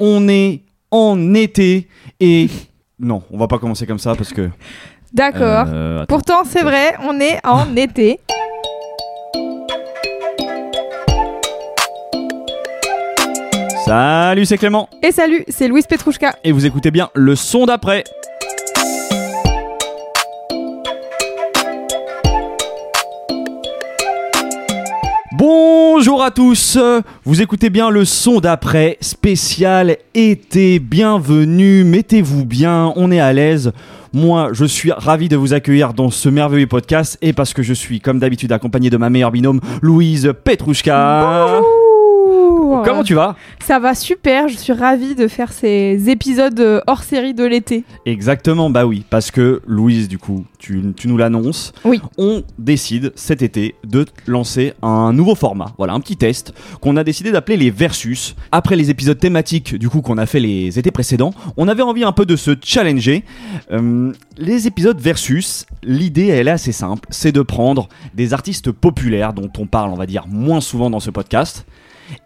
On 0.00 0.28
est 0.28 0.62
en 0.90 1.34
été 1.34 1.86
et 2.18 2.48
non, 2.98 3.22
on 3.30 3.38
va 3.38 3.46
pas 3.46 3.58
commencer 3.58 3.86
comme 3.86 3.98
ça 3.98 4.14
parce 4.14 4.32
que 4.32 4.50
D'accord. 5.12 5.66
Euh. 5.68 6.04
Pourtant, 6.08 6.42
c'est 6.44 6.62
vrai, 6.62 6.94
on 7.02 7.20
est 7.20 7.38
en 7.44 7.76
été. 7.76 8.18
Salut, 13.84 14.46
c'est 14.46 14.58
Clément 14.58 14.88
Et 15.02 15.10
salut, 15.10 15.44
c'est 15.48 15.66
Louise 15.66 15.86
Petrouchka. 15.86 16.36
et 16.44 16.52
vous 16.52 16.64
écoutez 16.64 16.90
bien 16.90 17.10
le 17.14 17.34
son 17.34 17.66
d'après. 17.66 18.04
Bonjour 25.52 26.22
à 26.22 26.30
tous, 26.30 26.78
vous 27.24 27.42
écoutez 27.42 27.70
bien 27.70 27.90
le 27.90 28.04
son 28.04 28.38
d'après 28.38 28.96
spécial 29.00 29.96
été, 30.14 30.78
bienvenue, 30.78 31.82
mettez-vous 31.82 32.44
bien, 32.44 32.92
on 32.94 33.10
est 33.10 33.18
à 33.18 33.32
l'aise. 33.32 33.72
Moi, 34.12 34.50
je 34.52 34.64
suis 34.64 34.92
ravi 34.92 35.28
de 35.28 35.36
vous 35.36 35.52
accueillir 35.52 35.92
dans 35.92 36.10
ce 36.10 36.28
merveilleux 36.28 36.68
podcast 36.68 37.18
et 37.20 37.32
parce 37.32 37.52
que 37.52 37.64
je 37.64 37.74
suis 37.74 38.00
comme 38.00 38.20
d'habitude 38.20 38.52
accompagné 38.52 38.90
de 38.90 38.96
ma 38.96 39.10
meilleure 39.10 39.32
binôme 39.32 39.60
Louise 39.82 40.32
Petrouchka. 40.44 41.48
Bonjour. 41.48 41.79
Comment 42.84 43.02
tu 43.02 43.14
vas 43.14 43.36
Ça 43.64 43.78
va 43.78 43.94
super, 43.94 44.48
je 44.48 44.56
suis 44.56 44.72
ravie 44.72 45.14
de 45.14 45.28
faire 45.28 45.52
ces 45.52 46.08
épisodes 46.08 46.58
euh, 46.60 46.80
hors 46.86 47.02
série 47.02 47.34
de 47.34 47.44
l'été. 47.44 47.84
Exactement, 48.06 48.70
bah 48.70 48.86
oui, 48.86 49.04
parce 49.08 49.30
que 49.30 49.62
Louise, 49.66 50.08
du 50.08 50.18
coup, 50.18 50.44
tu, 50.58 50.82
tu 50.96 51.08
nous 51.08 51.16
l'annonces. 51.16 51.72
Oui. 51.84 52.00
On 52.18 52.42
décide 52.58 53.12
cet 53.14 53.42
été 53.42 53.74
de 53.84 54.04
lancer 54.26 54.74
un 54.82 55.12
nouveau 55.12 55.34
format, 55.34 55.72
voilà, 55.78 55.92
un 55.94 56.00
petit 56.00 56.16
test 56.16 56.52
qu'on 56.80 56.96
a 56.96 57.04
décidé 57.04 57.32
d'appeler 57.32 57.56
les 57.56 57.70
Versus. 57.70 58.34
Après 58.52 58.76
les 58.76 58.90
épisodes 58.90 59.18
thématiques, 59.18 59.74
du 59.74 59.88
coup, 59.88 60.02
qu'on 60.02 60.18
a 60.18 60.26
fait 60.26 60.40
les 60.40 60.78
étés 60.78 60.90
précédents, 60.90 61.32
on 61.56 61.68
avait 61.68 61.82
envie 61.82 62.04
un 62.04 62.12
peu 62.12 62.26
de 62.26 62.36
se 62.36 62.52
challenger. 62.62 63.24
Euh, 63.72 64.12
les 64.36 64.66
épisodes 64.66 65.00
Versus, 65.00 65.66
l'idée, 65.82 66.28
elle 66.28 66.48
est 66.48 66.52
assez 66.52 66.72
simple, 66.72 67.06
c'est 67.10 67.32
de 67.32 67.42
prendre 67.42 67.88
des 68.14 68.32
artistes 68.32 68.70
populaires 68.72 69.32
dont 69.32 69.50
on 69.58 69.66
parle, 69.66 69.90
on 69.90 69.96
va 69.96 70.06
dire, 70.06 70.26
moins 70.28 70.60
souvent 70.60 70.90
dans 70.90 71.00
ce 71.00 71.10
podcast, 71.10 71.66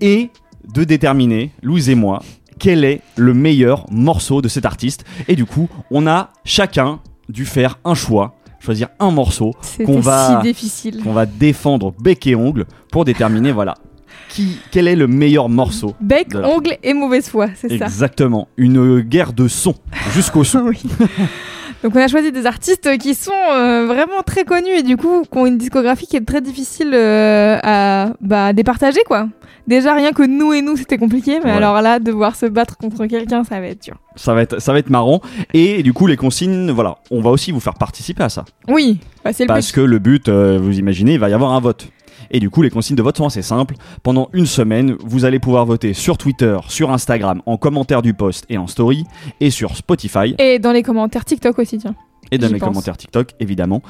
et 0.01 0.31
de 0.73 0.85
déterminer, 0.85 1.51
Louise 1.63 1.89
et 1.89 1.95
moi, 1.95 2.21
quel 2.59 2.85
est 2.85 3.01
le 3.17 3.35
meilleur 3.35 3.87
morceau 3.91 4.41
de 4.43 4.49
cet 4.49 4.65
artiste. 4.65 5.05
Et 5.29 5.37
du 5.37 5.45
coup, 5.45 5.69
on 5.91 6.07
a 6.07 6.31
chacun 6.45 7.01
dû 7.29 7.45
faire 7.47 7.79
un 7.85 7.95
choix, 7.95 8.37
choisir 8.61 8.89
un 9.01 9.11
morceau 9.11 9.53
qu'on 9.85 10.01
va, 10.01 10.43
si 10.55 10.93
qu'on 10.93 11.13
va 11.13 11.27
défendre 11.27 11.93
bec 12.01 12.27
et 12.27 12.35
ongle 12.35 12.65
pour 12.91 13.05
déterminer, 13.05 13.53
voilà, 13.53 13.75
qui, 14.29 14.59
quel 14.71 14.89
est 14.89 14.97
le 14.97 15.07
meilleur 15.07 15.49
morceau. 15.49 15.95
Bec, 16.01 16.33
la- 16.33 16.49
ongle 16.49 16.77
et 16.83 16.95
mauvaise 16.95 17.29
foi, 17.29 17.49
c'est 17.55 17.69
ça. 17.79 17.87
Exactement, 17.87 18.49
une 18.57 19.01
guerre 19.01 19.33
de 19.33 19.49
son 19.49 19.75
jusqu'au 20.13 20.45
son. 20.45 20.61
Oui. 20.61 20.83
Donc 21.83 21.95
on 21.95 21.99
a 22.01 22.09
choisi 22.09 22.33
des 22.33 22.47
artistes 22.47 22.97
qui 22.99 23.15
sont 23.15 23.33
euh, 23.53 23.85
vraiment 23.87 24.23
très 24.25 24.45
connus 24.45 24.71
et 24.79 24.83
du 24.83 24.97
coup 24.97 25.23
qui 25.31 25.37
ont 25.39 25.45
une 25.45 25.59
discographie 25.59 26.07
qui 26.07 26.17
est 26.17 26.25
très 26.25 26.41
difficile 26.41 26.91
euh, 26.95 27.59
à 27.63 28.15
bah, 28.23 28.53
départager 28.55 29.01
quoi. 29.07 29.29
Déjà 29.67 29.95
rien 29.95 30.13
que 30.13 30.23
nous 30.23 30.53
et 30.53 30.61
nous 30.61 30.77
c'était 30.77 30.99
compliqué, 30.99 31.39
mais 31.41 31.47
Ouais. 31.47 31.57
alors 31.57 31.81
là 31.81 31.99
devoir 31.99 32.37
se 32.37 32.47
battre 32.47 32.77
contre 32.77 33.07
quelqu'un 33.07 33.45
ça 33.45 33.61
va 33.61 33.67
être 33.69 33.83
dur. 33.83 33.97
Ça 34.17 34.35
va 34.35 34.43
être, 34.43 34.61
ça 34.61 34.73
va 34.73 34.79
être 34.79 34.91
marrant. 34.91 35.21
Et 35.55 35.83
du 35.83 35.93
coup, 35.93 36.07
les 36.07 36.17
consignes, 36.17 36.71
voilà, 36.71 36.99
on 37.11 37.21
va 37.23 37.31
aussi 37.31 37.51
vous 37.51 37.61
faire 37.61 37.75
participer 37.75 38.23
à 38.25 38.29
ça. 38.29 38.45
Oui, 38.69 39.01
bah, 39.25 39.33
c'est 39.33 39.45
le 39.45 39.49
Parce 39.49 39.69
but. 39.69 39.75
que 39.77 39.81
le 39.81 39.99
but, 39.99 40.29
euh, 40.29 40.59
vous 40.63 40.79
imaginez, 40.79 41.15
il 41.15 41.19
va 41.19 41.29
y 41.31 41.33
avoir 41.33 41.53
un 41.55 41.61
vote. 41.61 41.89
Et 42.31 42.41
du 42.41 42.49
coup, 42.51 42.63
les 42.63 42.71
consignes 42.71 42.97
de 42.97 43.03
vote 43.03 43.17
sont 43.17 43.27
assez 43.27 43.43
simples. 43.43 43.75
Pendant 44.03 44.29
une 44.33 44.47
semaine, 44.47 44.97
vous 45.05 45.25
allez 45.25 45.39
pouvoir 45.39 45.67
voter 45.67 45.93
sur 45.95 46.17
Twitter, 46.19 46.57
sur 46.69 46.91
Instagram, 46.91 47.43
en 47.47 47.57
commentaire 47.57 48.03
du 48.03 48.15
post 48.15 48.45
et 48.49 48.57
en 48.59 48.67
story, 48.67 49.05
et 49.41 49.51
sur 49.51 49.77
Spotify, 49.77 50.35
Et 50.39 50.59
dans 50.59 50.73
les 50.73 50.83
commentaires 50.83 51.25
TikTok 51.25 51.59
aussi 51.59 51.79
tiens. 51.79 51.95
et 52.31 52.39
dans 52.39 52.49
les 52.49 52.59
pense. 52.59 52.69
commentaires 52.69 52.97
TikTok, 52.97 53.31
évidemment. 53.41 53.83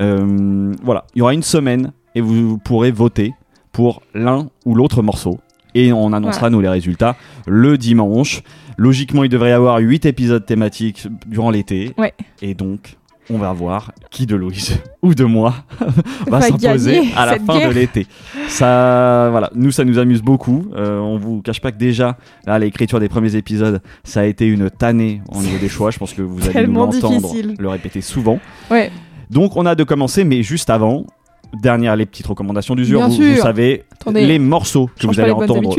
Euh, 0.00 0.72
voilà, 0.82 1.04
il 1.14 1.18
y 1.18 1.22
aura 1.22 1.34
une 1.34 1.42
semaine, 1.42 1.92
et 2.14 2.20
vous 2.20 2.58
pourrez 2.58 2.90
voter 2.90 3.34
pour 3.72 4.02
l'un 4.14 4.48
ou 4.64 4.74
l'autre 4.74 5.02
morceau. 5.02 5.40
Et 5.74 5.92
on 5.92 6.12
annoncera, 6.12 6.50
nous, 6.50 6.60
les 6.60 6.68
résultats 6.68 7.16
le 7.46 7.78
dimanche. 7.78 8.42
Logiquement, 8.76 9.24
il 9.24 9.30
devrait 9.30 9.50
y 9.50 9.52
avoir 9.52 9.78
8 9.78 10.06
épisodes 10.06 10.44
thématiques 10.44 11.06
durant 11.26 11.50
l'été. 11.50 11.92
Ouais. 11.98 12.12
Et 12.42 12.54
donc, 12.54 12.96
on 13.30 13.38
va 13.38 13.52
voir 13.52 13.92
qui 14.10 14.26
de 14.26 14.34
Louise 14.36 14.78
ou 15.02 15.14
de 15.14 15.24
moi 15.24 15.54
va 16.28 16.40
s'imposer 16.40 17.02
à 17.16 17.26
la 17.26 17.38
fin 17.38 17.58
guerre. 17.58 17.68
de 17.68 17.74
l'été. 17.74 18.06
Ça, 18.48 19.28
voilà, 19.30 19.50
nous 19.54 19.70
ça 19.70 19.84
nous 19.84 19.98
amuse 19.98 20.22
beaucoup. 20.22 20.66
Euh, 20.74 20.98
on 20.98 21.18
vous 21.18 21.40
cache 21.40 21.60
pas 21.60 21.72
que 21.72 21.78
déjà, 21.78 22.18
là, 22.46 22.58
l'écriture 22.58 23.00
des 23.00 23.08
premiers 23.08 23.36
épisodes, 23.36 23.80
ça 24.04 24.20
a 24.20 24.24
été 24.24 24.46
une 24.46 24.70
tannée 24.70 25.22
au 25.30 25.40
niveau 25.40 25.58
des 25.58 25.68
choix. 25.68 25.90
Je 25.90 25.98
pense 25.98 26.12
que 26.12 26.22
vous 26.22 26.48
allez 26.48 26.66
nous 26.66 26.74
l'entendre 26.74 27.32
le 27.58 27.68
répéter 27.68 28.00
souvent. 28.00 28.40
Ouais. 28.70 28.90
Donc 29.30 29.56
on 29.56 29.64
a 29.64 29.74
de 29.74 29.84
commencer, 29.84 30.24
mais 30.24 30.42
juste 30.42 30.68
avant, 30.68 31.06
dernière 31.54 31.96
les 31.96 32.06
petites 32.06 32.26
recommandations 32.26 32.74
d'usure. 32.74 33.08
Vous, 33.08 33.16
vous 33.16 33.36
savez 33.36 33.84
Attendez, 33.92 34.26
les 34.26 34.38
morceaux 34.38 34.90
que 34.98 35.06
vous 35.06 35.20
allez 35.20 35.32
entendre 35.32 35.74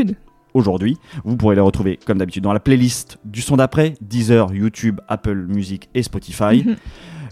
aujourd'hui. 0.54 0.96
Vous 1.24 1.36
pourrez 1.36 1.56
les 1.56 1.60
retrouver 1.60 1.98
comme 2.06 2.18
d'habitude 2.18 2.44
dans 2.44 2.52
la 2.52 2.60
playlist 2.60 3.18
du 3.24 3.42
son 3.42 3.56
d'après, 3.56 3.94
Deezer, 4.00 4.54
YouTube, 4.54 5.00
Apple 5.08 5.46
Music 5.48 5.88
et 5.94 6.02
Spotify. 6.02 6.64
Mhm. 6.64 6.76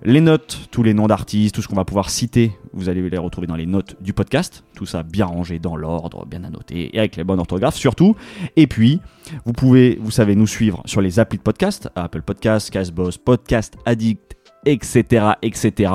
Les 0.04 0.20
notes, 0.20 0.69
tous 0.72 0.82
les 0.82 0.94
noms 0.94 1.06
d'artistes, 1.06 1.54
tout 1.54 1.62
ce 1.62 1.69
qu'on 1.69 1.76
va 1.76 1.84
pouvoir 1.84 2.10
citer, 2.10 2.50
vous 2.72 2.88
allez 2.88 3.08
les 3.08 3.19
retrouver 3.19 3.47
dans 3.47 3.54
les 3.54 3.66
notes 3.66 3.94
du 4.00 4.12
podcast. 4.12 4.64
Tout 4.75 4.84
ça 4.84 5.04
bien 5.04 5.26
rangé 5.26 5.60
dans 5.60 5.76
l'ordre, 5.76 6.26
bien 6.26 6.42
annoté 6.42 6.91
et 6.92 6.98
avec 6.98 7.14
les 7.14 7.22
bonnes 7.22 7.38
orthographes 7.38 7.76
surtout. 7.76 8.16
Et 8.56 8.66
puis, 8.66 9.00
vous 9.44 9.52
pouvez, 9.52 10.00
vous 10.02 10.10
savez, 10.10 10.34
nous 10.34 10.48
suivre 10.48 10.82
sur 10.86 11.00
les 11.00 11.20
applis 11.20 11.38
de 11.38 11.44
podcast, 11.44 11.88
Apple 11.94 12.22
Podcast, 12.22 12.70
Castbox, 12.70 13.16
Podcast 13.19 13.76
Addict, 13.86 14.34
etc., 14.65 15.33
etc. 15.43 15.93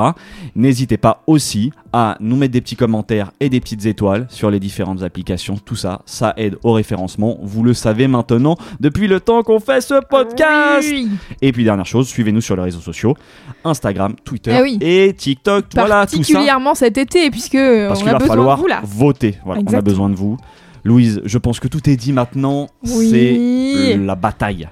N'hésitez 0.55 0.97
pas 0.97 1.23
aussi 1.27 1.71
à 1.93 2.17
nous 2.19 2.35
mettre 2.35 2.53
des 2.53 2.61
petits 2.61 2.75
commentaires 2.75 3.31
et 3.39 3.49
des 3.49 3.59
petites 3.59 3.85
étoiles 3.85 4.25
sur 4.29 4.49
les 4.51 4.59
différentes 4.59 5.03
applications. 5.03 5.57
Tout 5.57 5.75
ça, 5.75 6.01
ça 6.05 6.33
aide 6.37 6.57
au 6.63 6.73
référencement. 6.73 7.37
Vous 7.41 7.63
le 7.63 7.73
savez 7.73 8.07
maintenant 8.07 8.55
depuis 8.79 9.07
le 9.07 9.19
temps 9.19 9.41
qu'on 9.43 9.59
fait 9.59 9.81
ce 9.81 9.95
podcast. 10.09 10.87
Oui. 10.91 11.09
Et 11.41 11.51
puis 11.51 11.63
dernière 11.63 11.85
chose, 11.85 12.07
suivez-nous 12.07 12.41
sur 12.41 12.55
les 12.55 12.63
réseaux 12.63 12.79
sociaux, 12.81 13.15
Instagram, 13.63 14.15
Twitter 14.23 14.55
Eh 14.59 14.61
oui. 14.61 14.77
et 14.81 15.13
TikTok. 15.13 15.65
Voilà, 15.73 16.05
tout 16.05 16.11
ça. 16.11 16.17
Particulièrement 16.17 16.75
cet 16.75 16.97
été 16.97 17.29
puisque 17.31 17.57
Parce 17.87 17.99
on 17.99 18.03
qu'il 18.03 18.09
a 18.09 18.13
va 18.13 18.17
besoin 18.19 18.35
falloir 18.35 18.57
de 18.57 18.61
vous 18.61 18.67
là. 18.67 18.81
voter. 18.83 19.35
Voilà, 19.45 19.61
on 19.65 19.73
a 19.73 19.81
besoin 19.81 20.09
de 20.09 20.15
vous. 20.15 20.37
Louise, 20.83 21.21
je 21.25 21.37
pense 21.37 21.59
que 21.59 21.67
tout 21.67 21.89
est 21.89 21.95
dit 21.97 22.13
maintenant. 22.13 22.67
Oui. 22.83 23.09
C'est 23.11 23.97
la 23.97 24.15
bataille. 24.15 24.69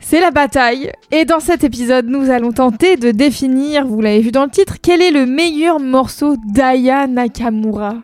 C'est 0.00 0.20
la 0.20 0.30
bataille. 0.30 0.92
Et 1.10 1.24
dans 1.24 1.40
cet 1.40 1.64
épisode, 1.64 2.06
nous 2.06 2.30
allons 2.30 2.52
tenter 2.52 2.96
de 2.96 3.10
définir, 3.10 3.86
vous 3.86 4.00
l'avez 4.00 4.20
vu 4.20 4.30
dans 4.30 4.44
le 4.44 4.50
titre, 4.50 4.76
quel 4.80 5.02
est 5.02 5.10
le 5.10 5.26
meilleur 5.26 5.80
morceau 5.80 6.36
d'Aya 6.46 7.06
Nakamura. 7.06 7.94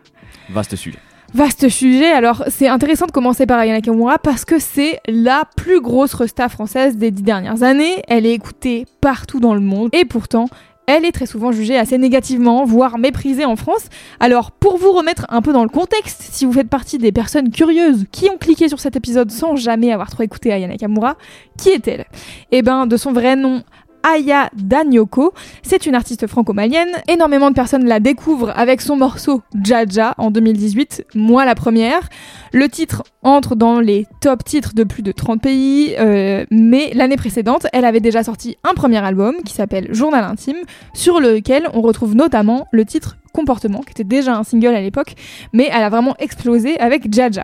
Vaste 0.49 0.75
sujet. 0.75 0.99
Vaste 1.33 1.67
sujet. 1.69 2.11
Alors, 2.11 2.43
c'est 2.47 2.67
intéressant 2.67 3.07
de 3.07 3.11
commencer 3.11 3.45
par 3.45 3.59
Aya 3.59 3.73
Nakamura 3.73 4.19
parce 4.19 4.45
que 4.45 4.59
c'est 4.59 4.99
la 5.07 5.43
plus 5.57 5.81
grosse 5.81 6.13
resta 6.13 6.47
française 6.49 6.97
des 6.97 7.11
dix 7.11 7.23
dernières 7.23 7.63
années. 7.63 8.03
Elle 8.07 8.25
est 8.25 8.33
écoutée 8.33 8.85
partout 9.01 9.39
dans 9.39 9.53
le 9.53 9.61
monde 9.61 9.89
et 9.91 10.05
pourtant, 10.05 10.47
elle 10.87 11.05
est 11.05 11.11
très 11.11 11.25
souvent 11.25 11.51
jugée 11.51 11.77
assez 11.77 11.97
négativement, 11.97 12.65
voire 12.65 12.97
méprisée 12.97 13.45
en 13.45 13.55
France. 13.55 13.87
Alors, 14.19 14.51
pour 14.51 14.77
vous 14.77 14.91
remettre 14.91 15.25
un 15.29 15.41
peu 15.41 15.53
dans 15.53 15.63
le 15.63 15.69
contexte, 15.69 16.21
si 16.21 16.45
vous 16.45 16.53
faites 16.53 16.69
partie 16.69 16.97
des 16.97 17.11
personnes 17.11 17.51
curieuses 17.51 18.05
qui 18.11 18.29
ont 18.29 18.37
cliqué 18.37 18.69
sur 18.69 18.79
cet 18.79 18.95
épisode 18.95 19.31
sans 19.31 19.55
jamais 19.55 19.91
avoir 19.91 20.09
trop 20.09 20.23
écouté 20.23 20.51
Aya 20.51 20.67
Nakamura, 20.67 21.17
qui 21.57 21.69
est-elle? 21.69 22.05
Eh 22.51 22.61
ben, 22.61 22.87
de 22.87 22.97
son 22.97 23.13
vrai 23.13 23.35
nom, 23.35 23.63
Aya 24.05 24.49
Danyoko. 24.55 25.33
C'est 25.63 25.85
une 25.87 25.95
artiste 25.95 26.27
franco-malienne. 26.27 26.89
Énormément 27.07 27.49
de 27.49 27.55
personnes 27.55 27.85
la 27.85 27.99
découvrent 27.99 28.53
avec 28.55 28.81
son 28.81 28.95
morceau 28.95 29.41
Jaja 29.63 30.13
en 30.17 30.29
2018, 30.29 31.07
moi 31.15 31.43
la 31.43 31.55
première. 31.55 32.07
Le 32.53 32.69
titre 32.69 33.03
entre 33.23 33.55
dans 33.55 33.79
les 33.79 34.05
top 34.21 34.43
titres 34.43 34.73
de 34.75 34.83
plus 34.83 35.01
de 35.01 35.11
30 35.11 35.41
pays, 35.41 35.95
euh, 35.99 36.45
mais 36.51 36.91
l'année 36.93 37.17
précédente, 37.17 37.67
elle 37.73 37.83
avait 37.83 37.99
déjà 37.99 38.23
sorti 38.23 38.57
un 38.63 38.75
premier 38.75 39.03
album 39.03 39.35
qui 39.43 39.53
s'appelle 39.53 39.87
Journal 39.93 40.23
intime, 40.23 40.57
sur 40.93 41.19
lequel 41.19 41.67
on 41.73 41.81
retrouve 41.81 42.15
notamment 42.15 42.67
le 42.71 42.85
titre 42.85 43.17
Comportement, 43.35 43.81
qui 43.81 43.91
était 43.91 44.05
déjà 44.05 44.37
un 44.37 44.45
single 44.45 44.73
à 44.75 44.79
l'époque, 44.79 45.13
mais 45.51 45.67
elle 45.69 45.83
a 45.83 45.89
vraiment 45.89 46.15
explosé 46.19 46.79
avec 46.79 47.13
Jaja. 47.13 47.43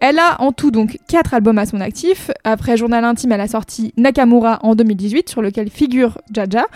Elle 0.00 0.18
a 0.18 0.38
en 0.42 0.52
tout 0.52 0.70
donc 0.70 0.98
4 1.08 1.32
albums 1.32 1.56
à 1.56 1.64
son 1.64 1.80
actif. 1.80 2.30
Après 2.44 2.76
Journal 2.76 3.02
Intime, 3.04 3.32
elle 3.32 3.40
a 3.40 3.48
sorti 3.48 3.94
Nakamura 3.96 4.58
en 4.62 4.74
2018, 4.74 5.30
sur 5.30 5.40
lequel 5.40 5.70
figure 5.70 6.18
Jaja. 6.30 6.66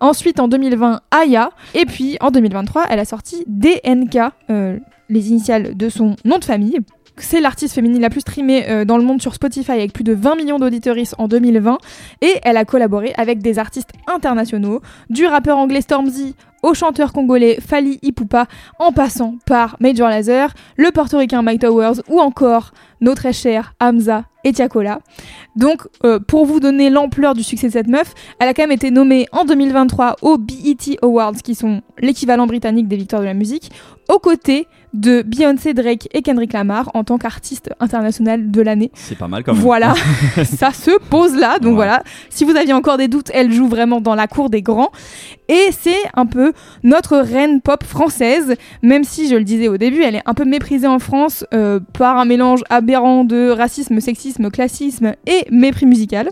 Ensuite, 0.00 0.40
en 0.40 0.48
2020, 0.48 1.02
Aya. 1.10 1.50
Et 1.74 1.84
puis, 1.84 2.16
en 2.22 2.30
2023, 2.30 2.86
elle 2.88 2.98
a 2.98 3.04
sorti 3.04 3.44
DNK, 3.46 4.16
euh, 4.48 4.78
les 5.10 5.28
initiales 5.28 5.76
de 5.76 5.90
son 5.90 6.16
nom 6.24 6.38
de 6.38 6.44
famille. 6.44 6.78
C'est 7.16 7.40
l'artiste 7.40 7.74
féminine 7.74 8.00
la 8.00 8.10
plus 8.10 8.22
streamée 8.22 8.68
euh, 8.68 8.84
dans 8.84 8.96
le 8.96 9.04
monde 9.04 9.22
sur 9.22 9.34
Spotify 9.34 9.72
avec 9.72 9.92
plus 9.92 10.02
de 10.02 10.14
20 10.14 10.34
millions 10.34 10.58
d'auditeuristes 10.58 11.14
en 11.18 11.28
2020 11.28 11.78
et 12.22 12.40
elle 12.42 12.56
a 12.56 12.64
collaboré 12.64 13.12
avec 13.16 13.40
des 13.40 13.60
artistes 13.60 13.90
internationaux, 14.08 14.80
du 15.10 15.26
rappeur 15.26 15.58
anglais 15.58 15.80
Stormzy 15.80 16.34
au 16.64 16.74
chanteur 16.74 17.12
congolais 17.12 17.58
Fali 17.60 17.98
Ipupa 18.02 18.46
en 18.78 18.90
passant 18.92 19.36
par 19.46 19.76
Major 19.80 20.08
Lazer, 20.08 20.52
le 20.76 20.90
portoricain 20.90 21.42
Mike 21.42 21.60
Towers 21.60 22.00
ou 22.08 22.20
encore 22.20 22.72
nos 23.00 23.14
très 23.14 23.32
chers 23.32 23.74
Hamza 23.80 24.24
et 24.44 24.52
Tiakola. 24.52 25.00
Donc, 25.56 25.82
euh, 26.04 26.18
pour 26.18 26.46
vous 26.46 26.60
donner 26.60 26.90
l'ampleur 26.90 27.34
du 27.34 27.42
succès 27.42 27.68
de 27.68 27.72
cette 27.72 27.88
meuf, 27.88 28.12
elle 28.38 28.48
a 28.48 28.54
quand 28.54 28.62
même 28.62 28.72
été 28.72 28.90
nommée 28.90 29.26
en 29.32 29.44
2023 29.44 30.16
aux 30.22 30.36
BET 30.38 30.98
Awards, 31.02 31.34
qui 31.42 31.54
sont 31.54 31.80
l'équivalent 31.98 32.46
britannique 32.46 32.88
des 32.88 32.96
victoires 32.96 33.22
de 33.22 33.26
la 33.26 33.34
musique, 33.34 33.70
aux 34.10 34.18
côtés 34.18 34.66
de 34.92 35.22
Beyoncé, 35.22 35.72
Drake 35.74 36.08
et 36.12 36.20
Kendrick 36.22 36.52
Lamar 36.52 36.90
en 36.94 37.04
tant 37.04 37.16
qu'artiste 37.18 37.70
international 37.80 38.50
de 38.50 38.60
l'année. 38.60 38.90
C'est 38.94 39.16
pas 39.18 39.28
mal 39.28 39.42
quand 39.44 39.54
même. 39.54 39.62
Voilà, 39.62 39.94
ça 40.44 40.72
se 40.72 40.90
pose 41.08 41.34
là. 41.36 41.58
Donc 41.58 41.70
Ouais. 41.70 41.76
voilà, 41.76 42.02
si 42.30 42.44
vous 42.44 42.54
aviez 42.54 42.74
encore 42.74 42.96
des 42.98 43.08
doutes, 43.08 43.30
elle 43.34 43.50
joue 43.50 43.66
vraiment 43.66 44.00
dans 44.00 44.14
la 44.14 44.26
cour 44.28 44.50
des 44.50 44.62
grands. 44.62 44.90
Et 45.48 45.68
c'est 45.72 46.02
un 46.14 46.26
peu 46.26 46.52
notre 46.82 47.18
reine 47.18 47.60
pop 47.60 47.84
française, 47.84 48.54
même 48.82 49.04
si 49.04 49.28
je 49.28 49.36
le 49.36 49.44
disais 49.44 49.68
au 49.68 49.76
début, 49.76 50.02
elle 50.02 50.16
est 50.16 50.22
un 50.24 50.34
peu 50.34 50.44
méprisée 50.44 50.86
en 50.86 50.98
France 50.98 51.44
euh, 51.52 51.80
par 51.98 52.16
un 52.18 52.24
mélange 52.24 52.62
aberrant 52.70 53.24
de 53.24 53.50
racisme, 53.50 54.00
sexisme, 54.00 54.50
classisme 54.50 55.14
et 55.26 55.46
mépris 55.50 55.86
musical. 55.86 56.28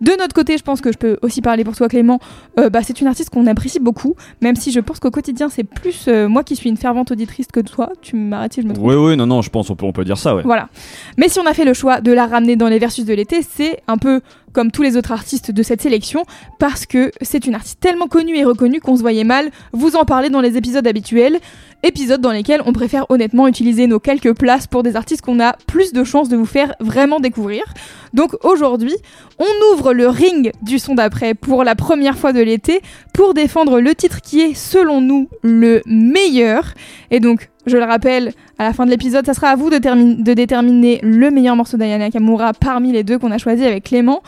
De 0.00 0.12
notre 0.18 0.34
côté, 0.34 0.56
je 0.58 0.62
pense 0.62 0.80
que 0.80 0.92
je 0.92 0.98
peux 0.98 1.18
aussi 1.22 1.42
parler 1.42 1.64
pour 1.64 1.76
toi 1.76 1.88
Clément, 1.88 2.20
euh, 2.58 2.70
bah, 2.70 2.80
c'est 2.82 3.00
une 3.00 3.06
artiste 3.06 3.30
qu'on 3.30 3.46
apprécie 3.46 3.80
beaucoup, 3.80 4.14
même 4.40 4.56
si 4.56 4.70
je 4.70 4.80
pense 4.80 5.00
qu'au 5.00 5.10
quotidien 5.10 5.48
c'est 5.48 5.64
plus 5.64 6.06
euh, 6.08 6.28
moi 6.28 6.44
qui 6.44 6.56
suis 6.56 6.70
une 6.70 6.76
fervente 6.76 7.10
auditrice 7.10 7.48
que 7.52 7.60
toi. 7.60 7.90
Tu 8.00 8.16
m'arrêtes 8.16 8.54
si 8.54 8.62
je 8.62 8.66
me 8.66 8.72
trompe. 8.72 8.86
Oui, 8.86 8.94
oui, 8.94 9.16
non, 9.16 9.26
non, 9.26 9.42
je 9.42 9.50
pense 9.50 9.70
on 9.70 9.76
peut, 9.76 9.86
on 9.86 9.92
peut 9.92 10.04
dire 10.04 10.18
ça, 10.18 10.34
ouais. 10.34 10.42
Voilà. 10.44 10.68
Mais 11.16 11.28
si 11.28 11.40
on 11.40 11.46
a 11.46 11.54
fait 11.54 11.64
le 11.64 11.74
choix 11.74 12.00
de 12.00 12.12
la 12.12 12.26
ramener 12.26 12.56
dans 12.56 12.68
les 12.68 12.78
versus 12.78 13.04
de 13.04 13.14
l'été, 13.14 13.42
c'est 13.42 13.82
un 13.88 13.98
peu 13.98 14.20
comme 14.52 14.70
tous 14.70 14.82
les 14.82 14.96
autres 14.96 15.12
artistes 15.12 15.50
de 15.50 15.62
cette 15.62 15.82
sélection, 15.82 16.24
parce 16.58 16.86
que 16.86 17.10
c'est 17.20 17.46
une 17.46 17.54
artiste 17.54 17.80
tellement 17.80 18.08
connue 18.08 18.36
et 18.36 18.44
reconnue 18.44 18.80
qu'on 18.80 18.96
se 18.96 19.02
voyait 19.02 19.24
mal 19.24 19.50
vous 19.72 19.96
en 19.96 20.04
parler 20.04 20.30
dans 20.30 20.40
les 20.40 20.56
épisodes 20.56 20.86
habituels, 20.86 21.38
épisodes 21.82 22.20
dans 22.20 22.30
lesquels 22.30 22.62
on 22.64 22.72
préfère 22.72 23.10
honnêtement 23.10 23.48
utiliser 23.48 23.86
nos 23.86 23.98
quelques 23.98 24.34
places 24.34 24.66
pour 24.66 24.82
des 24.82 24.96
artistes 24.96 25.22
qu'on 25.22 25.40
a 25.40 25.54
plus 25.66 25.92
de 25.92 26.04
chances 26.04 26.28
de 26.28 26.36
vous 26.36 26.46
faire 26.46 26.74
vraiment 26.80 27.20
découvrir. 27.20 27.62
Donc 28.12 28.36
aujourd'hui, 28.44 28.94
on 29.38 29.74
ouvre 29.74 29.92
le 29.92 30.08
ring 30.08 30.52
du 30.62 30.78
son 30.78 30.94
d'après 30.94 31.34
pour 31.34 31.64
la 31.64 31.74
première 31.74 32.16
fois 32.16 32.32
de 32.32 32.40
l'été 32.40 32.82
pour 33.12 33.34
défendre 33.34 33.80
le 33.80 33.94
titre 33.94 34.20
qui 34.20 34.40
est 34.40 34.54
selon 34.54 35.00
nous 35.00 35.28
le 35.42 35.82
meilleur. 35.86 36.74
Et 37.10 37.20
donc, 37.20 37.48
je 37.66 37.76
le 37.76 37.84
rappelle, 37.84 38.32
à 38.58 38.64
la 38.64 38.72
fin 38.72 38.84
de 38.86 38.90
l'épisode, 38.90 39.24
ça 39.26 39.34
sera 39.34 39.48
à 39.48 39.56
vous 39.56 39.70
de, 39.70 39.76
termi- 39.76 40.22
de 40.22 40.34
déterminer 40.34 41.00
le 41.02 41.30
meilleur 41.30 41.56
morceau 41.56 41.76
d'Ayana 41.76 42.06
Nakamura 42.06 42.52
parmi 42.54 42.92
les 42.92 43.04
deux 43.04 43.18
qu'on 43.18 43.30
a 43.30 43.38
choisi 43.38 43.64
avec 43.64 43.84
Clément. 43.84 44.22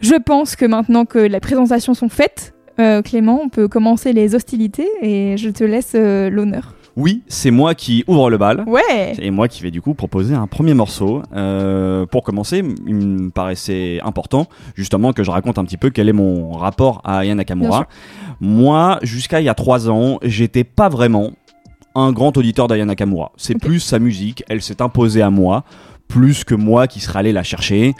Je 0.00 0.14
pense 0.14 0.56
que 0.56 0.64
maintenant 0.66 1.04
que 1.04 1.18
les 1.18 1.40
présentations 1.40 1.94
sont 1.94 2.08
faites, 2.08 2.54
euh, 2.78 3.00
Clément, 3.02 3.40
on 3.42 3.48
peut 3.48 3.68
commencer 3.68 4.12
les 4.12 4.34
hostilités 4.34 4.88
et 5.00 5.36
je 5.36 5.48
te 5.50 5.64
laisse 5.64 5.92
euh, 5.94 6.28
l'honneur. 6.30 6.74
Oui, 6.98 7.22
c'est 7.28 7.50
moi 7.50 7.74
qui 7.74 8.04
ouvre 8.06 8.30
le 8.30 8.38
bal. 8.38 8.64
Ouais 8.66 9.12
Et 9.18 9.30
moi 9.30 9.48
qui 9.48 9.62
vais 9.62 9.70
du 9.70 9.82
coup 9.82 9.92
proposer 9.92 10.34
un 10.34 10.46
premier 10.46 10.72
morceau. 10.72 11.22
Euh, 11.34 12.06
pour 12.06 12.22
commencer, 12.22 12.62
il 12.86 12.94
me 12.94 13.28
paraissait 13.30 14.00
important 14.02 14.46
justement 14.74 15.12
que 15.12 15.22
je 15.22 15.30
raconte 15.30 15.58
un 15.58 15.64
petit 15.66 15.76
peu 15.76 15.90
quel 15.90 16.08
est 16.08 16.14
mon 16.14 16.52
rapport 16.52 17.02
à 17.04 17.18
Aya 17.18 17.28
Bien 17.28 17.34
Nakamura. 17.34 17.86
Moi, 18.40 18.98
jusqu'à 19.02 19.40
il 19.42 19.44
y 19.44 19.48
a 19.50 19.54
trois 19.54 19.90
ans, 19.90 20.18
j'étais 20.22 20.64
pas 20.64 20.88
vraiment 20.88 21.32
un 21.96 22.12
grand 22.12 22.36
auditeur 22.36 22.68
d'Aya 22.68 22.84
Nakamura. 22.84 23.32
C'est 23.36 23.58
plus 23.58 23.80
sa 23.80 23.98
musique, 23.98 24.44
elle 24.48 24.62
s'est 24.62 24.82
imposée 24.82 25.22
à 25.22 25.30
moi, 25.30 25.64
plus 26.08 26.44
que 26.44 26.54
moi 26.54 26.86
qui 26.86 27.00
serais 27.00 27.20
allé 27.20 27.32
la 27.32 27.42
chercher. 27.42 27.94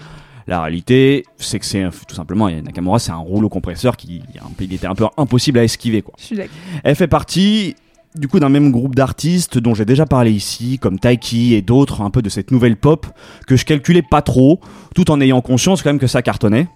La 0.46 0.60
réalité, 0.62 1.25
c'est 1.38 1.58
que 1.58 1.66
c'est 1.66 1.84
tout 2.06 2.14
simplement 2.14 2.46
Aya 2.46 2.62
Nakamura, 2.62 2.98
c'est 2.98 3.10
un 3.10 3.16
rouleau 3.16 3.48
compresseur 3.48 3.96
qui 3.96 4.22
il 4.60 4.75
était 4.75 4.87
un 4.87 4.94
peu 4.94 5.06
impossible 5.16 5.58
à 5.58 5.64
esquiver 5.64 6.02
quoi. 6.02 6.14
Je 6.19 6.25
suis 6.25 6.37
d'accord. 6.37 6.54
Elle 6.84 6.94
fait 6.94 7.08
partie 7.08 7.75
du 8.14 8.28
coup 8.28 8.40
d'un 8.40 8.48
même 8.48 8.70
groupe 8.70 8.94
d'artistes 8.94 9.58
dont 9.58 9.75
j'ai 9.75 9.84
déjà 9.84 10.06
parlé 10.06 10.32
ici, 10.32 10.78
comme 10.78 10.99
Taiki 10.99 11.54
et 11.54 11.62
d'autres, 11.62 12.00
un 12.00 12.10
peu 12.10 12.22
de 12.22 12.28
cette 12.28 12.50
nouvelle 12.50 12.76
pop 12.76 13.06
que 13.46 13.56
je 13.56 13.64
calculais 13.64 14.02
pas 14.02 14.22
trop, 14.22 14.60
tout 14.94 15.10
en 15.10 15.20
ayant 15.20 15.40
conscience 15.40 15.82
quand 15.82 15.90
même 15.90 15.99
que 15.99 16.06
ça 16.06 16.22
cartonnait. 16.22 16.69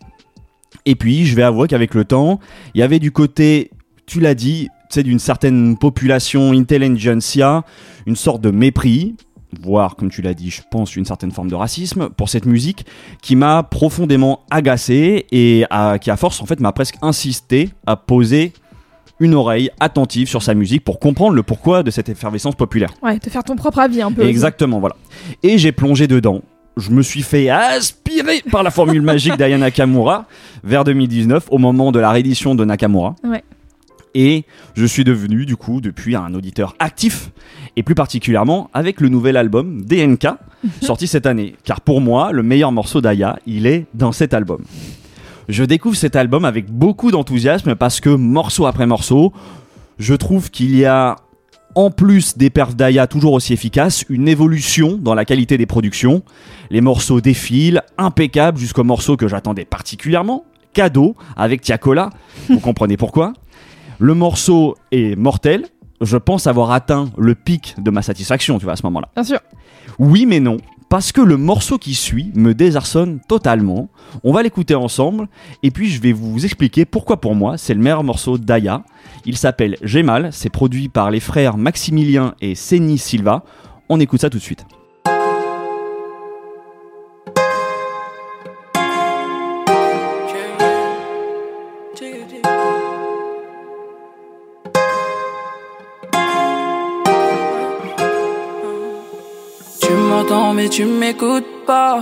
Et 0.86 0.94
puis, 0.94 1.26
je 1.26 1.34
vais 1.34 1.42
avouer 1.42 1.68
qu'avec 1.68 1.94
le 1.94 2.04
temps, 2.04 2.40
il 2.74 2.80
y 2.80 2.82
avait 2.82 2.98
du 2.98 3.10
côté, 3.10 3.70
tu 4.06 4.20
l'as 4.20 4.34
dit, 4.34 4.68
d'une 4.98 5.18
certaine 5.18 5.76
population 5.76 6.52
intelligentsia, 6.52 7.62
une 8.06 8.16
sorte 8.16 8.40
de 8.40 8.50
mépris, 8.50 9.14
voire, 9.62 9.96
comme 9.96 10.10
tu 10.10 10.22
l'as 10.22 10.34
dit, 10.34 10.50
je 10.50 10.62
pense, 10.70 10.96
une 10.96 11.04
certaine 11.04 11.30
forme 11.32 11.48
de 11.50 11.54
racisme 11.54 12.08
pour 12.10 12.28
cette 12.28 12.46
musique 12.46 12.84
qui 13.22 13.36
m'a 13.36 13.62
profondément 13.62 14.40
agacé 14.50 15.26
et 15.32 15.64
à- 15.70 15.98
qui, 16.00 16.10
à 16.10 16.16
force, 16.16 16.40
en 16.42 16.46
fait, 16.46 16.60
m'a 16.60 16.72
presque 16.72 16.96
insisté 17.02 17.70
à 17.86 17.96
poser 17.96 18.52
une 19.18 19.34
oreille 19.34 19.70
attentive 19.80 20.28
sur 20.28 20.42
sa 20.42 20.54
musique 20.54 20.82
pour 20.82 20.98
comprendre 20.98 21.34
le 21.34 21.42
pourquoi 21.42 21.82
de 21.82 21.90
cette 21.90 22.08
effervescence 22.08 22.54
populaire. 22.54 22.90
Ouais, 23.02 23.18
te 23.18 23.28
faire 23.28 23.44
ton 23.44 23.54
propre 23.56 23.80
avis 23.80 24.00
un 24.02 24.10
peu. 24.12 24.22
Exactement, 24.22 24.80
voilà. 24.80 24.96
Et 25.42 25.58
j'ai 25.58 25.72
plongé 25.72 26.06
dedans. 26.06 26.40
Je 26.76 26.90
me 26.90 27.02
suis 27.02 27.20
fait 27.22 27.50
aspirer 27.50 28.42
par 28.50 28.62
la 28.62 28.70
formule 28.70 29.02
magique 29.02 29.36
d'Aya 29.36 29.58
Nakamura 29.58 30.26
vers 30.64 30.84
2019, 30.84 31.48
au 31.50 31.58
moment 31.58 31.92
de 31.92 31.98
la 31.98 32.10
réédition 32.10 32.54
de 32.54 32.64
Nakamura. 32.64 33.16
Ouais. 33.24 33.42
Et 34.14 34.44
je 34.74 34.84
suis 34.86 35.04
devenu, 35.04 35.46
du 35.46 35.56
coup, 35.56 35.80
depuis 35.80 36.16
un 36.16 36.34
auditeur 36.34 36.74
actif, 36.78 37.30
et 37.76 37.82
plus 37.82 37.94
particulièrement 37.94 38.70
avec 38.74 39.00
le 39.00 39.08
nouvel 39.08 39.36
album 39.36 39.82
DNK, 39.82 40.28
sorti 40.82 41.06
cette 41.06 41.26
année. 41.26 41.54
Car 41.64 41.80
pour 41.80 42.00
moi, 42.00 42.32
le 42.32 42.42
meilleur 42.42 42.72
morceau 42.72 43.00
d'Aya, 43.00 43.38
il 43.46 43.66
est 43.66 43.86
dans 43.94 44.12
cet 44.12 44.34
album. 44.34 44.64
Je 45.48 45.64
découvre 45.64 45.96
cet 45.96 46.16
album 46.16 46.44
avec 46.44 46.70
beaucoup 46.70 47.10
d'enthousiasme 47.10 47.74
parce 47.74 48.00
que 48.00 48.10
morceau 48.10 48.66
après 48.66 48.86
morceau, 48.86 49.32
je 49.98 50.14
trouve 50.14 50.50
qu'il 50.50 50.76
y 50.76 50.84
a, 50.84 51.16
en 51.74 51.90
plus 51.90 52.36
des 52.36 52.50
perfs 52.50 52.76
d'Aya 52.76 53.06
toujours 53.06 53.32
aussi 53.32 53.52
efficaces, 53.52 54.04
une 54.08 54.28
évolution 54.28 54.96
dans 54.96 55.14
la 55.14 55.24
qualité 55.24 55.58
des 55.58 55.66
productions. 55.66 56.22
Les 56.70 56.80
morceaux 56.80 57.20
défilent, 57.20 57.82
impeccables 57.98 58.58
jusqu'au 58.58 58.84
morceau 58.84 59.16
que 59.16 59.28
j'attendais 59.28 59.64
particulièrement, 59.64 60.44
Cadeau, 60.72 61.16
avec 61.36 61.62
Tiakola. 61.62 62.10
Vous 62.48 62.60
comprenez 62.60 62.96
pourquoi? 62.96 63.32
Le 64.02 64.14
morceau 64.14 64.76
est 64.92 65.14
mortel. 65.14 65.66
Je 66.00 66.16
pense 66.16 66.46
avoir 66.46 66.70
atteint 66.70 67.10
le 67.18 67.34
pic 67.34 67.74
de 67.76 67.90
ma 67.90 68.00
satisfaction, 68.00 68.58
tu 68.58 68.64
vois, 68.64 68.72
à 68.72 68.76
ce 68.76 68.82
moment-là. 68.84 69.10
Bien 69.14 69.24
sûr. 69.24 69.40
Oui 69.98 70.24
mais 70.24 70.40
non, 70.40 70.56
parce 70.88 71.12
que 71.12 71.20
le 71.20 71.36
morceau 71.36 71.76
qui 71.76 71.94
suit 71.94 72.32
me 72.34 72.54
désarçonne 72.54 73.20
totalement. 73.28 73.90
On 74.24 74.32
va 74.32 74.42
l'écouter 74.42 74.74
ensemble, 74.74 75.28
et 75.62 75.70
puis 75.70 75.90
je 75.90 76.00
vais 76.00 76.12
vous 76.12 76.46
expliquer 76.46 76.86
pourquoi 76.86 77.20
pour 77.20 77.34
moi 77.34 77.58
c'est 77.58 77.74
le 77.74 77.80
meilleur 77.80 78.02
morceau 78.02 78.38
d'Aya. 78.38 78.84
Il 79.26 79.36
s'appelle 79.36 79.76
J'ai 79.82 80.02
mal, 80.02 80.30
c'est 80.32 80.48
produit 80.48 80.88
par 80.88 81.10
les 81.10 81.20
frères 81.20 81.58
Maximilien 81.58 82.34
et 82.40 82.54
Seni 82.54 82.96
Silva. 82.96 83.44
On 83.90 84.00
écoute 84.00 84.22
ça 84.22 84.30
tout 84.30 84.38
de 84.38 84.42
suite. 84.42 84.64
Tu 99.90 99.96
m'entends 99.96 100.52
mais 100.54 100.68
tu 100.68 100.84
m'écoutes 100.84 101.66
pas. 101.66 102.00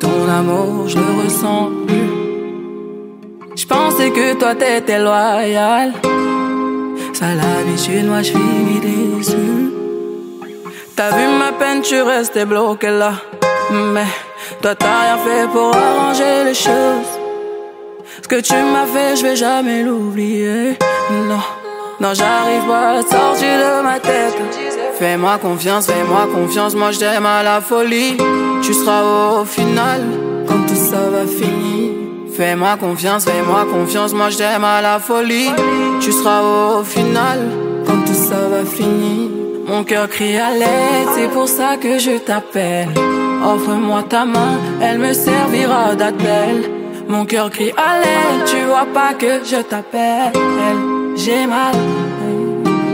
Ton 0.00 0.28
amour, 0.28 0.88
je 0.88 0.98
le 0.98 1.22
ressens 1.22 1.70
plus. 1.86 2.10
Je 3.54 3.64
pensais 3.64 4.10
que 4.10 4.34
toi 4.34 4.52
t'étais 4.56 4.98
loyal. 4.98 5.92
Ça 7.12 7.26
l'habitude, 7.40 8.06
moi 8.06 8.22
je 8.22 8.32
finis 8.32 8.80
déçu. 8.80 9.46
T'as 10.96 11.10
vu 11.16 11.24
ma 11.38 11.52
peine, 11.52 11.80
tu 11.80 12.02
restais 12.02 12.44
bloqué 12.44 12.90
là. 12.90 13.12
Mais 13.94 14.10
toi 14.60 14.74
t'as 14.74 15.00
rien 15.02 15.18
fait 15.18 15.46
pour 15.52 15.70
arranger 15.76 16.42
les 16.46 16.54
choses. 16.54 17.12
Ce 18.20 18.26
que 18.26 18.40
tu 18.40 18.54
m'as 18.54 18.86
fait, 18.86 19.14
je 19.14 19.22
vais 19.22 19.36
jamais 19.36 19.84
l'oublier. 19.84 20.76
Non, 21.28 21.44
non, 22.00 22.12
j'arrive 22.14 22.66
pas 22.66 22.98
à 22.98 23.02
sortir 23.02 23.54
de 23.64 23.82
ma 23.84 24.00
tête. 24.00 24.81
Fais-moi 25.02 25.36
confiance, 25.38 25.86
fais-moi 25.86 26.28
confiance, 26.32 26.76
moi 26.76 26.92
je 26.92 27.00
t'aime 27.00 27.26
à 27.26 27.42
la 27.42 27.60
folie. 27.60 28.16
Tu 28.62 28.72
seras 28.72 29.02
au 29.40 29.44
final 29.44 30.00
quand 30.46 30.64
tout 30.68 30.76
ça 30.76 31.10
va 31.10 31.26
finir. 31.26 31.90
Fais-moi 32.36 32.76
confiance, 32.76 33.24
fais-moi 33.24 33.66
confiance, 33.68 34.14
moi 34.14 34.30
je 34.30 34.38
t'aime 34.38 34.62
à 34.62 34.80
la 34.80 35.00
folie. 35.00 35.50
Tu 36.00 36.12
seras 36.12 36.42
au 36.78 36.84
final 36.84 37.40
quand 37.84 38.00
tout 38.06 38.14
ça 38.14 38.46
va 38.48 38.64
finir. 38.64 39.30
Mon 39.66 39.82
cœur 39.82 40.08
crie 40.08 40.36
à 40.36 40.52
l'aide, 40.52 41.08
c'est 41.16 41.30
pour 41.32 41.48
ça 41.48 41.76
que 41.76 41.98
je 41.98 42.18
t'appelle. 42.18 42.90
Offre-moi 43.44 44.04
ta 44.04 44.24
main, 44.24 44.54
elle 44.80 45.00
me 45.00 45.12
servira 45.12 45.96
d'appel. 45.96 46.70
Mon 47.08 47.24
cœur 47.24 47.50
crie 47.50 47.72
à 47.76 47.98
l'aide, 47.98 48.44
tu 48.46 48.60
vois 48.68 48.86
pas 48.94 49.14
que 49.14 49.44
je 49.44 49.62
t'appelle. 49.62 50.30
J'ai 51.16 51.44
mal, 51.44 51.74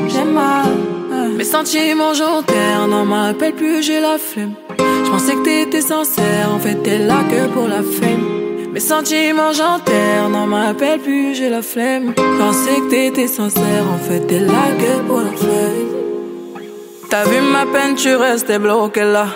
j'ai 0.09 0.25
mal. 0.25 0.98
Mes 1.39 1.45
sentiments 1.45 2.15
j'enterre, 2.15 2.89
non 2.89 3.05
m'appelle 3.05 3.53
plus, 3.53 3.81
j'ai 3.81 4.01
la 4.01 4.19
flemme. 4.19 4.55
Je 4.77 5.09
pensais 5.09 5.37
que 5.37 5.45
t'étais 5.45 5.83
sincère, 5.83 6.53
en 6.53 6.59
fait 6.59 6.75
t'es 6.83 6.99
là 6.99 7.21
que 7.31 7.47
pour 7.55 7.69
la 7.69 7.81
flemme. 7.81 8.73
Mes 8.73 8.81
sentiments 8.81 9.53
j'enterre, 9.53 10.29
non 10.31 10.49
m'appelle 10.49 10.99
plus, 10.99 11.37
j'ai 11.37 11.49
la 11.49 11.63
flemme. 11.63 12.13
Je 12.17 12.39
pensais 12.39 12.81
que 12.81 12.91
t'étais 12.91 13.29
sincère, 13.29 13.85
en 13.89 13.99
fait 13.99 14.27
t'es 14.27 14.41
là 14.41 14.65
que 14.81 15.07
pour 15.07 15.19
la 15.21 15.31
flemme. 15.31 16.65
T'as 17.09 17.25
vu 17.27 17.41
ma 17.41 17.67
peine, 17.67 17.95
tu 17.95 18.17
restais 18.17 18.59
bloqué 18.59 19.05
là. 19.05 19.29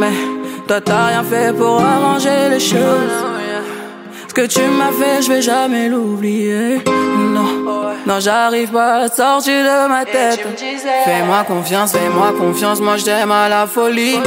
Mais 0.00 0.18
toi 0.66 0.80
t'as 0.80 1.06
rien 1.10 1.22
fait 1.22 1.56
pour 1.56 1.80
arranger 1.80 2.48
les 2.50 2.58
choses. 2.58 3.18
Ce 4.26 4.34
que 4.34 4.46
tu 4.46 4.62
m'as 4.62 4.90
fait, 4.90 5.22
je 5.22 5.28
vais 5.28 5.42
jamais 5.42 5.88
l'oublier. 5.88 6.80
Non, 8.06 8.18
j'arrive 8.20 8.70
pas 8.70 8.94
à 8.94 9.08
sortir 9.08 9.62
de 9.62 9.88
ma 9.88 10.04
tête. 10.04 10.40
Fais-moi 11.04 11.44
confiance, 11.46 11.92
fais-moi 11.92 12.32
confiance, 12.38 12.80
moi 12.80 12.96
je 12.96 13.04
t'aime 13.04 13.30
à 13.30 13.48
la 13.48 13.66
folie. 13.66 14.18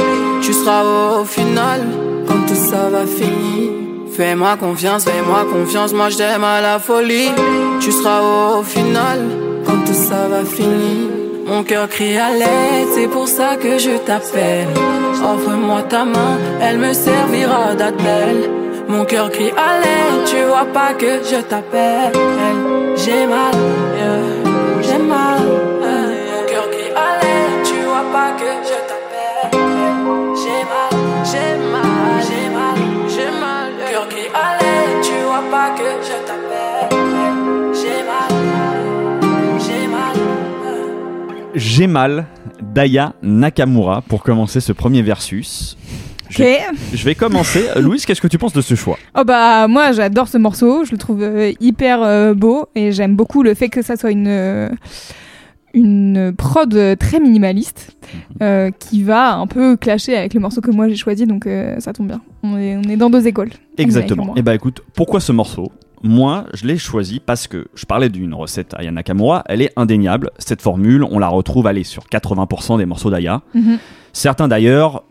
Tu 0.42 0.52
seras 0.52 0.82
au 1.20 1.24
final 1.24 1.80
quand 2.26 2.46
tout 2.46 2.54
ça 2.54 2.88
va 2.90 3.06
finir. 3.06 3.72
Fais-moi 4.16 4.56
confiance, 4.56 5.04
fais-moi 5.04 5.44
confiance, 5.52 5.92
moi 5.92 6.08
je 6.08 6.18
t'aime 6.18 6.44
à 6.44 6.60
la 6.60 6.78
folie. 6.78 7.30
Tu 7.80 7.90
seras 7.90 8.20
au 8.58 8.62
final 8.62 9.20
quand 9.66 9.84
tout 9.84 9.92
ça 9.92 10.28
va 10.28 10.44
finir. 10.44 11.10
Mon 11.46 11.62
cœur 11.62 11.88
crie 11.88 12.16
à 12.16 12.30
l'aide, 12.30 12.88
c'est 12.94 13.08
pour 13.08 13.28
ça 13.28 13.56
que 13.56 13.78
je 13.78 13.98
t'appelle. 13.98 14.68
Offre-moi 15.22 15.82
ta 15.82 16.04
main, 16.04 16.38
elle 16.60 16.78
me 16.78 16.92
servira 16.92 17.74
d'appel. 17.74 18.50
Mon 18.88 19.04
cœur 19.04 19.30
crie 19.30 19.50
à 19.50 19.80
l'aide, 19.80 20.24
tu 20.26 20.42
vois 20.44 20.66
pas 20.72 20.94
que 20.94 21.22
je 21.22 21.40
t'appelle. 21.40 22.12
J'ai 23.04 23.26
mal, 23.26 23.54
yeah, 23.98 24.82
j'ai 24.82 24.98
mal. 24.98 25.42
Mon 25.42 26.46
cœur 26.48 26.64
à 26.96 27.20
l'aide, 27.20 27.62
tu 27.62 27.76
vois 27.84 28.06
pas 28.10 28.30
que 28.32 28.50
je 28.64 28.78
t'appelle. 28.88 29.50
J'ai 30.40 30.62
mal, 30.72 30.94
j'ai 31.30 31.52
mal, 31.70 31.92
j'ai 32.26 32.46
mal, 32.48 32.78
j'ai 33.14 33.30
mal. 33.40 33.72
Mon 33.72 33.84
cœur 33.84 34.06
à 34.34 34.56
l'aide, 34.58 35.02
tu 35.02 35.16
vois 35.22 35.44
pas 35.50 35.68
que 35.76 35.88
je 36.02 36.16
t'appelle. 36.26 36.88
J'ai 37.74 38.00
mal, 38.08 38.32
j'ai 39.60 39.86
mal. 39.86 40.16
J'ai 41.54 41.86
mal 41.86 42.26
d'Aya 42.62 43.12
Nakamura 43.22 44.00
pour 44.08 44.22
commencer 44.22 44.60
ce 44.60 44.72
premier 44.72 45.02
versus. 45.02 45.76
Je, 46.30 46.42
Ok. 46.42 46.48
je 46.94 47.04
vais 47.04 47.14
commencer. 47.14 47.64
Euh, 47.76 47.80
Louise, 47.80 48.06
qu'est-ce 48.06 48.20
que 48.20 48.28
tu 48.28 48.38
penses 48.38 48.52
de 48.52 48.60
ce 48.62 48.74
choix? 48.74 48.98
Oh 49.18 49.24
bah 49.24 49.68
moi 49.68 49.92
j'adore 49.92 50.28
ce 50.28 50.38
morceau, 50.38 50.84
je 50.84 50.92
le 50.92 50.98
trouve 50.98 51.22
euh, 51.22 51.52
hyper 51.60 52.02
euh, 52.02 52.34
beau 52.34 52.68
et 52.74 52.92
j'aime 52.92 53.14
beaucoup 53.16 53.42
le 53.42 53.54
fait 53.54 53.68
que 53.68 53.82
ça 53.82 53.96
soit 53.96 54.10
une 54.10 54.28
euh, 54.28 54.68
une 55.72 56.32
prod 56.36 56.96
très 56.98 57.18
minimaliste 57.20 57.96
euh, 58.42 58.70
qui 58.78 59.02
va 59.02 59.34
un 59.34 59.46
peu 59.48 59.76
clasher 59.76 60.16
avec 60.16 60.32
le 60.34 60.40
morceau 60.40 60.60
que 60.60 60.70
moi 60.70 60.88
j'ai 60.88 60.94
choisi 60.96 61.26
donc 61.26 61.48
ça 61.78 61.92
tombe 61.92 62.06
bien. 62.08 62.20
On 62.42 62.56
est, 62.58 62.76
on 62.76 62.82
est 62.82 62.96
dans 62.96 63.10
deux 63.10 63.26
écoles. 63.26 63.50
Exactement. 63.76 64.34
Et 64.36 64.42
bah 64.42 64.54
écoute, 64.54 64.82
pourquoi 64.94 65.18
ce 65.20 65.32
morceau? 65.32 65.72
Moi, 66.06 66.44
je 66.52 66.66
l'ai 66.66 66.76
choisi 66.76 67.18
parce 67.18 67.46
que 67.48 67.66
je 67.74 67.86
parlais 67.86 68.10
d'une 68.10 68.34
recette 68.34 68.74
Aya 68.76 68.90
Nakamura, 68.90 69.42
elle 69.46 69.62
est 69.62 69.72
indéniable. 69.74 70.30
Cette 70.38 70.60
formule, 70.60 71.02
on 71.02 71.18
la 71.18 71.28
retrouve 71.28 71.66
allez, 71.66 71.82
sur 71.82 72.04
80% 72.04 72.76
des 72.76 72.84
morceaux 72.84 73.08
d'Aya. 73.10 73.40
Mhm. 73.54 73.78
Certains 74.12 74.46
d'ailleurs 74.46 75.02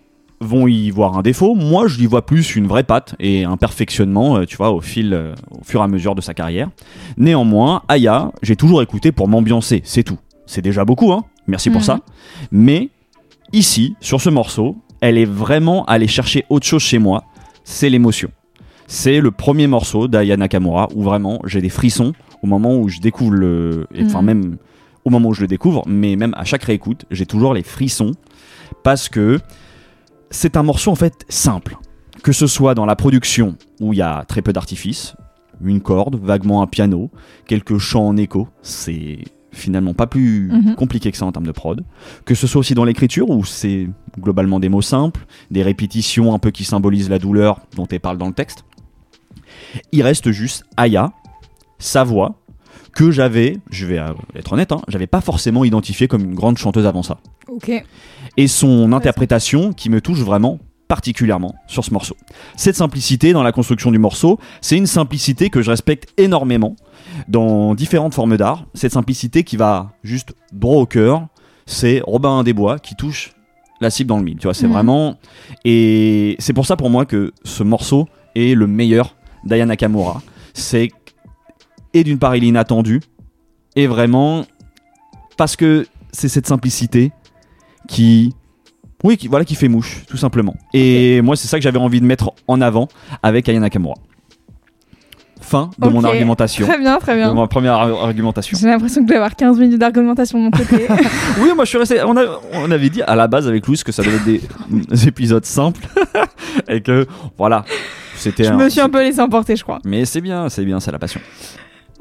vont 0.44 0.68
y 0.68 0.90
voir 0.92 1.18
un 1.18 1.22
défaut. 1.22 1.56
Moi, 1.56 1.88
je 1.88 2.00
y 2.00 2.06
vois 2.06 2.26
plus 2.26 2.56
une 2.56 2.68
vraie 2.68 2.84
patte 2.84 3.16
et 3.20 3.44
un 3.46 3.58
perfectionnement, 3.58 4.38
euh, 4.38 4.46
tu 4.46 4.58
vois, 4.58 4.72
au 4.72 4.82
fil, 4.82 5.14
euh, 5.14 5.34
au 5.52 5.64
fur 5.64 5.82
et 5.82 5.84
à 5.84 5.88
mesure 5.88 6.16
de 6.16 6.22
sa 6.22 6.34
carrière. 6.34 6.70
Néanmoins, 7.18 7.84
Aya, 7.88 8.32
j'ai 8.42 8.56
toujours 8.56 8.82
écouté 8.82 9.12
pour 9.12 9.28
m'ambiancer, 9.28 9.82
c'est 9.86 10.04
tout. 10.04 10.18
C'est 10.46 10.62
déjà 10.62 10.86
beaucoup, 10.86 11.12
hein. 11.12 11.24
Merci 11.48 11.70
pour 11.70 11.82
Mhm. 11.82 11.86
ça. 11.86 12.00
Mais 12.52 12.90
ici, 13.52 13.96
sur 14.00 14.22
ce 14.22 14.30
morceau, 14.30 14.78
elle 15.02 15.18
est 15.18 15.26
vraiment 15.26 15.86
allée 15.86 16.08
chercher 16.08 16.46
autre 16.50 16.66
chose 16.66 16.82
chez 16.84 17.00
moi. 17.00 17.24
C'est 17.64 17.90
l'émotion. 17.90 18.30
C'est 18.88 19.20
le 19.22 19.32
premier 19.32 19.68
morceau 19.68 20.08
d'Aya 20.08 20.38
Nakamura 20.38 20.90
où 20.96 21.04
vraiment 21.04 21.40
j'ai 21.46 21.62
des 21.62 21.70
frissons 21.70 22.14
au 22.42 22.48
moment 22.48 22.76
où 22.78 22.90
je 22.90 23.00
découvre 23.00 23.32
le. 23.34 23.88
Enfin, 24.02 24.20
Mhm. 24.20 24.26
même 24.26 24.58
au 25.06 25.10
moment 25.10 25.30
où 25.30 25.34
je 25.34 25.42
le 25.42 25.48
découvre, 25.48 25.84
mais 25.88 26.16
même 26.16 26.34
à 26.38 26.44
chaque 26.46 26.64
réécoute, 26.64 27.06
j'ai 27.12 27.26
toujours 27.26 27.54
les 27.54 27.64
frissons 27.64 28.12
parce 28.84 29.10
que 29.10 29.40
c'est 30.34 30.58
un 30.58 30.64
morceau 30.64 30.92
en 30.92 30.96
fait 30.96 31.26
simple. 31.30 31.78
Que 32.24 32.32
ce 32.32 32.48
soit 32.48 32.74
dans 32.76 32.86
la 32.86 32.96
production 32.96 33.56
où 33.82 33.94
il 33.94 33.98
y 34.00 34.02
a 34.02 34.24
très 34.26 34.42
peu 34.42 34.54
d'artifices, 34.54 35.16
une 35.64 35.82
corde, 35.82 36.16
vaguement 36.22 36.62
un 36.62 36.68
piano, 36.68 37.10
quelques 37.48 37.78
chants 37.78 38.08
en 38.08 38.18
écho, 38.18 38.48
c'est 38.62 39.20
finalement 39.52 39.94
pas 39.94 40.08
plus 40.08 40.50
Mhm. 40.52 40.76
compliqué 40.76 41.12
que 41.12 41.18
ça 41.18 41.26
en 41.26 41.32
termes 41.32 41.46
de 41.46 41.52
prod. 41.52 41.84
Que 42.26 42.34
ce 42.34 42.48
soit 42.48 42.60
aussi 42.60 42.74
dans 42.74 42.86
l'écriture 42.86 43.30
où 43.30 43.44
c'est 43.46 43.88
globalement 44.20 44.60
des 44.60 44.70
mots 44.70 44.82
simples, 44.82 45.26
des 45.52 45.62
répétitions 45.64 46.34
un 46.34 46.40
peu 46.40 46.50
qui 46.52 46.64
symbolisent 46.64 47.10
la 47.10 47.20
douleur 47.20 47.60
dont 47.76 47.86
elle 47.88 48.00
parle 48.00 48.18
dans 48.18 48.28
le 48.28 48.34
texte. 48.34 48.64
Il 49.92 50.02
reste 50.02 50.32
juste 50.32 50.64
Aya, 50.78 51.12
sa 51.78 52.04
voix, 52.04 52.36
que 52.94 53.12
j'avais, 53.12 53.58
je 53.72 53.86
vais 53.86 54.00
euh, 54.00 54.14
être 54.36 54.54
honnête, 54.54 54.72
hein, 54.72 54.82
j'avais 54.88 55.08
pas 55.08 55.22
forcément 55.22 55.64
identifié 55.66 56.08
comme 56.08 56.24
une 56.24 56.36
grande 56.36 56.58
chanteuse 56.58 56.86
avant 56.86 57.04
ça 57.04 57.18
Ok. 57.48 57.72
Et 58.38 58.48
son 58.48 58.92
interprétation 58.94 59.74
qui 59.74 59.90
me 59.90 60.02
touche 60.02 60.20
vraiment 60.20 60.60
particulièrement 60.88 61.56
sur 61.68 61.84
ce 61.84 61.92
morceau. 61.92 62.16
Cette 62.56 62.76
simplicité 62.76 63.34
dans 63.34 63.42
la 63.44 63.52
construction 63.52 63.90
du 63.92 63.98
morceau, 63.98 64.40
c'est 64.62 64.78
une 64.78 64.86
simplicité 64.86 65.50
que 65.50 65.62
je 65.62 65.70
respecte 65.72 66.10
énormément 66.18 66.76
dans 67.28 67.74
différentes 67.74 68.14
formes 68.14 68.38
d'art. 68.38 68.66
Cette 68.74 68.92
simplicité 68.92 69.44
qui 69.44 69.58
va 69.58 69.92
juste 70.04 70.34
droit 70.52 70.78
au 70.78 70.86
cœur, 70.86 71.28
c'est 71.66 72.02
Robin 72.06 72.44
des 72.44 72.54
Bois 72.54 72.78
qui 72.80 72.96
touche 72.96 73.34
la 73.82 73.90
cible 73.90 74.10
dans 74.10 74.18
le 74.18 74.24
mille. 74.24 74.38
Tu 74.38 74.44
vois, 74.48 74.54
c'est 74.54 74.68
Mhm. 74.68 74.74
vraiment 74.74 75.16
et 75.66 76.36
c'est 76.40 76.54
pour 76.54 76.66
ça 76.66 76.76
pour 76.76 76.90
moi 76.90 77.06
que 77.06 77.32
ce 77.44 77.64
morceau 77.64 78.08
est 78.36 78.56
le 78.56 78.68
meilleur 78.68 79.16
d'Aya 79.46 79.66
Nakamura. 79.66 80.22
C'est 80.54 80.90
et 81.94 82.04
d'une 82.04 82.20
part 82.20 82.36
il 82.36 82.44
est 82.44 82.48
inattendu 82.48 83.02
et 83.76 83.88
vraiment 83.88 84.46
parce 85.38 85.56
que 85.56 85.88
c'est 86.12 86.30
cette 86.30 86.48
simplicité 86.48 87.12
qui 87.88 88.34
oui 89.04 89.18
qui 89.18 89.28
voilà 89.28 89.44
qui 89.46 89.56
fait 89.56 89.68
mouche 89.68 90.04
tout 90.08 90.18
simplement 90.18 90.56
et 90.74 91.22
moi 91.22 91.36
c'est 91.36 91.48
ça 91.48 91.58
que 91.58 91.64
j'avais 91.64 91.80
envie 91.80 92.00
de 92.02 92.06
mettre 92.06 92.32
en 92.48 92.62
avant 92.62 92.88
avec 93.22 93.50
Aya 93.50 93.60
Nakamura 93.60 93.96
fin 95.42 95.70
de 95.78 95.90
mon 95.90 96.04
argumentation 96.06 96.66
Très 96.66 96.80
bien, 96.80 96.98
très 97.00 97.14
de 97.16 97.18
bien. 97.20 97.34
ma 97.34 97.48
première 97.48 97.74
ar- 97.74 98.04
argumentation 98.06 98.58
J'ai 98.60 98.68
l'impression 98.68 99.02
que 99.02 99.08
je 99.08 99.12
vais 99.12 99.18
avoir 99.18 99.36
15 99.36 99.60
minutes 99.60 99.78
d'argumentation 99.78 100.40
de 100.40 100.44
mon 100.46 100.52
côté. 100.52 100.88
oui 101.42 101.50
moi 101.54 101.66
je 101.66 101.70
suis 101.70 101.78
resté 101.78 102.02
on, 102.06 102.16
a- 102.16 102.40
on 102.54 102.72
avait 102.72 102.90
dit 102.90 103.02
à 103.02 103.16
la 103.16 103.28
base 103.28 103.46
avec 103.48 103.68
Louis 103.68 103.78
que 103.86 103.92
ça 103.92 104.04
devait 104.04 104.16
être 104.16 104.24
des, 104.26 104.42
des 104.88 105.08
épisodes 105.10 105.44
simples 105.46 105.82
et 106.70 106.82
que 106.82 107.06
voilà 107.38 107.66
c'était 108.16 108.46
je 108.46 108.52
un- 108.52 108.58
me 108.58 108.70
suis 108.70 108.80
un 108.80 108.90
peu 108.90 109.02
laissé 109.04 109.20
emporter, 109.20 109.56
je 109.58 109.64
crois. 109.64 109.80
mais 109.84 110.06
c'est 110.06 110.22
bien 110.22 110.48
c'est 110.48 110.64
bien 110.64 110.80
c'est 110.80 110.92
la 110.92 111.00
passion 111.00 111.20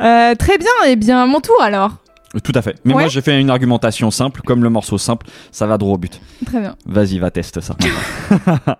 Euh, 0.00 0.34
très 0.36 0.56
bien, 0.58 0.70
et 0.86 0.96
bien 0.96 1.26
mon 1.26 1.40
tour 1.40 1.60
alors. 1.60 1.96
Tout 2.42 2.52
à 2.54 2.62
fait 2.62 2.76
mais 2.84 2.94
Ouais. 2.94 3.02
moi 3.02 3.08
j'ai 3.08 3.20
fait 3.20 3.40
une 3.40 3.50
argumentation 3.50 4.10
simple 4.10 4.40
comme 4.42 4.62
le 4.62 4.70
morceau 4.70 4.96
simple 4.98 5.26
ça 5.50 5.66
va 5.66 5.76
droit 5.78 5.94
au 5.94 5.98
but 5.98 6.20
Très 6.46 6.60
bien. 6.60 6.74
vas-y 6.86 7.18
va 7.18 7.30
tester 7.30 7.60
ça 7.60 7.76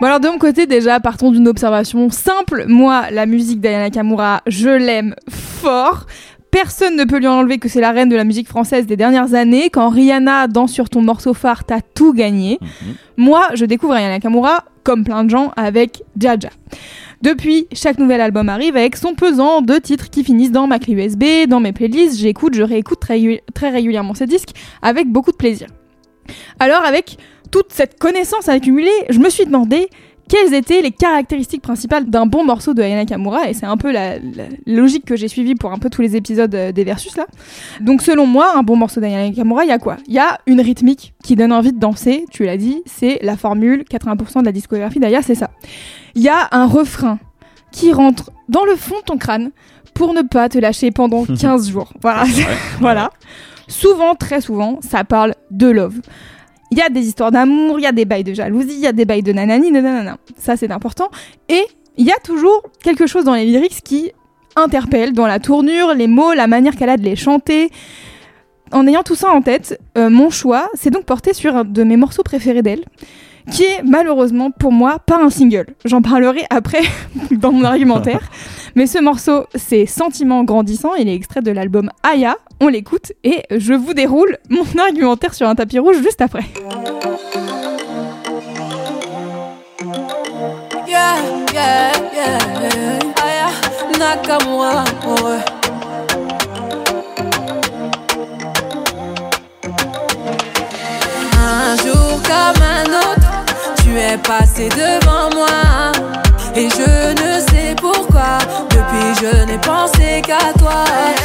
Bon 0.00 0.06
alors 0.06 0.18
de 0.20 0.28
mon 0.28 0.38
côté 0.38 0.66
déjà, 0.66 0.98
partons 0.98 1.30
d'une 1.30 1.46
observation 1.46 2.08
simple. 2.08 2.64
Moi, 2.68 3.10
la 3.10 3.26
musique 3.26 3.60
d'Aya 3.60 3.80
Nakamura, 3.80 4.40
je 4.46 4.70
l'aime 4.70 5.14
fort. 5.28 6.06
Personne 6.50 6.96
ne 6.96 7.04
peut 7.04 7.18
lui 7.18 7.26
enlever 7.26 7.58
que 7.58 7.68
c'est 7.68 7.82
la 7.82 7.90
reine 7.92 8.08
de 8.08 8.16
la 8.16 8.24
musique 8.24 8.48
française 8.48 8.86
des 8.86 8.96
dernières 8.96 9.34
années. 9.34 9.68
Quand 9.68 9.90
Rihanna 9.90 10.46
danse 10.48 10.72
sur 10.72 10.88
ton 10.88 11.02
morceau 11.02 11.34
phare, 11.34 11.64
t'as 11.64 11.80
tout 11.94 12.14
gagné. 12.14 12.58
Mhm. 12.62 12.68
Moi, 13.18 13.46
je 13.52 13.66
découvre 13.66 13.92
Aya 13.92 14.08
Nakamura, 14.08 14.64
comme 14.90 15.04
plein 15.04 15.22
de 15.22 15.30
gens, 15.30 15.52
avec 15.54 16.02
Jaja. 16.18 16.48
Depuis, 17.22 17.68
chaque 17.72 17.98
nouvel 17.98 18.20
album 18.20 18.48
arrive 18.48 18.76
avec 18.76 18.96
son 18.96 19.14
pesant 19.14 19.60
de 19.60 19.74
titres 19.74 20.10
qui 20.10 20.24
finissent 20.24 20.50
dans 20.50 20.66
ma 20.66 20.80
clé 20.80 20.94
USB, 20.94 21.48
dans 21.48 21.60
mes 21.60 21.70
playlists. 21.70 22.18
J'écoute, 22.18 22.54
je 22.54 22.64
réécoute 22.64 22.98
très, 22.98 23.40
très 23.54 23.70
régulièrement 23.70 24.14
ces 24.14 24.26
disques 24.26 24.50
avec 24.82 25.06
beaucoup 25.06 25.30
de 25.30 25.36
plaisir. 25.36 25.68
Alors, 26.58 26.82
avec 26.82 27.18
toute 27.52 27.72
cette 27.72 28.00
connaissance 28.00 28.48
accumulée, 28.48 28.90
je 29.10 29.20
me 29.20 29.30
suis 29.30 29.44
demandé 29.44 29.90
quelles 30.30 30.54
étaient 30.54 30.80
les 30.80 30.92
caractéristiques 30.92 31.60
principales 31.60 32.08
d'un 32.08 32.24
bon 32.24 32.44
morceau 32.44 32.72
de 32.72 32.80
Aya 32.82 32.94
Nakamura 32.94 33.50
et 33.50 33.52
c'est 33.52 33.66
un 33.66 33.76
peu 33.76 33.90
la, 33.90 34.20
la 34.20 34.44
logique 34.64 35.04
que 35.04 35.16
j'ai 35.16 35.26
suivie 35.26 35.56
pour 35.56 35.72
un 35.72 35.78
peu 35.78 35.90
tous 35.90 36.02
les 36.02 36.14
épisodes 36.14 36.54
euh, 36.54 36.70
des 36.70 36.84
Versus 36.84 37.16
là. 37.16 37.26
Donc 37.80 38.00
selon 38.00 38.26
moi, 38.26 38.52
un 38.56 38.62
bon 38.62 38.76
morceau 38.76 39.00
d'Aya 39.00 39.28
Nakamura, 39.28 39.64
il 39.64 39.68
y 39.68 39.72
a 39.72 39.78
quoi? 39.78 39.96
Il 40.06 40.14
y 40.14 40.20
a 40.20 40.38
une 40.46 40.60
rythmique 40.60 41.14
qui 41.24 41.34
donne 41.34 41.52
envie 41.52 41.72
de 41.72 41.80
danser, 41.80 42.26
tu 42.30 42.44
l'as 42.44 42.56
dit, 42.56 42.82
c'est 42.86 43.18
la 43.22 43.36
formule 43.36 43.84
80% 43.90 44.40
de 44.40 44.44
la 44.44 44.52
discographie 44.52 45.00
d'Aya, 45.00 45.20
c'est 45.20 45.34
ça. 45.34 45.50
Il 46.14 46.22
y 46.22 46.28
a 46.28 46.48
un 46.52 46.66
refrain 46.66 47.18
qui 47.72 47.92
rentre 47.92 48.30
dans 48.48 48.64
le 48.64 48.76
fond 48.76 48.98
de 49.00 49.04
ton 49.04 49.18
crâne 49.18 49.50
pour 49.94 50.14
ne 50.14 50.22
pas 50.22 50.48
te 50.48 50.58
lâcher 50.58 50.92
pendant 50.92 51.24
15 51.40 51.70
jours. 51.70 51.92
Voilà. 52.02 52.24
voilà. 52.78 53.10
Souvent, 53.66 54.14
très 54.14 54.40
souvent, 54.40 54.78
ça 54.80 55.02
parle 55.02 55.34
de 55.50 55.66
love. 55.66 56.00
Il 56.70 56.78
y 56.78 56.82
a 56.82 56.88
des 56.88 57.06
histoires 57.06 57.32
d'amour, 57.32 57.78
il 57.78 57.82
y 57.82 57.86
a 57.86 57.92
des 57.92 58.04
bails 58.04 58.24
de 58.24 58.32
jalousie, 58.32 58.74
il 58.74 58.80
y 58.80 58.86
a 58.86 58.92
des 58.92 59.04
bails 59.04 59.22
de 59.22 59.32
nanani, 59.32 59.72
nanana. 59.72 60.18
Ça, 60.36 60.56
c'est 60.56 60.70
important. 60.70 61.10
Et 61.48 61.64
il 61.96 62.06
y 62.06 62.12
a 62.12 62.18
toujours 62.22 62.62
quelque 62.82 63.06
chose 63.06 63.24
dans 63.24 63.34
les 63.34 63.44
lyrics 63.44 63.82
qui 63.82 64.12
interpelle, 64.56 65.12
dans 65.12 65.26
la 65.26 65.38
tournure, 65.38 65.94
les 65.94 66.06
mots, 66.06 66.32
la 66.32 66.46
manière 66.46 66.76
qu'elle 66.76 66.88
a 66.88 66.96
de 66.96 67.02
les 67.02 67.16
chanter. 67.16 67.70
En 68.72 68.86
ayant 68.86 69.02
tout 69.02 69.16
ça 69.16 69.30
en 69.30 69.42
tête, 69.42 69.80
euh, 69.98 70.10
mon 70.10 70.30
choix 70.30 70.68
s'est 70.74 70.90
donc 70.90 71.04
porté 71.04 71.34
sur 71.34 71.56
un 71.56 71.64
de 71.64 71.82
mes 71.82 71.96
morceaux 71.96 72.22
préférés 72.22 72.62
d'elle, 72.62 72.84
qui 73.50 73.64
est 73.64 73.82
malheureusement 73.82 74.50
pour 74.50 74.70
moi 74.70 75.00
pas 75.00 75.20
un 75.20 75.30
single. 75.30 75.66
J'en 75.84 76.02
parlerai 76.02 76.42
après 76.50 76.82
dans 77.32 77.52
mon 77.52 77.64
argumentaire. 77.64 78.30
Mais 78.76 78.86
ce 78.86 78.98
morceau, 78.98 79.46
c'est 79.56 79.86
Sentiment 79.86 80.44
grandissant, 80.44 80.94
il 80.94 81.08
est 81.08 81.14
extrait 81.14 81.42
de 81.42 81.50
l'album 81.50 81.90
Aya, 82.04 82.36
on 82.60 82.68
l'écoute 82.68 83.12
et 83.24 83.42
je 83.50 83.72
vous 83.72 83.94
déroule 83.94 84.38
mon 84.48 84.64
argumentaire 84.78 85.34
sur 85.34 85.48
un 85.48 85.54
tapis 85.54 85.78
rouge 85.78 85.96
juste 86.02 86.20
après. 86.20 86.44
Un 101.42 101.76
jour 101.76 102.20
comme 102.22 102.62
un 102.62 102.84
autre, 102.84 103.30
tu 103.82 103.96
es 103.96 104.18
passé 104.18 104.68
devant 104.68 105.34
moi. 105.34 105.92
Et 106.56 106.68
je 106.68 106.99
pensé 109.60 110.22
qu'à 110.22 110.52
toi. 110.58 110.84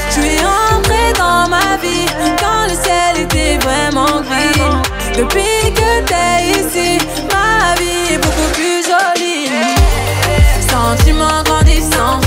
Je 0.09 0.13
suis 0.21 0.39
entré 0.39 1.13
dans 1.17 1.49
ma 1.49 1.77
vie 1.81 2.05
quand 2.39 2.63
le 2.69 2.75
ciel 2.83 3.23
était 3.25 3.57
vraiment 3.57 4.21
gris. 4.21 4.61
Depuis 5.17 5.73
que 5.73 6.03
t'es 6.05 6.59
ici, 6.59 6.97
ma 7.31 7.75
vie 7.79 8.13
est 8.13 8.17
beaucoup 8.17 8.51
plus 8.53 8.83
jolie. 8.83 9.49
Sentiment 10.69 11.41
grandissant, 11.43 12.19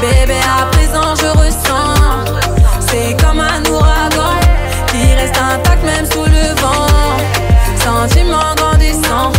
bébé 0.00 0.38
à 0.60 0.66
présent 0.66 1.14
je 1.20 1.28
ressens. 1.38 2.40
C'est 2.80 3.16
comme 3.22 3.40
un 3.40 3.62
ouragan 3.70 4.36
qui 4.88 5.14
reste 5.14 5.38
intact 5.38 5.84
même 5.84 6.06
sous 6.06 6.24
le 6.24 6.60
vent. 6.60 6.86
Sentiment 7.76 8.54
grandissant, 8.56 9.32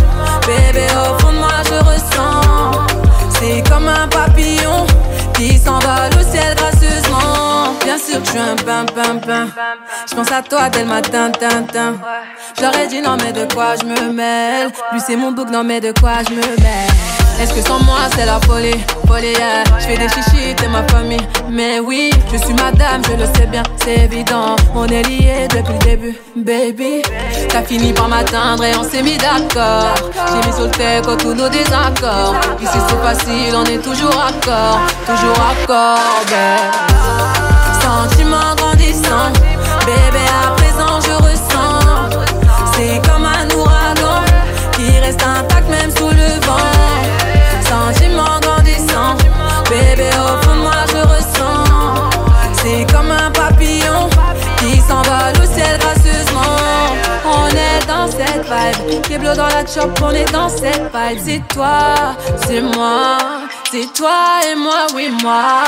bébé 0.46 0.86
au 0.92 1.18
fond 1.20 1.32
de 1.32 1.38
moi 1.38 1.58
je 1.68 1.78
ressens. 1.90 2.86
C'est 3.38 3.62
comme 3.68 3.88
un 3.88 4.08
je 8.22 8.30
suis 8.30 8.38
un 8.38 8.56
pim 8.56 8.86
pim. 8.86 9.48
Je 10.08 10.14
pense 10.14 10.30
à 10.32 10.42
toi 10.42 10.68
dès 10.68 10.80
le 10.80 10.86
matin, 10.86 11.30
tin 11.30 11.96
J'aurais 12.60 12.86
dit 12.86 13.00
non 13.00 13.16
mais 13.22 13.32
de 13.32 13.52
quoi 13.52 13.74
je 13.80 13.86
me 13.86 14.12
mêle? 14.12 14.68
Lui 14.92 15.00
c'est 15.04 15.16
mon 15.16 15.32
bouc, 15.32 15.50
non 15.50 15.64
mais 15.64 15.80
de 15.80 15.92
quoi 15.98 16.22
je 16.28 16.34
me 16.34 16.40
mêle? 16.40 16.90
Est-ce 17.40 17.52
que 17.52 17.60
sans 17.62 17.82
moi 17.82 17.98
c'est 18.14 18.26
la 18.26 18.38
folie, 18.40 18.78
folie. 19.08 19.34
Je 19.80 19.84
fais 19.84 19.96
des 19.96 20.08
chichis, 20.08 20.54
t'es 20.56 20.68
ma 20.68 20.86
famille 20.88 21.26
Mais 21.50 21.80
oui, 21.80 22.10
je 22.32 22.36
suis 22.38 22.54
madame, 22.54 23.02
je 23.04 23.16
le 23.16 23.26
sais 23.34 23.46
bien, 23.46 23.62
c'est 23.82 24.04
évident 24.04 24.54
On 24.74 24.86
est 24.86 25.02
liés 25.02 25.48
depuis 25.50 25.72
le 25.72 25.84
début, 25.84 26.16
baby 26.36 27.02
T'as 27.48 27.62
fini 27.62 27.92
par 27.92 28.08
m'atteindre 28.08 28.64
et 28.64 28.76
on 28.76 28.84
s'est 28.84 29.02
mis 29.02 29.16
d'accord 29.16 29.94
J'ai 30.14 30.46
mis 30.46 30.54
sur 30.54 30.64
le 30.64 30.70
texte 30.70 31.16
tous 31.18 31.34
nos 31.34 31.48
désaccords 31.48 32.36
Ici 32.62 32.78
c'est 32.88 33.02
facile, 33.02 33.54
on 33.54 33.64
est 33.64 33.82
toujours 33.82 34.16
accord 34.16 34.80
Toujours 35.06 35.38
accord, 35.50 35.98
babe 36.30 37.43
Sentiment 38.04 38.54
grandissant. 38.56 39.32
Bébé 39.86 40.24
à 40.28 40.50
présent 40.56 41.00
je 41.00 41.14
ressens. 41.24 42.10
C'est 42.74 43.00
comme 43.08 43.24
un 43.24 43.48
ouragan 43.56 44.20
Qui 44.72 44.98
reste 44.98 45.22
intact 45.22 45.70
même 45.70 45.90
sous 45.90 46.10
le 46.10 46.38
vent. 46.44 46.70
Sentiment 47.62 48.38
grandissant. 48.42 49.16
Bébé 49.70 50.10
au 50.18 50.42
fond 50.42 50.54
de 50.54 50.60
moi 50.60 50.84
je 50.88 50.98
ressens. 50.98 52.10
C'est 52.52 52.92
comme 52.92 53.10
un 53.10 53.30
papillon 53.30 54.10
Qui 54.58 54.80
s'envole 54.80 55.42
au 55.42 55.54
ciel 55.54 55.78
gracieusement. 55.78 56.60
On 57.24 57.48
est 57.48 57.86
dans 57.86 58.10
cette 58.10 58.44
vibe. 58.44 59.00
Keblo 59.00 59.34
dans 59.34 59.48
la 59.48 59.64
chop 59.64 59.98
on 60.02 60.10
est 60.10 60.30
dans 60.30 60.50
cette 60.50 60.92
vibe. 60.92 61.20
C'est 61.24 61.54
toi, 61.54 61.94
c'est 62.46 62.60
moi 62.60 63.43
C'est 63.76 63.92
toi 63.92 64.40
et 64.48 64.54
moi, 64.54 64.86
oui 64.94 65.10
moi. 65.20 65.64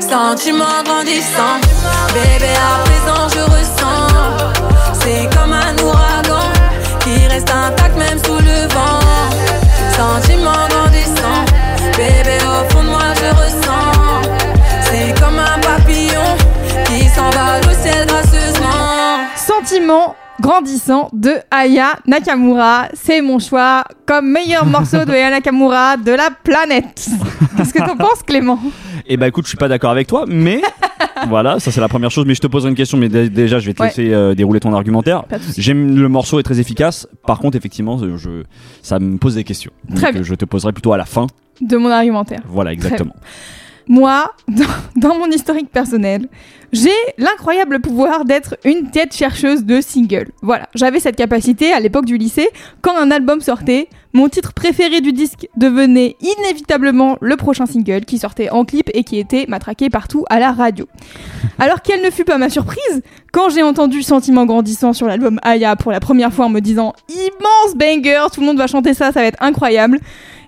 Sentiment 0.00 0.82
grandissant. 0.82 1.60
Bébé 2.14 2.48
à 2.56 2.84
présent 2.84 3.28
je 3.34 3.40
ressens. 3.52 4.94
C'est 4.94 5.28
comme 5.36 5.52
un 5.52 5.76
ouragan 5.76 6.48
Qui 7.00 7.26
reste 7.26 7.50
intact 7.50 7.98
même 7.98 8.18
sous 8.24 8.38
le 8.38 8.66
vent. 8.72 8.98
Sentiment 9.94 10.66
grandissant. 10.70 11.44
Bébé 11.98 12.38
au 12.40 12.70
fond 12.70 12.82
de 12.82 12.88
moi 12.88 13.12
je 13.20 13.28
ressens. 13.42 14.22
C'est 14.84 15.20
comme 15.20 15.38
un 15.38 15.58
papillon 15.60 16.34
Qui 16.86 17.10
s'envole 17.10 17.60
au 17.70 17.82
ciel 17.82 18.06
gracieusement. 18.06 19.28
Sentiment 19.36 20.16
grandissant 20.40 21.08
de 21.12 21.32
Aya 21.50 21.98
Nakamura. 22.06 22.88
C'est 22.94 23.20
mon 23.22 23.38
choix 23.38 23.84
comme 24.06 24.30
meilleur 24.30 24.64
morceau 24.76 25.04
de 25.04 25.10
Aya 25.10 25.30
Nakamura 25.30 25.96
de 25.96 26.12
la 26.12 26.30
planète. 26.30 27.08
Qu'est-ce 27.56 27.72
que 27.74 27.78
t'en 27.78 27.96
penses, 27.96 28.22
Clément? 28.26 28.58
Et 29.06 29.16
bah 29.16 29.26
écoute, 29.28 29.44
je 29.44 29.48
suis 29.48 29.56
pas 29.58 29.68
d'accord 29.68 29.90
avec 29.90 30.06
toi, 30.06 30.24
mais 30.28 30.60
voilà, 31.28 31.58
ça 31.60 31.70
c'est 31.72 31.80
la 31.80 31.88
première 31.88 32.10
chose. 32.10 32.26
Mais 32.26 32.34
je 32.34 32.40
te 32.40 32.46
poserai 32.46 32.70
une 32.70 32.76
question, 32.76 32.98
mais 32.98 33.08
dé- 33.08 33.30
déjà 33.30 33.58
je 33.58 33.66
vais 33.66 33.74
te 33.74 33.82
Ouais. 33.82 33.88
laisser 33.88 34.12
euh, 34.12 34.34
dérouler 34.34 34.60
ton 34.60 34.72
argumentaire. 34.74 35.24
J'aime 35.56 35.96
le 35.96 36.08
morceau 36.08 36.38
est 36.38 36.42
très 36.42 36.60
efficace. 36.60 37.06
Par 37.26 37.38
contre, 37.38 37.56
effectivement, 37.56 37.98
je, 37.98 38.42
ça 38.82 38.98
me 38.98 39.16
pose 39.18 39.34
des 39.36 39.44
questions. 39.44 39.70
Donc, 39.88 39.98
Très 39.98 40.12
bien. 40.12 40.22
je 40.22 40.34
te 40.34 40.44
poserai 40.44 40.72
plutôt 40.72 40.92
à 40.92 40.96
la 40.98 41.04
fin. 41.06 41.26
De 41.60 41.76
mon 41.76 41.90
argumentaire. 41.90 42.40
Voilà, 42.46 42.72
exactement. 42.72 43.14
Moi, 43.88 44.32
dans, 44.48 44.64
dans 44.96 45.18
mon 45.18 45.30
historique 45.30 45.70
personnel, 45.70 46.28
j'ai 46.72 46.90
l'incroyable 47.16 47.80
pouvoir 47.80 48.24
d'être 48.26 48.56
une 48.64 48.90
tête 48.90 49.14
chercheuse 49.14 49.64
de 49.64 49.80
singles. 49.80 50.28
Voilà, 50.42 50.68
j'avais 50.74 51.00
cette 51.00 51.16
capacité 51.16 51.72
à 51.72 51.80
l'époque 51.80 52.04
du 52.04 52.18
lycée. 52.18 52.50
Quand 52.82 52.96
un 52.96 53.10
album 53.10 53.40
sortait, 53.40 53.88
mon 54.12 54.28
titre 54.28 54.52
préféré 54.52 55.00
du 55.00 55.12
disque 55.12 55.48
devenait 55.56 56.16
inévitablement 56.20 57.16
le 57.20 57.36
prochain 57.36 57.64
single 57.64 58.04
qui 58.04 58.18
sortait 58.18 58.50
en 58.50 58.64
clip 58.64 58.90
et 58.92 59.04
qui 59.04 59.18
était 59.18 59.46
matraqué 59.48 59.88
partout 59.88 60.24
à 60.28 60.38
la 60.38 60.52
radio. 60.52 60.86
Alors 61.58 61.80
quelle 61.80 62.02
ne 62.02 62.10
fut 62.10 62.24
pas 62.24 62.36
ma 62.36 62.50
surprise 62.50 63.02
quand 63.32 63.48
j'ai 63.50 63.62
entendu 63.62 64.02
Sentiment 64.02 64.46
grandissant 64.46 64.92
sur 64.92 65.06
l'album 65.06 65.38
Aya 65.42 65.76
pour 65.76 65.92
la 65.92 66.00
première 66.00 66.32
fois 66.32 66.46
en 66.46 66.48
me 66.48 66.60
disant 66.60 66.94
immense 67.08 67.76
banger, 67.76 68.26
tout 68.32 68.40
le 68.40 68.46
monde 68.46 68.58
va 68.58 68.66
chanter 68.66 68.94
ça, 68.94 69.12
ça 69.12 69.20
va 69.20 69.26
être 69.26 69.42
incroyable. 69.42 70.00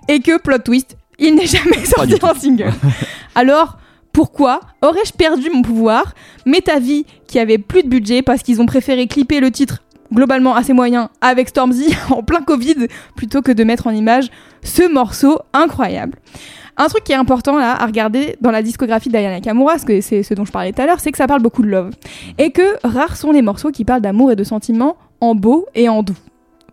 Et 0.07 0.19
que 0.19 0.39
plot 0.39 0.59
twist, 0.59 0.97
il 1.19 1.35
n'est 1.35 1.45
jamais 1.45 1.85
sorti 1.85 2.15
en 2.21 2.33
single. 2.33 2.73
Alors, 3.35 3.77
pourquoi 4.13 4.59
aurais-je 4.81 5.13
perdu 5.13 5.49
mon 5.53 5.61
pouvoir 5.61 6.13
Mais 6.45 6.61
ta 6.61 6.79
vie 6.79 7.05
qui 7.27 7.39
avait 7.39 7.57
plus 7.57 7.83
de 7.83 7.87
budget 7.87 8.21
parce 8.21 8.43
qu'ils 8.43 8.61
ont 8.61 8.65
préféré 8.65 9.07
clipper 9.07 9.39
le 9.39 9.51
titre 9.51 9.81
globalement 10.13 10.55
assez 10.55 10.73
moyen 10.73 11.09
avec 11.21 11.49
Stormzy 11.49 11.95
en 12.09 12.23
plein 12.23 12.41
Covid 12.41 12.87
plutôt 13.15 13.41
que 13.41 13.51
de 13.51 13.63
mettre 13.63 13.87
en 13.87 13.91
image 13.91 14.29
ce 14.63 14.91
morceau 14.91 15.39
incroyable. 15.53 16.17
Un 16.77 16.87
truc 16.87 17.03
qui 17.03 17.11
est 17.11 17.15
important 17.15 17.57
là 17.57 17.81
à 17.81 17.85
regarder 17.85 18.35
dans 18.41 18.51
la 18.51 18.61
discographie 18.61 19.09
d'Ayana 19.09 19.35
Nakamura, 19.35 19.73
parce 19.73 19.85
que 19.85 20.01
c'est 20.01 20.23
ce 20.23 20.33
dont 20.33 20.45
je 20.45 20.51
parlais 20.51 20.71
tout 20.71 20.81
à 20.81 20.85
l'heure, 20.85 20.99
c'est 20.99 21.11
que 21.11 21.17
ça 21.17 21.27
parle 21.27 21.41
beaucoup 21.41 21.61
de 21.61 21.67
love. 21.67 21.91
Et 22.37 22.51
que 22.51 22.77
rares 22.83 23.17
sont 23.17 23.31
les 23.31 23.41
morceaux 23.41 23.71
qui 23.71 23.85
parlent 23.85 24.01
d'amour 24.01 24.31
et 24.31 24.35
de 24.35 24.43
sentiments 24.43 24.95
en 25.19 25.35
beau 25.35 25.67
et 25.75 25.89
en 25.89 26.01
doux. 26.01 26.17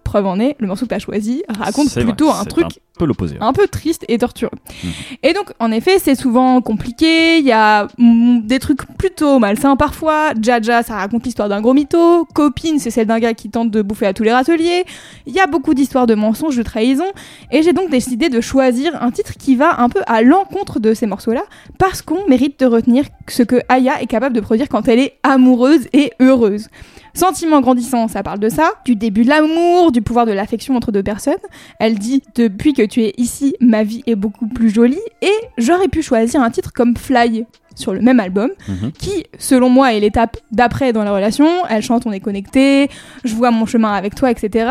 Preuve 0.05 0.27
en 0.27 0.41
est, 0.41 0.57
le 0.59 0.67
morceau 0.67 0.87
que 0.87 0.91
tu 0.91 0.95
as 0.95 1.01
choisi 1.01 1.43
raconte 1.49 1.89
vrai, 1.89 2.05
plutôt 2.05 2.31
un 2.31 2.45
truc 2.45 2.81
peu 2.99 3.07
l'opposé. 3.07 3.37
un 3.41 3.53
peu 3.53 3.67
triste 3.67 4.05
et 4.09 4.19
tortureux. 4.19 4.51
Mhm. 4.85 4.91
Et 5.23 5.33
donc, 5.33 5.53
en 5.59 5.71
effet, 5.73 5.99
c'est 5.99 6.15
souvent 6.15 6.61
compliqué. 6.61 7.39
Il 7.39 7.45
y 7.45 7.53
a 7.53 7.89
mm, 7.99 8.41
des 8.43 8.59
trucs 8.59 8.85
plutôt 8.99 9.39
malsains 9.39 9.77
parfois. 9.77 10.33
Jaja, 10.41 10.83
ça 10.83 10.97
raconte 10.97 11.25
l'histoire 11.25 11.49
d'un 11.49 11.61
gros 11.61 11.75
mytho. 11.75 12.27
Copine, 12.35 12.79
c'est 12.79 12.91
celle 12.91 13.07
d'un 13.07 13.19
gars 13.19 13.35
qui 13.35 13.51
tente 13.51 13.71
de 13.71 13.83
bouffer 13.83 14.07
à 14.07 14.13
tous 14.13 14.23
les 14.23 14.33
râteliers. 14.33 14.85
Il 15.27 15.33
y 15.33 15.41
a 15.41 15.47
beaucoup 15.47 15.75
d'histoires 15.75 16.07
de 16.07 16.15
mensonges, 16.15 16.57
de 16.57 16.63
trahisons. 16.63 17.13
Et 17.51 17.63
j'ai 17.63 17.73
donc 17.73 17.91
décidé 17.91 18.29
de 18.29 18.41
choisir 18.41 19.01
un 19.03 19.11
titre 19.11 19.33
qui 19.39 19.57
va 19.57 19.81
un 19.81 19.89
peu 19.89 20.01
à 20.07 20.23
l'encontre 20.23 20.81
de 20.81 20.95
ces 20.95 21.07
morceaux-là, 21.07 21.43
parce 21.79 22.03
qu'on 22.03 22.27
mérite 22.29 22.61
de 22.61 22.67
retenir 22.67 23.05
ce 23.29 23.43
que 23.43 23.57
Aya 23.69 24.03
est 24.03 24.07
capable 24.07 24.35
de 24.35 24.41
produire 24.41 24.69
quand 24.69 24.89
elle 24.89 24.99
est 24.99 25.19
amoureuse 25.23 25.87
et 25.93 26.13
heureuse. 26.21 26.69
Sentiment 27.15 27.61
grandissant, 27.61 28.07
ça 28.07 28.23
parle 28.23 28.39
de 28.39 28.49
ça, 28.49 28.75
du 28.85 28.95
début 28.95 29.25
de 29.25 29.29
l'amour, 29.29 29.91
du 29.91 30.03
pouvoir 30.03 30.25
de 30.25 30.33
l'affection 30.33 30.77
entre 30.77 30.93
deux 30.93 31.03
personnes. 31.03 31.35
Elle 31.81 31.99
dit 31.99 32.23
Depuis 32.37 32.75
que 32.75 32.83
tu 32.89 33.03
es 33.03 33.15
ici, 33.19 33.55
ma 33.61 33.85
vie 33.85 34.03
est 34.07 34.15
beaucoup 34.17 34.47
plus 34.49 34.71
jolie. 34.71 34.99
Et 35.23 35.31
j'aurais 35.59 35.89
pu 35.89 36.03
choisir 36.03 36.41
un 36.43 36.51
titre 36.51 36.73
comme 36.73 36.97
Fly 36.97 37.45
sur 37.75 37.93
le 37.95 38.01
même 38.01 38.19
album, 38.19 38.51
Mhm. 38.69 38.91
qui, 38.93 39.25
selon 39.39 39.69
moi, 39.69 39.95
est 39.95 40.01
l'étape 40.01 40.37
d'après 40.51 40.93
dans 40.93 41.05
la 41.05 41.13
relation. 41.13 41.47
Elle 41.69 41.83
chante 41.83 42.07
On 42.07 42.13
est 42.13 42.21
connecté, 42.21 42.89
je 43.25 43.35
vois 43.35 43.51
mon 43.53 43.67
chemin 43.67 43.93
avec 43.93 44.15
toi, 44.17 44.31
etc. 44.31 44.71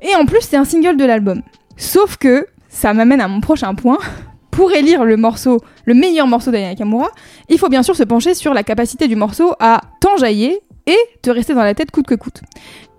Et 0.00 0.14
en 0.16 0.26
plus, 0.26 0.40
c'est 0.40 0.56
un 0.56 0.64
single 0.64 0.96
de 0.96 1.04
l'album. 1.04 1.42
Sauf 1.76 2.16
que 2.16 2.46
ça 2.68 2.92
m'amène 2.94 3.20
à 3.20 3.28
mon 3.28 3.40
prochain 3.40 3.74
point. 3.74 3.98
pour 4.50 4.70
élire 4.72 5.04
le 5.04 5.16
morceau, 5.16 5.60
le 5.86 5.94
meilleur 5.94 6.26
morceau 6.26 6.50
d'Aya 6.50 6.68
Nakamura, 6.68 7.08
il 7.48 7.58
faut 7.58 7.70
bien 7.70 7.82
sûr 7.82 7.96
se 7.96 8.02
pencher 8.02 8.34
sur 8.34 8.52
la 8.52 8.62
capacité 8.62 9.08
du 9.08 9.16
morceau 9.16 9.54
à 9.60 9.80
t'enjailler 10.00 10.60
et 10.86 10.98
te 11.22 11.30
rester 11.30 11.54
dans 11.54 11.62
la 11.62 11.74
tête 11.74 11.90
coûte 11.90 12.06
que 12.06 12.14
coûte. 12.14 12.42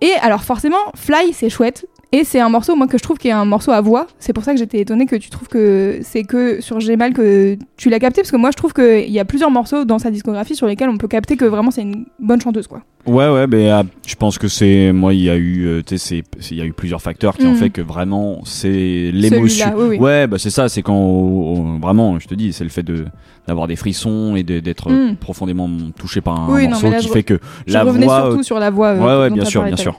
Et 0.00 0.10
alors 0.20 0.42
forcément, 0.42 0.78
Fly, 0.96 1.32
c'est 1.32 1.50
chouette. 1.50 1.86
Et 2.16 2.22
c'est 2.22 2.38
un 2.38 2.48
morceau, 2.48 2.76
moi, 2.76 2.86
que 2.86 2.96
je 2.96 3.02
trouve 3.02 3.18
qui 3.18 3.26
est 3.26 3.32
un 3.32 3.44
morceau 3.44 3.72
à 3.72 3.80
voix. 3.80 4.06
C'est 4.20 4.32
pour 4.32 4.44
ça 4.44 4.52
que 4.52 4.58
j'étais 4.60 4.78
étonnée 4.78 5.04
que 5.06 5.16
tu 5.16 5.30
trouves 5.30 5.48
que 5.48 5.98
c'est 6.02 6.22
que 6.22 6.60
sur 6.60 6.78
Gemal 6.78 7.12
que 7.12 7.56
tu 7.76 7.90
l'as 7.90 7.98
capté. 7.98 8.20
Parce 8.20 8.30
que 8.30 8.36
moi, 8.36 8.50
je 8.52 8.56
trouve 8.56 8.72
qu'il 8.72 9.10
y 9.10 9.18
a 9.18 9.24
plusieurs 9.24 9.50
morceaux 9.50 9.84
dans 9.84 9.98
sa 9.98 10.12
discographie 10.12 10.54
sur 10.54 10.68
lesquels 10.68 10.88
on 10.88 10.96
peut 10.96 11.08
capter 11.08 11.36
que 11.36 11.44
vraiment 11.44 11.72
c'est 11.72 11.82
une 11.82 12.04
bonne 12.20 12.40
chanteuse, 12.40 12.68
quoi. 12.68 12.82
Ouais, 13.04 13.28
ouais, 13.28 13.48
mais 13.48 13.68
ah, 13.68 13.82
je 14.06 14.14
pense 14.14 14.38
que 14.38 14.46
c'est. 14.46 14.92
Moi, 14.92 15.12
il 15.14 15.22
y 15.22 15.28
a 15.30 15.34
eu. 15.34 15.64
euh, 15.66 15.82
tu 15.84 15.98
sais, 15.98 16.22
il 16.52 16.56
y 16.56 16.60
a 16.60 16.64
eu 16.64 16.72
plusieurs 16.72 17.02
facteurs 17.02 17.36
qui 17.36 17.46
ont 17.46 17.50
Mhm. 17.50 17.56
fait 17.56 17.70
que 17.70 17.80
vraiment, 17.80 18.42
c'est 18.44 19.10
l'émotion. 19.12 19.72
Oui, 19.76 19.84
oui. 19.88 19.98
Ouais, 19.98 20.28
bah 20.28 20.36
c'est 20.38 20.50
ça, 20.50 20.68
c'est 20.68 20.82
quand. 20.82 20.94
on- 20.94 21.80
vraiment, 21.80 22.20
je 22.20 22.28
te 22.28 22.34
dis, 22.36 22.52
c'est 22.52 22.64
le 22.64 22.70
fait 22.70 22.84
de 22.84 23.06
d'avoir 23.48 23.66
des 23.66 23.76
frissons 23.76 24.36
et 24.36 24.44
d'être 24.44 24.88
Mhm. 24.88 25.16
profondément 25.16 25.68
touché 25.98 26.20
par 26.20 26.38
un 26.48 26.54
Oui, 26.54 26.68
morceau 26.68 26.90
là, 26.90 26.98
qui 26.98 27.08
je- 27.08 27.12
fait 27.12 27.24
que 27.24 27.40
Je 27.66 27.72
la 27.74 27.82
revenais 27.82 28.06
voix. 28.06 28.20
surtout 28.26 28.42
sur 28.44 28.60
la 28.60 28.70
voix. 28.70 28.90
euh, 28.90 29.00
ouais, 29.00 29.22
ouais, 29.24 29.30
bien 29.34 29.44
sûr, 29.44 29.64
bien 29.64 29.76
sûr. 29.76 29.98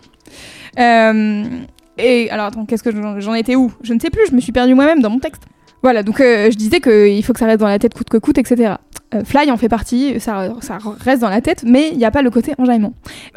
Euh, 0.80 1.44
et 1.98 2.30
alors 2.30 2.48
attends, 2.48 2.66
qu'est-ce 2.66 2.84
que 2.84 2.92
j'en 3.20 3.34
étais 3.34 3.56
où? 3.56 3.72
Je 3.82 3.94
ne 3.94 4.00
sais 4.00 4.10
plus, 4.10 4.28
je 4.30 4.36
me 4.36 4.42
suis 4.42 4.52
perdue 4.52 4.74
moi-même 4.74 5.02
dans 5.02 5.10
mon 5.10 5.20
texte. 5.20 5.44
Voilà, 5.84 6.02
donc 6.02 6.20
euh, 6.20 6.50
je 6.50 6.56
disais 6.56 6.82
qu'il 6.82 7.24
faut 7.24 7.34
que 7.34 7.40
ça 7.40 7.46
reste 7.46 7.60
dans 7.60 7.68
la 7.68 7.78
tête 7.78 7.94
coûte 7.94 8.10
que 8.10 8.18
coûte, 8.18 8.40
etc. 8.40 8.74
Euh, 9.14 9.24
Fly 9.24 9.52
en 9.52 9.58
fait 9.58 9.70
partie, 9.70 10.20
ça, 10.20 10.52
reste 11.00 11.22
dans 11.22 11.30
la 11.30 11.42
tête, 11.42 11.64
mais 11.64 11.90
il 11.92 11.98
n'y 11.98 12.06
a 12.06 12.12
pas 12.12 12.24
le 12.24 12.32
côté 12.32 12.54
enjaillement. 12.58 12.94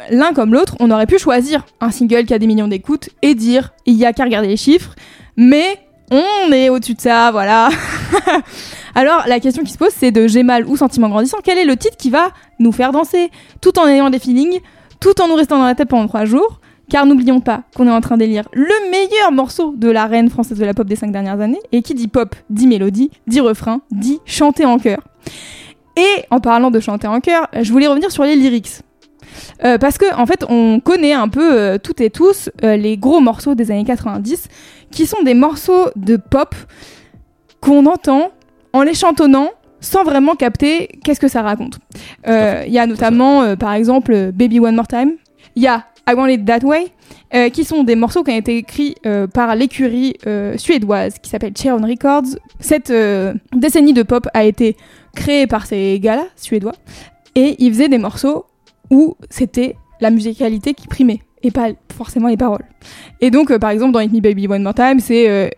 L'un 0.09 0.33
comme 0.33 0.53
l'autre, 0.53 0.75
on 0.79 0.89
aurait 0.89 1.05
pu 1.05 1.19
choisir 1.19 1.65
un 1.79 1.91
single 1.91 2.25
qui 2.25 2.33
a 2.33 2.39
des 2.39 2.47
millions 2.47 2.67
d'écoutes 2.67 3.09
et 3.21 3.35
dire 3.35 3.73
il 3.85 3.95
y 3.95 4.05
a 4.05 4.13
qu'à 4.13 4.23
regarder 4.23 4.47
les 4.47 4.57
chiffres, 4.57 4.95
mais 5.37 5.77
on 6.09 6.51
est 6.51 6.69
au-dessus 6.69 6.95
de 6.95 7.01
ça, 7.01 7.29
voilà. 7.31 7.69
Alors 8.95 9.25
la 9.27 9.39
question 9.39 9.63
qui 9.63 9.71
se 9.71 9.77
pose, 9.77 9.91
c'est 9.95 10.11
de 10.11 10.27
J'ai 10.27 10.41
mal 10.41 10.65
ou 10.65 10.75
Sentiment 10.75 11.09
grandissant, 11.09 11.37
quel 11.43 11.59
est 11.59 11.65
le 11.65 11.77
titre 11.77 11.97
qui 11.97 12.09
va 12.09 12.31
nous 12.57 12.71
faire 12.71 12.91
danser, 12.91 13.29
tout 13.61 13.77
en 13.77 13.87
ayant 13.87 14.09
des 14.09 14.17
feelings, 14.17 14.59
tout 14.99 15.21
en 15.21 15.27
nous 15.27 15.35
restant 15.35 15.59
dans 15.59 15.65
la 15.65 15.75
tête 15.75 15.87
pendant 15.87 16.07
trois 16.07 16.25
jours 16.25 16.59
car 16.89 17.05
n'oublions 17.05 17.39
pas 17.39 17.63
qu'on 17.75 17.87
est 17.87 17.91
en 17.91 18.01
train 18.01 18.17
d'élire 18.17 18.49
le 18.53 18.91
meilleur 18.91 19.31
morceau 19.31 19.73
de 19.77 19.89
la 19.89 20.05
reine 20.05 20.29
française 20.29 20.57
de 20.57 20.65
la 20.65 20.73
pop 20.73 20.87
des 20.87 20.95
cinq 20.95 21.11
dernières 21.11 21.39
années. 21.39 21.61
Et 21.71 21.81
qui 21.81 21.93
dit 21.93 22.07
pop, 22.07 22.35
dit 22.49 22.67
mélodie, 22.67 23.11
dit 23.27 23.39
refrain, 23.39 23.81
dit 23.91 24.19
chanter 24.25 24.65
en 24.65 24.79
chœur. 24.79 24.99
Et 25.95 26.25
en 26.29 26.39
parlant 26.39 26.71
de 26.71 26.79
chanter 26.79 27.07
en 27.07 27.19
chœur, 27.19 27.47
je 27.61 27.71
voulais 27.71 27.87
revenir 27.87 28.11
sur 28.11 28.23
les 28.23 28.35
lyrics. 28.35 28.81
Euh, 29.63 29.77
parce 29.77 29.97
que 29.97 30.13
en 30.15 30.25
fait, 30.25 30.45
on 30.49 30.79
connaît 30.79 31.13
un 31.13 31.27
peu 31.27 31.53
euh, 31.53 31.77
toutes 31.77 32.01
et 32.01 32.09
tous 32.09 32.49
euh, 32.63 32.75
les 32.77 32.97
gros 32.97 33.19
morceaux 33.19 33.55
des 33.55 33.71
années 33.71 33.85
90, 33.85 34.47
qui 34.91 35.05
sont 35.05 35.21
des 35.23 35.33
morceaux 35.33 35.89
de 35.95 36.17
pop 36.17 36.55
qu'on 37.61 37.85
entend 37.85 38.31
en 38.73 38.83
les 38.83 38.93
chantonnant 38.93 39.49
sans 39.81 40.03
vraiment 40.03 40.35
capter 40.35 40.99
qu'est-ce 41.03 41.19
que 41.19 41.27
ça 41.27 41.41
raconte. 41.41 41.79
Il 42.27 42.71
y 42.71 42.79
a 42.79 42.85
notamment, 42.85 43.55
par 43.55 43.73
exemple, 43.73 44.31
Baby 44.33 44.59
One 44.59 44.75
More 44.75 44.87
Time. 44.87 45.13
Il 45.55 45.63
y 45.63 45.67
a 45.67 45.85
I 46.09 46.15
Want 46.15 46.27
It 46.27 46.45
That 46.45 46.59
Way, 46.63 46.87
euh, 47.35 47.49
qui 47.49 47.63
sont 47.63 47.83
des 47.83 47.95
morceaux 47.95 48.23
qui 48.23 48.31
ont 48.31 48.37
été 48.37 48.57
écrits 48.57 48.95
euh, 49.05 49.27
par 49.27 49.55
l'écurie 49.55 50.15
euh, 50.25 50.57
suédoise 50.57 51.19
qui 51.19 51.29
s'appelle 51.29 51.53
Cheon 51.55 51.81
Records. 51.85 52.39
Cette 52.59 52.91
décennie 53.55 53.93
de 53.93 54.01
pop 54.01 54.27
a 54.33 54.43
été 54.43 54.75
créée 55.15 55.45
par 55.45 55.67
ces 55.67 55.99
gars-là, 55.99 56.25
suédois, 56.35 56.73
et 57.35 57.55
ils 57.59 57.71
faisaient 57.71 57.89
des 57.89 57.99
morceaux 57.99 58.45
où 58.89 59.15
c'était 59.29 59.75
la 60.01 60.09
musicalité 60.09 60.73
qui 60.73 60.87
primait, 60.87 61.21
et 61.43 61.51
pas 61.51 61.69
forcément 61.95 62.27
les 62.27 62.37
paroles. 62.37 62.65
Et 63.21 63.29
donc, 63.29 63.55
par 63.57 63.69
exemple, 63.69 63.91
dans 63.91 63.99
Hit 63.99 64.11
Me 64.11 64.19
Baby 64.19 64.47
One 64.47 64.63
More 64.63 64.73
Time, 64.73 64.99
c'est... 64.99 65.51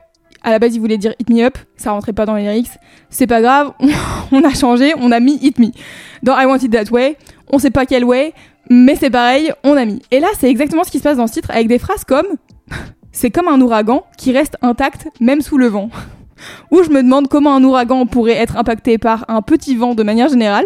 à 0.43 0.49
la 0.49 0.59
base, 0.59 0.75
ils 0.75 0.81
voulaient 0.81 0.97
dire 0.97 1.13
Hit 1.19 1.29
Me 1.29 1.45
Up, 1.45 1.57
ça 1.77 1.91
rentrait 1.91 2.13
pas 2.13 2.25
dans 2.25 2.35
les 2.35 2.43
lyrics. 2.43 2.71
C'est 3.09 3.27
pas 3.27 3.41
grave, 3.41 3.73
on 4.31 4.43
a 4.43 4.53
changé, 4.53 4.93
on 4.97 5.11
a 5.11 5.21
mis 5.21 5.37
Hit 5.41 5.59
Me. 5.59 5.67
Dans 6.23 6.37
I 6.37 6.45
Want 6.45 6.57
It 6.57 6.71
That 6.71 6.91
Way, 6.91 7.15
on 7.51 7.59
sait 7.59 7.71
pas 7.71 7.85
quel 7.85 8.03
way, 8.03 8.33
mais 8.69 8.95
c'est 8.95 9.09
pareil, 9.09 9.51
on 9.63 9.75
a 9.75 9.85
mis. 9.85 10.01
Et 10.11 10.19
là, 10.19 10.27
c'est 10.39 10.49
exactement 10.49 10.83
ce 10.83 10.91
qui 10.91 10.99
se 10.99 11.03
passe 11.03 11.17
dans 11.17 11.27
ce 11.27 11.33
titre 11.33 11.51
avec 11.51 11.67
des 11.67 11.79
phrases 11.79 12.03
comme 12.03 12.27
C'est 13.11 13.31
comme 13.31 13.47
un 13.47 13.59
ouragan 13.59 14.03
qui 14.17 14.31
reste 14.31 14.57
intact 14.61 15.07
même 15.19 15.41
sous 15.41 15.57
le 15.57 15.67
vent. 15.67 15.89
Où 16.71 16.81
je 16.83 16.89
me 16.89 17.03
demande 17.03 17.27
comment 17.27 17.55
un 17.55 17.63
ouragan 17.63 18.05
pourrait 18.05 18.37
être 18.37 18.57
impacté 18.57 18.97
par 18.97 19.25
un 19.27 19.41
petit 19.41 19.75
vent 19.75 19.93
de 19.93 20.03
manière 20.03 20.29
générale. 20.29 20.65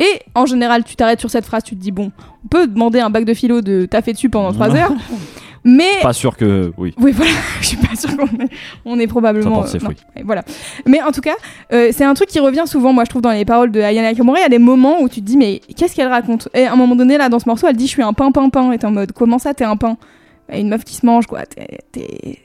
Et 0.00 0.20
en 0.34 0.46
général, 0.46 0.84
tu 0.84 0.94
t'arrêtes 0.94 1.18
sur 1.20 1.30
cette 1.30 1.44
phrase, 1.44 1.64
tu 1.64 1.74
te 1.74 1.80
dis 1.80 1.90
bon, 1.90 2.12
on 2.44 2.48
peut 2.48 2.66
demander 2.68 3.00
un 3.00 3.10
bac 3.10 3.24
de 3.24 3.34
philo 3.34 3.62
de 3.62 3.84
taffer 3.86 4.12
dessus 4.12 4.30
pendant 4.30 4.52
trois 4.52 4.74
heures, 4.76 4.92
mais 5.64 6.00
Pas 6.02 6.12
sûr 6.12 6.36
que. 6.36 6.72
Oui. 6.76 6.94
oui, 6.98 7.12
voilà, 7.12 7.30
je 7.60 7.66
suis 7.66 7.76
pas 7.76 7.94
sûre 7.96 8.16
qu'on 8.16 8.26
est, 8.26 8.48
on 8.84 8.98
est 8.98 9.06
probablement. 9.06 9.66
Ça 9.66 9.78
porte 9.78 9.96
ses 10.16 10.22
voilà. 10.22 10.42
Mais 10.86 11.02
en 11.02 11.12
tout 11.12 11.20
cas, 11.20 11.36
euh, 11.72 11.90
c'est 11.92 12.04
un 12.04 12.14
truc 12.14 12.28
qui 12.28 12.40
revient 12.40 12.64
souvent, 12.66 12.92
moi, 12.92 13.04
je 13.04 13.10
trouve, 13.10 13.22
dans 13.22 13.32
les 13.32 13.44
paroles 13.44 13.70
de 13.70 13.80
Ayana 13.80 14.10
Nakamura. 14.10 14.38
Il 14.38 14.42
y 14.42 14.46
a 14.46 14.48
des 14.48 14.58
moments 14.58 15.00
où 15.00 15.08
tu 15.08 15.20
te 15.20 15.26
dis, 15.26 15.36
mais 15.36 15.60
qu'est-ce 15.76 15.94
qu'elle 15.94 16.08
raconte? 16.08 16.48
Et 16.54 16.64
à 16.64 16.72
un 16.72 16.76
moment 16.76 16.96
donné, 16.96 17.18
là, 17.18 17.28
dans 17.28 17.38
ce 17.38 17.48
morceau, 17.48 17.66
elle 17.68 17.76
dit, 17.76 17.86
je 17.86 17.92
suis 17.92 18.02
un 18.02 18.12
pain, 18.12 18.30
pain, 18.30 18.48
pain. 18.48 18.72
Et 18.72 18.78
t'es 18.78 18.86
en 18.86 18.92
mode, 18.92 19.12
comment 19.12 19.38
ça, 19.38 19.54
t'es 19.54 19.64
un 19.64 19.76
pain? 19.76 19.96
Une 20.52 20.68
meuf 20.68 20.84
qui 20.84 20.94
se 20.94 21.04
mange, 21.04 21.26
quoi. 21.26 21.44
T'es, 21.44 21.78
t'es, 21.92 22.38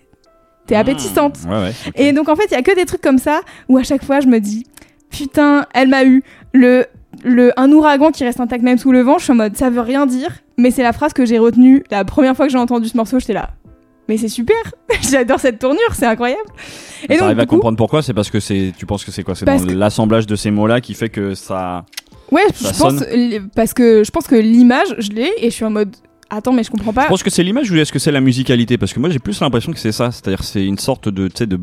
t'es 0.68 0.76
appétissante. 0.76 1.38
Ouais, 1.48 1.58
ouais. 1.58 1.74
Et 1.96 2.12
donc 2.14 2.30
en 2.30 2.36
fait, 2.36 2.46
il 2.50 2.54
y 2.54 2.58
a 2.58 2.62
que 2.62 2.76
des 2.76 2.86
trucs 2.86 3.02
comme 3.02 3.18
ça 3.18 3.42
où 3.70 3.78
à 3.78 3.84
chaque 3.84 4.04
fois 4.04 4.20
je 4.20 4.28
me 4.28 4.40
dis 4.40 4.66
putain, 5.10 5.66
elle 5.74 5.88
m'a 5.88 6.04
eu 6.04 6.24
le 6.54 6.86
le 7.24 7.52
un 7.60 7.72
ouragan 7.72 8.12
qui 8.12 8.24
reste 8.24 8.40
intact 8.40 8.64
même 8.64 8.78
sous 8.78 8.92
le 8.92 9.02
vent, 9.02 9.18
je 9.18 9.24
suis 9.26 9.32
en 9.34 9.36
mode 9.36 9.56
ça 9.56 9.70
veut 9.70 9.82
rien 9.82 10.06
dire, 10.06 10.30
mais 10.58 10.72
c'est 10.72 10.84
la 10.84 10.94
phrase 10.94 11.14
que 11.14 11.26
j'ai 11.26 11.38
retenue 11.40 11.84
la 11.92 12.04
première 12.06 12.36
fois 12.36 12.46
que 12.48 12.52
j'ai 12.52 12.58
entendu 12.58 12.88
ce 12.88 12.98
morceau, 12.98 13.20
j'étais 13.20 13.34
là. 13.34 13.52
Mais 14.10 14.18
c'est 14.18 14.28
super, 14.28 14.56
j'adore 15.12 15.40
cette 15.40 15.60
tournure, 15.60 15.80
c'est 15.94 16.06
incroyable. 16.06 16.42
Et 17.06 17.14
donc 17.14 17.20
T'arrives 17.20 17.40
à 17.40 17.46
coup, 17.46 17.56
comprendre 17.56 17.78
pourquoi 17.78 18.02
C'est 18.02 18.14
parce 18.14 18.30
que 18.30 18.40
c'est. 18.40 18.74
Tu 18.78 18.86
penses 18.86 19.06
que 19.06 19.12
c'est 19.12 19.24
quoi? 19.24 19.34
C'est 19.36 19.46
Parce 19.46 19.62
dans 19.62 19.68
que- 19.70 19.74
l'assemblage 19.74 20.28
de 20.28 20.36
ces 20.36 20.52
mots-là 20.52 20.82
qui 20.82 20.94
fait 20.94 21.10
que 21.10 21.34
ça. 21.36 21.86
ouais, 22.32 22.42
je 22.54 22.78
pense 22.80 23.04
parce 23.56 23.74
que 23.74 24.04
je 24.04 24.12
pense 24.12 24.28
que 24.28 24.36
l'image, 24.36 24.94
je 25.00 25.10
l'ai 25.12 25.32
et 25.38 25.50
je 25.50 25.56
suis 25.56 25.64
en 25.66 25.70
mode 25.70 25.96
attends, 26.30 26.52
mais 26.52 26.64
je 26.64 26.72
comprends 26.72 26.92
Je 26.92 26.96
pas. 26.96 27.06
pense 27.06 27.24
que 27.24 27.30
c'est 27.30 27.44
l'image 27.44 27.72
ou 27.72 27.76
est-ce 27.76 27.94
que 27.94 28.00
c'est 28.00 28.12
la 28.12 28.20
musicalité? 28.22 28.78
Parce 28.78 28.92
que 28.92 29.00
moi 29.00 29.10
j'ai 29.10 29.20
plus 29.20 29.40
l'impression 29.40 29.72
que 29.72 29.80
c'est 29.80 29.92
ça. 29.94 30.12
C'est-à-dire 30.12 30.44
c'est 30.44 30.66
une 30.66 30.78
sorte 30.80 31.08
de, 31.08 31.28
tu 31.30 31.34
sais, 31.38 31.46
de 31.48 31.60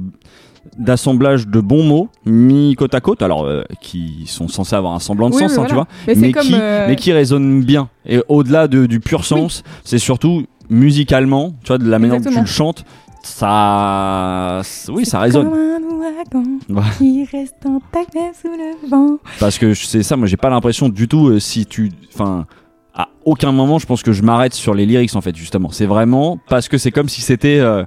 d'assemblage 0.78 1.46
de 1.48 1.60
bons 1.60 1.84
mots 1.84 2.08
mis 2.26 2.74
côte 2.76 2.94
à 2.94 3.00
côte, 3.00 3.22
alors 3.22 3.44
euh, 3.44 3.62
qui 3.80 4.24
sont 4.26 4.48
censés 4.48 4.76
avoir 4.76 4.94
un 4.94 4.98
semblant 4.98 5.30
de 5.30 5.34
Oui, 5.34 5.40
sens, 5.42 5.52
hein, 5.52 5.54
voilà. 5.56 5.68
tu 5.68 5.74
vois, 5.74 5.86
Mais 6.06 6.14
c'est 6.14 6.20
mais 6.20 6.32
qui, 6.32 6.54
euh, 6.54 6.86
mais 6.88 6.96
qui 6.96 7.12
résonnent 7.12 7.62
bien. 7.62 7.88
Et 8.06 8.20
au-delà 8.28 8.68
de- 8.68 8.86
du 8.86 9.00
pur 9.00 9.24
sens, 9.24 9.62
c'est 9.84 9.98
surtout 9.98 10.44
musicalement, 10.68 11.52
tu 11.64 11.68
vois, 11.68 11.78
de 11.78 11.88
la 11.88 11.98
manière 11.98 12.20
dont 12.20 12.30
tu 12.30 12.38
le 12.40 12.46
chantes, 12.46 12.84
ça, 13.60 14.60
oui, 14.92 15.04
ça 15.04 15.18
résonne. 15.20 15.48
Comme 15.50 15.58
un 15.58 15.82
ouragan 15.96 16.58
Voilà. 16.68 16.88
qui 16.98 17.24
reste 17.30 17.56
intact 17.66 18.16
sous 18.40 18.48
le 18.48 18.88
vent. 18.88 19.18
Parce 19.38 19.58
que 19.58 19.74
c'est 19.74 20.02
ça, 20.02 20.16
moi 20.16 20.26
j'ai 20.26 20.36
pas 20.36 20.50
l'impression 20.50 20.88
du 20.88 21.08
tout 21.08 21.28
euh, 21.28 21.38
si 21.40 21.66
tu, 21.66 21.90
enfin, 22.14 22.46
à 22.94 23.08
aucun 23.24 23.52
moment 23.52 23.78
je 23.78 23.86
pense 23.86 24.02
que 24.02 24.12
je 24.12 24.22
m'arrête 24.22 24.54
sur 24.54 24.74
les 24.74 24.86
lyrics 24.86 25.14
en 25.16 25.20
fait 25.20 25.34
justement. 25.36 25.70
C'est 25.70 25.86
vraiment 25.86 26.38
parce 26.48 26.68
que 26.68 26.78
c'est 26.78 26.90
comme 26.90 27.08
si 27.08 27.20
c'était, 27.20 27.58
euh, 27.60 27.84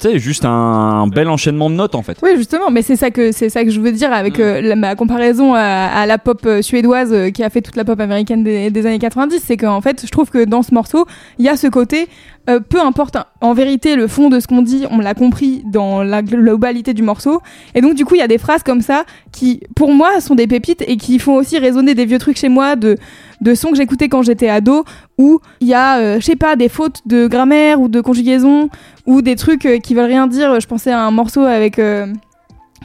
tu 0.00 0.08
sais, 0.10 0.18
juste 0.18 0.44
un, 0.44 0.50
un 0.50 1.06
bel 1.06 1.28
enchaînement 1.28 1.68
de 1.68 1.74
notes 1.74 1.94
en 1.94 2.02
fait. 2.02 2.16
Oui, 2.22 2.30
justement, 2.36 2.70
mais 2.70 2.82
c'est 2.82 2.96
ça 2.96 3.10
que 3.10 3.32
c'est 3.32 3.48
ça 3.48 3.64
que 3.64 3.70
je 3.70 3.80
veux 3.80 3.92
dire 3.92 4.12
avec 4.12 4.38
Mm. 4.38 4.42
euh, 4.42 4.60
la- 4.62 4.76
ma 4.76 4.94
comparaison 4.94 5.54
à, 5.54 5.60
à 5.60 6.06
la 6.06 6.18
pop 6.18 6.40
euh, 6.46 6.62
suédoise 6.62 7.12
euh, 7.12 7.30
qui 7.30 7.42
a 7.42 7.50
fait 7.50 7.60
toute 7.60 7.76
la 7.76 7.84
pop 7.84 7.98
américaine 8.00 8.42
des, 8.44 8.70
des 8.70 8.86
années 8.86 8.98
90, 8.98 9.40
c'est 9.44 9.56
qu'en 9.56 9.80
fait, 9.80 10.02
je 10.04 10.10
trouve 10.10 10.30
que 10.30 10.44
dans 10.44 10.62
ce 10.62 10.72
morceau, 10.72 11.04
il 11.38 11.44
y 11.44 11.48
a 11.48 11.56
ce 11.56 11.66
côté 11.66 12.08
euh, 12.48 12.60
peu 12.60 12.80
importe 12.80 13.16
hein, 13.16 13.26
en 13.40 13.54
vérité 13.54 13.96
le 13.96 14.08
fond 14.08 14.28
de 14.28 14.40
ce 14.40 14.46
qu'on 14.46 14.62
dit, 14.62 14.84
on 14.90 14.98
l'a 14.98 15.14
compris 15.14 15.62
dans 15.66 16.02
la 16.02 16.22
globalité 16.22 16.94
du 16.94 17.02
morceau. 17.02 17.40
Et 17.74 17.80
donc 17.80 17.94
du 17.94 18.04
coup, 18.04 18.14
il 18.14 18.18
y 18.18 18.22
a 18.22 18.28
des 18.28 18.38
phrases 18.38 18.62
comme 18.62 18.80
ça 18.80 19.04
qui 19.30 19.60
pour 19.76 19.92
moi 19.92 20.20
sont 20.20 20.34
des 20.34 20.46
pépites 20.46 20.82
et 20.86 20.96
qui 20.96 21.18
font 21.18 21.34
aussi 21.34 21.58
résonner 21.58 21.94
des 21.94 22.04
vieux 22.04 22.18
trucs 22.18 22.36
chez 22.36 22.48
moi 22.48 22.76
de 22.76 22.96
sons 23.54 23.70
que 23.70 23.76
j'écoutais 23.76 24.08
quand 24.08 24.22
j'étais 24.22 24.48
ado 24.48 24.84
où 25.18 25.40
il 25.60 25.68
y 25.68 25.74
a 25.74 25.98
euh, 25.98 26.20
je 26.20 26.24
sais 26.24 26.36
pas 26.36 26.56
des 26.56 26.68
fautes 26.68 27.00
de 27.06 27.26
grammaire 27.26 27.80
ou 27.80 27.88
de 27.88 28.00
conjugaison 28.00 28.68
ou 29.06 29.22
des 29.22 29.36
trucs 29.36 29.66
euh, 29.66 29.78
qui 29.78 29.94
veulent 29.94 30.06
rien 30.06 30.26
dire. 30.26 30.60
Je 30.60 30.66
pensais 30.66 30.90
à 30.90 31.02
un 31.02 31.10
morceau 31.10 31.42
avec. 31.42 31.78
euh, 31.78 32.06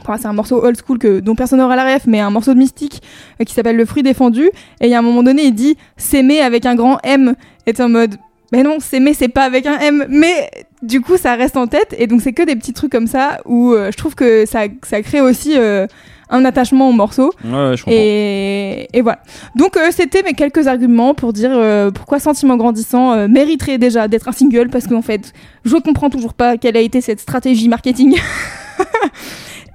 enfin, 0.00 0.16
c'est 0.18 0.26
un 0.26 0.32
morceau 0.32 0.62
old 0.62 0.76
school 0.76 0.98
que, 0.98 1.20
dont 1.20 1.34
personne 1.34 1.58
n'aura 1.58 1.76
la 1.76 1.94
ref, 1.94 2.06
mais 2.06 2.20
un 2.20 2.30
morceau 2.30 2.54
de 2.54 2.58
mystique 2.58 3.02
qui 3.44 3.54
s'appelle 3.54 3.76
Le 3.76 3.84
fruit 3.84 4.02
défendu. 4.02 4.50
Et 4.80 4.86
il 4.86 4.90
y 4.90 4.94
a 4.94 4.98
un 4.98 5.02
moment 5.02 5.22
donné, 5.22 5.44
il 5.46 5.54
dit 5.54 5.76
s'aimer 5.96 6.40
avec 6.40 6.66
un 6.66 6.74
grand 6.74 6.98
M. 7.02 7.34
Et 7.66 7.80
en 7.80 7.88
mode. 7.88 8.16
Mais 8.52 8.62
non, 8.62 8.80
s'aimer, 8.80 9.12
c'est 9.14 9.28
pas 9.28 9.44
avec 9.44 9.66
un 9.66 9.78
M. 9.78 10.06
Mais 10.08 10.50
du 10.82 11.00
coup, 11.02 11.16
ça 11.18 11.34
reste 11.34 11.56
en 11.56 11.66
tête. 11.66 11.94
Et 11.98 12.06
donc, 12.06 12.22
c'est 12.22 12.32
que 12.32 12.42
des 12.42 12.56
petits 12.56 12.72
trucs 12.72 12.90
comme 12.92 13.06
ça 13.06 13.40
où 13.44 13.72
euh, 13.72 13.90
je 13.92 13.96
trouve 13.98 14.14
que 14.14 14.46
ça, 14.46 14.60
ça 14.84 15.02
crée 15.02 15.20
aussi 15.20 15.52
euh, 15.56 15.86
un 16.30 16.44
attachement 16.46 16.88
au 16.88 16.92
morceau. 16.92 17.30
Ouais, 17.44 17.50
ouais, 17.52 17.76
je 17.76 17.84
comprends. 17.84 17.92
Et, 17.98 18.88
et 18.94 19.02
voilà. 19.02 19.18
Donc 19.54 19.76
euh, 19.76 19.88
c'était 19.90 20.22
mes 20.22 20.32
quelques 20.32 20.66
arguments 20.66 21.12
pour 21.14 21.32
dire 21.34 21.50
euh, 21.52 21.90
pourquoi 21.90 22.20
Sentiment 22.20 22.56
grandissant 22.56 23.12
euh, 23.12 23.28
mériterait 23.28 23.76
déjà 23.76 24.08
d'être 24.08 24.28
un 24.28 24.32
single 24.32 24.68
parce 24.70 24.86
qu'en 24.86 25.02
fait 25.02 25.32
je 25.64 25.76
comprends 25.76 26.08
toujours 26.10 26.32
pas 26.34 26.56
quelle 26.58 26.76
a 26.76 26.80
été 26.80 27.00
cette 27.02 27.20
stratégie 27.20 27.68
marketing. 27.68 28.16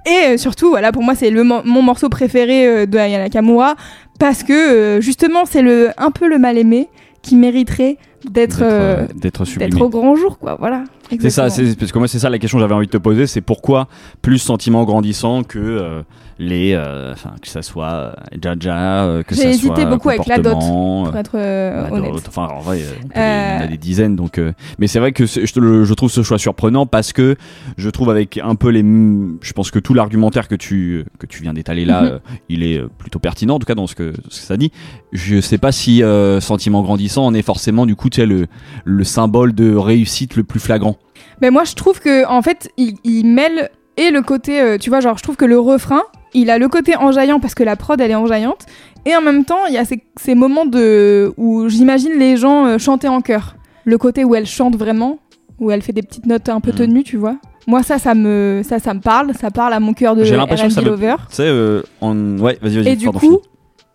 et 0.06 0.36
surtout 0.38 0.70
voilà 0.70 0.92
pour 0.92 1.02
moi 1.02 1.14
c'est 1.14 1.30
le 1.30 1.44
mo- 1.44 1.62
mon 1.64 1.82
morceau 1.82 2.08
préféré 2.08 2.86
de 2.86 2.98
Aya 2.98 3.18
Nakamura 3.18 3.74
parce 4.18 4.42
que 4.42 4.52
euh, 4.52 5.00
justement 5.00 5.44
c'est 5.46 5.62
le 5.62 5.90
un 5.98 6.10
peu 6.10 6.28
le 6.28 6.38
mal 6.38 6.58
aimé 6.58 6.88
qui 7.22 7.36
mériterait 7.36 7.96
d'être 8.30 8.62
euh, 8.62 9.02
euh, 9.02 9.06
d'être 9.14 9.80
au 9.80 9.88
grand 9.88 10.16
jour 10.16 10.38
quoi 10.38 10.56
voilà. 10.58 10.84
C'est 11.20 11.30
ça, 11.30 11.48
parce 11.78 11.92
que 11.92 11.98
moi 11.98 12.08
c'est 12.08 12.18
ça 12.18 12.30
la 12.30 12.38
question 12.38 12.58
que 12.58 12.62
j'avais 12.62 12.74
envie 12.74 12.86
de 12.86 12.90
te 12.92 12.96
poser, 12.98 13.26
c'est 13.26 13.40
pourquoi 13.40 13.88
plus 14.22 14.38
sentiment 14.38 14.84
grandissant 14.84 15.42
que 15.42 15.58
euh, 15.58 16.02
les, 16.38 16.72
euh, 16.74 17.12
enfin 17.12 17.30
que 17.40 17.46
ça 17.48 17.62
soit 17.62 17.86
euh, 17.92 18.12
Jaja, 18.40 19.04
euh, 19.04 19.22
que 19.22 19.34
J'ai 19.34 19.42
ça 19.42 19.48
hésité 19.50 19.66
soit 19.82 19.84
beaucoup 19.86 20.08
avec 20.10 20.26
la 20.26 20.38
dot, 20.38 20.54
Pour 20.58 21.16
être 21.16 21.36
euh, 21.36 21.84
la 21.88 21.92
honnête. 21.92 22.24
enfin 22.28 22.48
en 22.50 22.60
vrai, 22.60 22.80
euh, 22.82 22.92
on 23.04 23.08
peut 23.08 23.12
Euh, 23.16 23.50
les- 23.50 23.54
il 23.54 23.60
y 23.60 23.62
en 23.62 23.64
a 23.64 23.70
des 23.70 23.76
dizaines 23.78 24.16
donc. 24.16 24.38
euh, 24.38 24.52
mais 24.78 24.86
c'est 24.88 24.98
vrai 24.98 25.12
que 25.12 25.26
je, 25.26 25.60
le- 25.60 25.84
je 25.84 25.94
trouve 25.94 26.10
ce 26.10 26.22
choix 26.22 26.38
surprenant 26.38 26.86
parce 26.86 27.12
que 27.12 27.36
je 27.76 27.88
trouve 27.90 28.10
avec 28.10 28.38
un 28.42 28.54
peu 28.56 28.68
les, 28.70 28.80
je 28.82 29.52
pense 29.52 29.70
que 29.70 29.78
tout 29.78 29.94
l'argumentaire 29.94 30.48
que 30.48 30.54
tu 30.56 31.04
que 31.18 31.26
tu 31.26 31.42
viens 31.42 31.52
d'étaler 31.54 31.84
là, 31.84 32.02
Mhm. 32.02 32.08
euh, 32.08 32.18
il 32.48 32.62
est 32.64 32.78
euh, 32.78 32.88
plutôt 32.98 33.18
pertinent 33.20 33.54
en 33.54 33.58
tout 33.58 33.66
cas 33.66 33.74
dans 33.76 33.86
ce 33.86 33.94
que, 33.94 34.12
ce 34.28 34.40
que 34.40 34.46
ça 34.46 34.56
dit. 34.56 34.72
Je 35.12 35.40
sais 35.40 35.58
pas 35.58 35.70
si 35.72 36.02
euh, 36.02 36.40
sentiment 36.40 36.82
grandissant 36.82 37.24
en 37.26 37.34
est 37.34 37.42
forcément 37.42 37.86
du 37.86 37.94
coup 37.96 38.10
tu 38.10 38.20
sais 38.20 38.26
le 38.26 38.46
le 38.84 39.04
symbole 39.04 39.54
de 39.54 39.74
réussite 39.76 40.34
le 40.36 40.42
plus 40.42 40.58
flagrant. 40.60 40.96
Mais 41.40 41.50
moi, 41.50 41.64
je 41.64 41.74
trouve 41.74 42.00
que 42.00 42.26
en 42.26 42.42
fait, 42.42 42.70
il, 42.76 42.94
il 43.04 43.26
mêle 43.26 43.70
et 43.96 44.10
le 44.10 44.22
côté, 44.22 44.60
euh, 44.60 44.78
tu 44.78 44.90
vois, 44.90 45.00
genre, 45.00 45.16
je 45.18 45.22
trouve 45.22 45.36
que 45.36 45.44
le 45.44 45.58
refrain, 45.58 46.02
il 46.34 46.50
a 46.50 46.58
le 46.58 46.68
côté 46.68 46.96
enjaillant 46.96 47.38
parce 47.40 47.54
que 47.54 47.62
la 47.62 47.76
prod, 47.76 48.00
elle 48.00 48.10
est 48.10 48.14
enjaillante, 48.16 48.66
et 49.06 49.14
en 49.14 49.20
même 49.20 49.44
temps, 49.44 49.66
il 49.68 49.74
y 49.74 49.78
a 49.78 49.84
ces, 49.84 50.02
ces 50.16 50.34
moments 50.34 50.66
de 50.66 51.32
où 51.36 51.68
j'imagine 51.68 52.12
les 52.18 52.36
gens 52.36 52.66
euh, 52.66 52.78
chanter 52.78 53.06
en 53.08 53.20
chœur. 53.20 53.54
Le 53.84 53.98
côté 53.98 54.24
où 54.24 54.34
elle 54.34 54.46
chante 54.46 54.76
vraiment, 54.76 55.18
où 55.60 55.70
elle 55.70 55.82
fait 55.82 55.92
des 55.92 56.02
petites 56.02 56.26
notes 56.26 56.48
un 56.48 56.60
peu 56.60 56.70
Mhm. 56.72 56.76
tenues, 56.76 57.02
tu 57.04 57.16
vois. 57.18 57.36
Moi, 57.66 57.82
ça, 57.82 57.98
ça 57.98 58.14
me, 58.14 58.62
ça, 58.64 58.78
ça 58.78 58.92
me 58.94 59.00
parle, 59.00 59.32
ça 59.34 59.50
parle 59.50 59.72
à 59.74 59.80
mon 59.80 59.92
cœur 59.94 60.16
de 60.16 60.24
J'ai 60.24 60.36
l'impression 60.36 60.66
que 60.66 60.72
ça 60.72 60.80
R&B 60.80 60.84
me- 60.86 60.90
lover. 60.90 61.14
Tu 61.28 61.36
sais, 61.36 61.42
euh, 61.46 61.82
ouais, 62.02 62.58
vas-y, 62.60 62.76
vas-y. 62.78 62.88
Et 62.88 62.96
du 62.96 63.08
coup, 63.10 63.38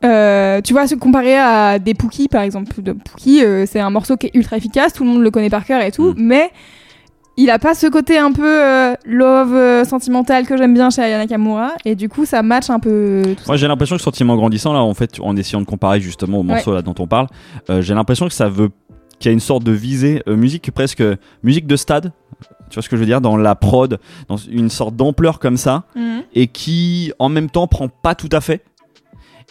euh, 0.06 0.62
tu 0.62 0.74
vois, 0.74 0.88
se 0.88 0.96
comparer 0.96 1.38
à 1.38 1.78
des 1.80 1.94
Pookie, 1.94 2.30
par 2.30 2.42
exemple. 2.44 2.82
De 2.82 2.94
Pookie, 2.94 3.44
euh, 3.44 3.66
c'est 3.68 3.80
un 3.82 3.90
morceau 3.90 4.16
qui 4.16 4.28
est 4.28 4.32
ultra 4.36 4.56
efficace, 4.58 4.94
tout 4.94 5.04
le 5.04 5.10
monde 5.10 5.22
le 5.22 5.30
connaît 5.32 5.50
par 5.50 5.66
cœur 5.66 5.82
et 5.82 5.92
tout, 5.92 6.12
Mm. 6.12 6.16
mais 6.18 6.52
il 7.42 7.50
a 7.50 7.58
pas 7.60 7.74
ce 7.74 7.88
côté 7.88 8.18
un 8.18 8.32
peu 8.32 8.44
euh, 8.64 8.94
love 9.06 9.54
euh, 9.56 9.84
sentimental 9.86 10.46
que 10.46 10.58
j'aime 10.58 10.74
bien 10.74 10.90
chez 10.90 11.02
Ayana 11.02 11.24
Nakamura, 11.24 11.72
et 11.86 11.96
du 11.96 12.10
coup, 12.10 12.26
ça 12.26 12.42
match 12.44 12.70
un 12.70 12.80
peu 12.80 13.22
tout 13.26 13.44
ça. 13.44 13.48
Moi, 13.48 13.56
j'ai 13.58 13.68
l'impression 13.68 13.96
que 13.96 14.02
sentiment 14.02 14.36
grandissant, 14.36 14.74
là, 14.74 14.80
en 14.82 14.94
fait, 14.94 15.20
en 15.22 15.36
essayant 15.38 15.62
de 15.62 15.66
comparer 15.66 16.02
justement 16.02 16.40
au 16.40 16.44
morceau 16.44 16.74
là, 16.74 16.82
dont 16.82 16.96
on 17.00 17.08
parle, 17.08 17.28
euh, 17.70 17.82
j'ai 17.82 17.94
l'impression 17.94 18.28
que 18.28 18.34
ça 18.34 18.50
veut. 18.50 18.70
qu'il 19.20 19.30
y 19.30 19.32
a 19.32 19.34
une 19.34 19.42
sorte 19.42 19.64
de 19.66 19.74
visée, 19.74 20.24
euh, 20.30 20.36
musique 20.38 20.72
presque. 20.72 21.04
musique 21.44 21.68
de 21.68 21.76
stade. 21.76 22.14
Tu 22.70 22.76
vois 22.76 22.84
ce 22.84 22.88
que 22.88 22.96
je 22.96 23.02
veux 23.02 23.06
dire? 23.06 23.20
Dans 23.20 23.36
la 23.36 23.54
prod, 23.56 24.00
dans 24.30 24.38
une 24.38 24.70
sorte 24.70 24.96
d'ampleur 24.96 25.40
comme 25.40 25.58
ça, 25.58 25.84
Mhm. 25.96 26.24
et 26.36 26.48
qui, 26.48 27.12
en 27.20 27.28
même 27.28 27.50
temps, 27.50 27.68
prend 27.68 27.90
pas 27.90 28.16
tout 28.16 28.30
à 28.32 28.40
fait. 28.40 28.64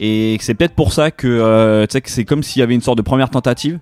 Et 0.01 0.39
c'est 0.41 0.55
peut-être 0.55 0.75
pour 0.75 0.93
ça 0.95 1.11
que, 1.11 1.27
euh, 1.29 1.85
tu 1.87 1.93
sais, 1.93 2.01
que 2.01 2.09
c'est 2.09 2.25
comme 2.25 2.43
s'il 2.43 2.61
y 2.61 2.63
avait 2.63 2.75
une 2.75 2.81
sorte 2.81 2.97
de 2.97 3.03
première 3.03 3.29
tentative. 3.31 3.79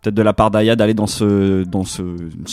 Peut-être 0.00 0.14
de 0.14 0.22
la 0.22 0.32
part 0.32 0.50
d'Aya 0.50 0.76
d'aller 0.76 0.94
dans 0.94 1.06
ce, 1.06 1.64
dans 1.64 1.84
ce, 1.84 2.02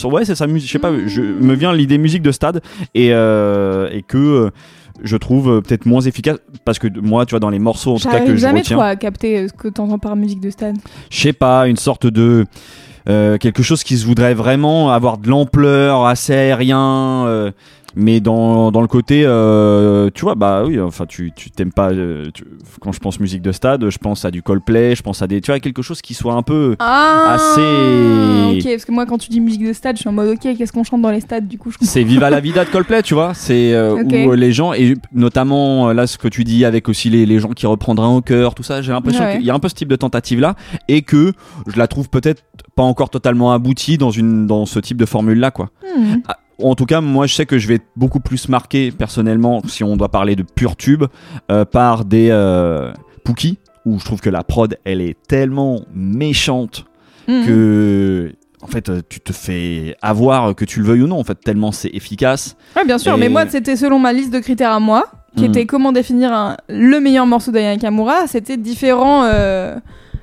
ouais, 0.06 0.24
c'est 0.24 0.34
sa 0.34 0.46
musique. 0.46 0.68
Je 0.68 0.72
sais 0.72 0.78
pas, 0.78 0.92
je 1.06 1.22
me 1.22 1.54
vient 1.54 1.72
l'idée 1.72 1.98
musique 1.98 2.22
de 2.22 2.32
stade 2.32 2.60
et 2.94 3.12
euh, 3.12 3.88
et 3.92 4.02
que 4.02 4.18
euh, 4.18 4.50
je 5.02 5.16
trouve 5.16 5.50
euh, 5.50 5.60
peut-être 5.60 5.86
moins 5.86 6.00
efficace 6.00 6.38
parce 6.64 6.78
que 6.78 6.88
moi, 7.00 7.24
tu 7.26 7.30
vois, 7.30 7.40
dans 7.40 7.50
les 7.50 7.58
morceaux 7.58 7.94
en 7.94 7.98
tout 7.98 8.08
cas 8.08 8.20
que 8.20 8.32
je 8.32 8.36
jamais 8.36 8.60
retiens, 8.60 8.76
trop 8.76 8.86
à 8.86 8.96
capter 8.96 9.46
ce 9.48 9.52
que 9.52 9.68
t'entends 9.68 9.98
par 9.98 10.16
musique 10.16 10.40
de 10.40 10.50
stade. 10.50 10.76
je 11.10 11.20
sais 11.20 11.32
pas, 11.32 11.68
une 11.68 11.76
sorte 11.76 12.06
de 12.06 12.46
euh, 13.08 13.38
quelque 13.38 13.62
chose 13.62 13.84
qui 13.84 13.96
se 13.96 14.04
voudrait 14.04 14.34
vraiment 14.34 14.90
avoir 14.90 15.18
de 15.18 15.28
l'ampleur, 15.28 16.06
assez 16.06 16.34
aérien, 16.34 17.24
euh, 17.26 17.52
mais 17.96 18.20
dans, 18.20 18.70
dans 18.70 18.82
le 18.82 18.86
côté, 18.86 19.22
euh, 19.24 20.10
tu 20.14 20.22
vois, 20.22 20.34
bah 20.34 20.62
oui, 20.66 20.78
enfin, 20.80 21.06
tu 21.06 21.32
tu 21.34 21.50
t'aimes 21.50 21.72
pas. 21.72 21.90
euh, 21.92 22.26
tu- 22.32 22.44
quand 22.80 22.92
je 22.92 23.00
pense 23.00 23.18
musique 23.18 23.40
de 23.42 23.52
stade, 23.52 23.88
je 23.88 23.98
pense 23.98 24.24
à 24.26 24.30
du 24.30 24.42
Coldplay, 24.42 24.94
je 24.94 25.02
pense 25.02 25.22
à 25.22 25.26
des, 25.26 25.40
tu 25.40 25.50
vois, 25.50 25.58
quelque 25.60 25.80
chose 25.82 26.02
qui 26.02 26.12
soit 26.14 26.34
un 26.34 26.42
peu. 26.42 26.76
Ah 26.78 27.34
Assez- 27.34 28.58
Ok, 28.58 28.64
parce 28.70 28.84
que 28.84 28.92
moi, 28.92 29.06
quand 29.06 29.18
tu 29.18 29.30
dis 29.30 29.40
musique 29.40 29.64
de 29.66 29.72
stade, 29.72 29.96
je 29.96 30.00
suis 30.02 30.08
en 30.08 30.12
mode 30.12 30.28
ok, 30.28 30.56
qu'est-ce 30.56 30.72
qu'on 30.72 30.84
chante 30.84 31.00
dans 31.02 31.10
les 31.10 31.20
stades 31.20 31.48
du 31.48 31.58
coup. 31.58 31.72
C'est 31.80 32.02
Viva 32.04 32.30
la 32.30 32.40
Vida 32.40 32.64
de 32.64 32.70
Coldplay, 32.70 33.02
tu 33.02 33.14
vois. 33.14 33.32
C'est 33.34 33.72
euh, 33.74 33.94
où 34.02 34.32
euh, 34.32 34.36
les 34.36 34.52
gens 34.52 34.72
et 34.74 34.94
notamment 35.12 35.88
euh, 35.88 35.92
là 35.94 36.06
ce 36.06 36.18
que 36.18 36.28
tu 36.28 36.44
dis 36.44 36.64
avec 36.64 36.88
aussi 36.88 37.08
les, 37.10 37.24
les 37.26 37.38
gens 37.38 37.50
qui 37.50 37.66
reprendraient 37.66 38.06
au 38.14 38.20
cœur, 38.20 38.54
tout 38.54 38.62
ça. 38.62 38.82
J'ai 38.82 38.92
l'impression 38.92 39.24
Ouais. 39.24 39.36
qu'il 39.38 39.46
y 39.46 39.50
a 39.50 39.54
un 39.54 39.58
peu 39.58 39.68
ce 39.68 39.74
type 39.74 39.88
de 39.88 39.96
tentative 39.96 40.40
là 40.40 40.54
et 40.88 41.00
que 41.02 41.32
je 41.66 41.78
la 41.78 41.86
trouve 41.88 42.08
peut-être 42.10 42.42
pas 42.74 42.82
encore 42.82 43.08
totalement 43.10 43.52
aboutie 43.52 43.96
dans 43.98 44.10
une 44.10 44.46
dans 44.46 44.66
ce 44.66 44.78
type 44.78 44.98
de 44.98 45.06
formule 45.06 45.38
là, 45.40 45.50
quoi. 45.50 45.70
Hmm. 45.96 46.16
En 46.62 46.74
tout 46.74 46.86
cas, 46.86 47.00
moi, 47.00 47.26
je 47.26 47.34
sais 47.34 47.46
que 47.46 47.58
je 47.58 47.68
vais 47.68 47.74
être 47.74 47.86
beaucoup 47.96 48.20
plus 48.20 48.48
marqué 48.48 48.90
personnellement, 48.90 49.60
si 49.66 49.84
on 49.84 49.96
doit 49.96 50.08
parler 50.10 50.36
de 50.36 50.42
pur 50.42 50.76
tube, 50.76 51.04
euh, 51.50 51.64
par 51.64 52.04
des 52.04 52.28
euh, 52.30 52.92
Pookie, 53.24 53.58
où 53.84 53.98
je 53.98 54.04
trouve 54.04 54.20
que 54.20 54.30
la 54.30 54.42
prod, 54.42 54.76
elle 54.84 55.00
est 55.00 55.16
tellement 55.28 55.80
méchante 55.94 56.84
Hmm. 57.28 57.44
que, 57.44 58.32
en 58.62 58.68
fait, 58.68 58.88
euh, 58.88 59.02
tu 59.08 59.18
te 59.18 59.32
fais 59.32 59.96
avoir 60.00 60.54
que 60.54 60.64
tu 60.64 60.78
le 60.78 60.86
veuilles 60.86 61.02
ou 61.02 61.08
non, 61.08 61.18
en 61.18 61.24
fait, 61.24 61.34
tellement 61.34 61.72
c'est 61.72 61.88
efficace. 61.92 62.56
Ouais, 62.76 62.84
bien 62.84 62.98
sûr, 62.98 63.14
Et- 63.14 63.18
mais 63.18 63.28
moi, 63.28 63.46
c'était 63.48 63.74
selon 63.74 63.98
ma 63.98 64.12
liste 64.12 64.32
de 64.32 64.38
critères 64.38 64.70
à 64.70 64.78
moi, 64.78 65.06
qui 65.36 65.42
Hmm. 65.42 65.46
était 65.48 65.66
comment 65.66 65.90
définir 65.90 66.32
un- 66.32 66.56
le 66.68 67.00
meilleur 67.00 67.26
morceau 67.26 67.50
d'Aya 67.50 67.72
Nakamura. 67.74 68.28
C'était 68.28 68.56
différents, 68.56 69.24
euh, 69.24 69.74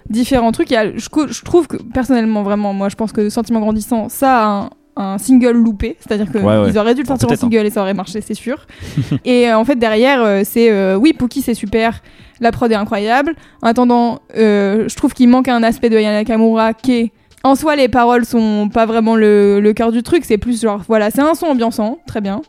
différents 0.10 0.54
trucs. 0.54 0.69
Je, 0.69 1.10
je 1.30 1.43
trouve 1.43 1.67
que, 1.67 1.76
personnellement, 1.93 2.41
vraiment, 2.41 2.74
moi, 2.74 2.88
je 2.88 2.96
pense 2.96 3.12
que 3.12 3.28
Sentiment 3.30 3.60
Grandissant, 3.60 4.08
ça 4.08 4.38
a 4.41 4.48
un, 4.48 4.69
un 4.95 5.17
single 5.17 5.51
loupé. 5.51 5.97
C'est-à-dire 5.99 6.32
qu'ils 6.32 6.41
Ouais, 6.41 6.58
ouais. 6.58 6.77
auraient 6.77 6.93
dû 6.95 7.01
le 7.01 7.08
sortir 7.08 7.29
en 7.29 7.34
hein. 7.34 7.36
single 7.36 7.65
et 7.65 7.69
ça 7.69 7.82
aurait 7.82 7.93
marché, 7.93 8.21
c'est 8.21 8.34
sûr. 8.34 8.65
et 9.25 9.49
euh, 9.49 9.58
en 9.58 9.65
fait, 9.65 9.75
derrière, 9.75 10.21
euh, 10.23 10.41
c'est 10.43 10.69
euh, 10.71 10.95
oui, 10.95 11.13
Pookie, 11.13 11.41
c'est 11.41 11.53
super. 11.53 12.01
La 12.39 12.51
prod 12.51 12.71
est 12.71 12.75
incroyable. 12.75 13.36
En 13.62 13.67
attendant, 13.67 14.19
je 14.36 14.95
trouve 14.95 15.13
qu'il 15.13 15.29
manque 15.29 15.47
un 15.47 15.63
aspect 15.63 15.89
de 15.89 15.97
Aya 15.97 16.12
Nakamura 16.12 16.73
qui 16.73 16.93
est. 16.93 17.12
En 17.45 17.56
soi, 17.56 17.75
les 17.75 17.89
paroles 17.89 18.23
sont 18.23 18.69
pas 18.73 18.86
vraiment 18.86 19.17
le, 19.17 19.60
le 19.60 19.73
cœur 19.73 19.91
du 19.91 20.01
truc, 20.01 20.23
c'est 20.23 20.38
plus 20.38 20.62
genre, 20.62 20.82
voilà, 20.88 21.12
c'est 21.12 21.19
un 21.21 21.34
son 21.34 21.47
ambiançant, 21.47 21.97
très 22.08 22.21
bien. 22.21 22.41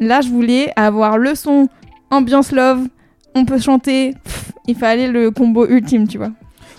Là, 0.00 0.22
je 0.22 0.28
voulais 0.28 0.72
avoir 0.74 1.18
le 1.18 1.36
son 1.36 1.68
ambiance 2.10 2.50
love, 2.50 2.80
on 3.36 3.44
peut 3.44 3.60
chanter, 3.60 4.14
pff, 4.24 4.50
il 4.66 4.74
fallait 4.74 5.06
le 5.06 5.30
combo 5.30 5.68
ultime, 5.68 6.08
tu 6.08 6.18
vois. 6.18 6.30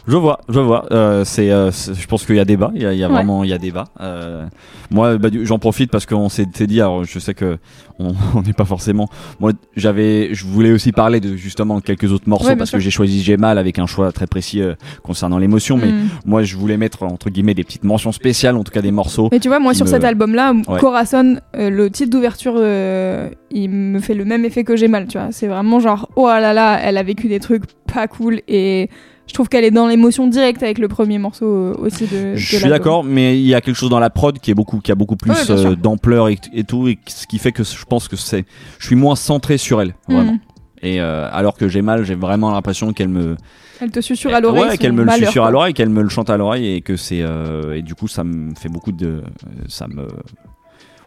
Je 0.09 0.17
vois, 0.17 0.39
je 0.49 0.59
vois. 0.59 0.85
Euh, 0.91 1.23
c'est, 1.23 1.51
euh, 1.51 1.69
je 1.71 2.05
pense 2.07 2.25
qu'il 2.25 2.35
y 2.35 2.39
a 2.39 2.45
débat. 2.45 2.71
Il 2.73 2.81
y 2.81 2.85
a, 2.85 2.93
il 2.93 2.99
y 2.99 3.03
a 3.03 3.07
Ouais. 3.07 3.13
vraiment, 3.13 3.43
il 3.43 3.49
y 3.51 3.53
a 3.53 3.59
débat. 3.59 3.85
Euh, 4.01 4.45
moi, 4.89 5.17
bah, 5.19 5.29
j'en 5.43 5.59
profite 5.59 5.91
parce 5.91 6.05
qu'on 6.07 6.29
s'est 6.29 6.47
dit. 6.47 6.81
Alors, 6.81 7.03
je 7.05 7.19
sais 7.19 7.35
que 7.35 7.57
on 7.99 8.13
n'est 8.45 8.53
pas 8.53 8.65
forcément. 8.65 9.07
Moi, 9.39 9.51
j'avais, 9.75 10.33
je 10.33 10.45
voulais 10.45 10.71
aussi 10.71 10.91
parler 10.91 11.19
de 11.19 11.35
justement 11.35 11.79
quelques 11.79 12.11
autres 12.11 12.27
morceaux 12.27 12.47
Ouais, 12.49 12.55
parce 12.55 12.71
sûr. 12.71 12.79
que 12.79 12.83
j'ai 12.83 12.89
choisi 12.89 13.21
J'ai 13.21 13.37
mal 13.37 13.57
avec 13.59 13.77
un 13.77 13.85
choix 13.85 14.11
très 14.11 14.25
précis 14.25 14.61
euh, 14.61 14.73
concernant 15.03 15.37
l'émotion. 15.37 15.77
Mais 15.77 15.91
Mm. 15.91 16.07
moi, 16.25 16.41
je 16.43 16.55
voulais 16.57 16.77
mettre 16.77 17.03
entre 17.03 17.29
guillemets 17.29 17.53
des 17.53 17.63
petites 17.63 17.83
mentions 17.83 18.11
spéciales, 18.11 18.55
en 18.55 18.63
tout 18.63 18.71
cas 18.71 18.81
des 18.81 18.91
morceaux. 18.91 19.29
Mais 19.31 19.39
tu 19.39 19.47
vois, 19.47 19.59
moi 19.59 19.73
sur 19.75 19.85
me- 19.85 19.91
cet 19.91 20.03
album-là, 20.03 20.53
Ouais. 20.67 20.79
Corazon, 20.79 21.37
euh, 21.55 21.69
le 21.69 21.89
titre 21.91 22.09
d'ouverture, 22.09 22.55
euh, 22.57 23.29
il 23.51 23.69
me 23.69 23.99
fait 23.99 24.15
le 24.15 24.25
même 24.25 24.43
effet 24.43 24.63
que 24.63 24.75
J'ai 24.75 24.87
mal, 24.87 25.05
tu 25.07 25.19
vois. 25.19 25.27
C'est 25.31 25.47
vraiment 25.47 25.79
genre, 25.79 26.09
oh 26.15 26.25
là 26.27 26.53
là, 26.53 26.79
elle 26.83 26.97
a 26.97 27.03
vécu 27.03 27.27
des 27.27 27.39
trucs 27.39 27.63
pas 27.93 28.07
cool 28.07 28.41
et 28.47 28.89
je 29.29 29.33
trouve 29.35 29.47
qu'elle 29.47 29.63
est 29.63 29.71
dans 29.71 29.87
l'émotion 29.87 30.25
directe 30.25 30.63
avec 30.63 30.79
le 30.79 30.87
premier 30.87 31.19
morceau 31.19 31.45
euh, 31.45 31.75
aussi 31.77 32.07
de. 32.07 32.31
de 32.31 32.35
Je 32.35 32.57
suis 32.57 32.67
d'accord, 32.67 33.03
mais 33.03 33.39
il 33.39 33.45
y 33.45 33.53
a 33.53 33.61
quelque 33.61 33.75
chose 33.75 33.91
dans 33.91 33.99
la 33.99 34.09
prod 34.09 34.39
qui 34.39 34.49
est 34.49 34.55
beaucoup, 34.55 34.79
qui 34.79 34.91
a 34.91 34.95
beaucoup 34.95 35.15
plus 35.15 35.29
Ouais, 35.29 35.51
euh, 35.51 35.75
d'ampleur 35.75 36.29
et, 36.29 36.37
et 36.51 36.63
tout, 36.63 36.87
et 36.87 36.97
ce 37.05 37.27
qui 37.27 37.37
fait 37.37 37.51
que 37.51 37.63
je 37.63 37.85
pense 37.85 38.07
que 38.07 38.15
c'est, 38.15 38.45
je 38.79 38.87
suis 38.87 38.95
moins 38.95 39.15
centré 39.15 39.59
sur 39.59 39.81
elle, 39.81 39.93
vraiment. 40.07 40.33
Mm. 40.33 40.39
Et 40.81 40.99
euh, 40.99 41.29
alors 41.31 41.55
que 41.55 41.67
j'ai 41.67 41.83
mal, 41.83 42.05
j'ai 42.05 42.15
vraiment 42.15 42.51
l'impression 42.51 42.91
qu'elle 42.91 43.09
me, 43.09 43.35
Elle 43.81 43.91
te 43.91 43.99
susurre 44.01 44.33
à 44.33 44.39
l'oreille. 44.41 44.63
ouais, 44.63 44.77
qu'elle 44.77 44.93
me 44.93 44.99
le 44.99 45.05
malheur, 45.05 45.27
susurre 45.27 45.43
quoi. 45.43 45.49
à 45.49 45.51
l'oreille, 45.51 45.73
qu'elle 45.73 45.89
me 45.89 46.01
le 46.01 46.09
chante 46.09 46.31
à 46.31 46.37
l'oreille, 46.37 46.73
et 46.73 46.81
que 46.81 46.95
c'est, 46.95 47.21
euh, 47.21 47.75
et 47.75 47.83
du 47.83 47.93
coup, 47.93 48.07
ça 48.07 48.23
me 48.23 48.55
fait 48.55 48.69
beaucoup 48.69 48.91
de, 48.91 49.21
ça 49.67 49.87
me, 49.87 50.07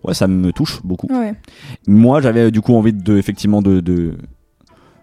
ouais, 0.05 0.15
ça 0.15 0.29
me 0.29 0.53
touche 0.53 0.81
beaucoup. 0.85 1.09
Ouais. 1.11 1.35
Moi, 1.89 2.21
j'avais 2.21 2.53
du 2.53 2.61
coup 2.61 2.75
envie 2.75 2.93
de, 2.93 3.17
effectivement, 3.17 3.63
de, 3.63 3.81
de, 3.81 4.17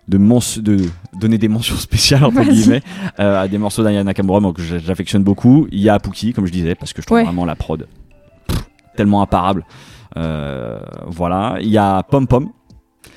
de, 0.09 0.17
de 0.61 0.77
donner 1.19 1.37
des 1.37 1.47
mentions 1.47 1.75
spéciales 1.75 2.25
entre 2.25 2.43
guillemets 2.43 2.81
euh, 3.19 3.41
à 3.43 3.47
des 3.47 3.57
morceaux 3.57 3.83
d'Aya 3.83 4.03
Nakamura 4.03 4.39
moi, 4.41 4.51
que 4.53 4.61
j'a- 4.61 4.79
j'affectionne 4.79 5.23
beaucoup. 5.23 5.67
Il 5.71 5.79
y 5.79 5.89
a 5.89 5.99
Pookie, 5.99 6.33
comme 6.33 6.45
je 6.47 6.51
disais, 6.51 6.75
parce 6.75 6.91
que 6.93 7.01
je 7.01 7.05
trouve 7.07 7.17
Ouais. 7.19 7.23
vraiment 7.23 7.45
la 7.45 7.55
prod 7.55 7.87
pff, 8.47 8.59
tellement 8.97 9.21
imparable. 9.21 9.65
Euh, 10.17 10.79
voilà, 11.07 11.57
il 11.61 11.69
y 11.69 11.77
a 11.77 12.03
Pom 12.03 12.27
Pom 12.27 12.49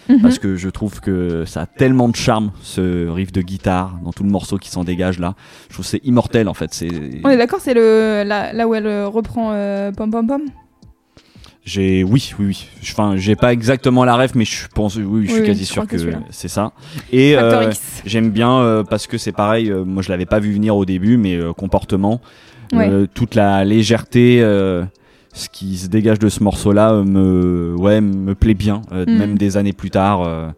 Mhm. 0.09 0.21
parce 0.21 0.39
que 0.39 0.57
je 0.57 0.69
trouve 0.69 1.01
que 1.01 1.45
ça 1.47 1.63
a 1.63 1.67
tellement 1.67 2.09
de 2.09 2.17
charme 2.17 2.51
ce 2.61 3.09
riff 3.09 3.31
de 3.33 3.41
guitare 3.41 3.99
dans 4.05 4.13
tout 4.13 4.25
le 4.25 4.31
morceau 4.31 4.59
qui 4.59 4.69
s'en 4.69 4.83
dégage 4.85 5.19
là. 5.21 5.35
Je 5.69 5.75
trouve 5.75 5.85
que 5.85 5.91
c'est 5.91 6.05
immortel 6.05 6.49
en 6.49 6.55
fait. 6.55 6.75
C'est 6.75 6.89
On 7.25 7.31
est 7.31 7.37
d'accord, 7.37 7.61
c'est 7.61 7.73
le 7.75 8.23
là, 8.27 8.53
là 8.53 8.67
où 8.69 8.75
elle 8.75 9.05
reprend 9.05 9.51
euh, 9.53 9.93
pom 9.93 10.11
pom 10.11 10.27
pom? 10.27 10.43
J'ai 11.65 12.03
oui 12.03 12.33
oui 12.41 12.47
oui. 12.47 12.67
Enfin 12.91 13.17
j'ai 13.17 13.37
pas 13.37 13.53
exactement 13.53 14.05
la 14.05 14.17
ref 14.17 14.35
mais 14.35 14.45
je 14.45 14.67
pense 14.75 14.97
oui, 14.97 15.05
oui, 15.07 15.27
je 15.27 15.31
suis 15.33 15.41
Oui, 15.43 15.47
quasi 15.47 15.65
sûr 15.65 15.87
que 15.87 15.97
que 15.97 16.13
c'est 16.31 16.49
ça. 16.49 16.73
Et 17.13 17.37
euh, 17.37 17.71
j'aime 18.05 18.31
bien 18.31 18.59
euh, 18.59 18.83
parce 18.83 19.07
que 19.07 19.17
c'est 19.17 19.31
pareil. 19.33 19.71
euh, 19.71 19.85
moi 19.85 20.03
je 20.03 20.11
l'avais 20.11 20.27
pas 20.27 20.41
vu 20.41 20.53
venir 20.53 20.77
au 20.77 20.85
début 20.85 21.17
mais 21.19 21.37
euh, 21.37 21.53
comportement, 21.53 22.21
Ouais. 22.73 22.89
euh, 22.91 23.07
toute 23.13 23.35
la 23.37 23.65
légèreté. 23.65 24.41
euh, 24.43 24.85
ce 25.35 25.49
qui 25.49 25.79
se 25.79 25.87
dégage 25.89 26.19
de 26.19 26.29
ce 26.29 26.43
morceau-là 26.43 26.93
me, 27.05 27.75
ouais, 27.79 28.03
me 28.03 28.35
plaît 28.35 28.53
bien, 28.53 28.83
euh, 28.93 29.07
Mm. 29.07 29.17
même 29.19 29.39
des 29.39 29.57
années 29.57 29.73
plus 29.73 29.89
tard. 29.91 30.21
euh, 30.23 30.49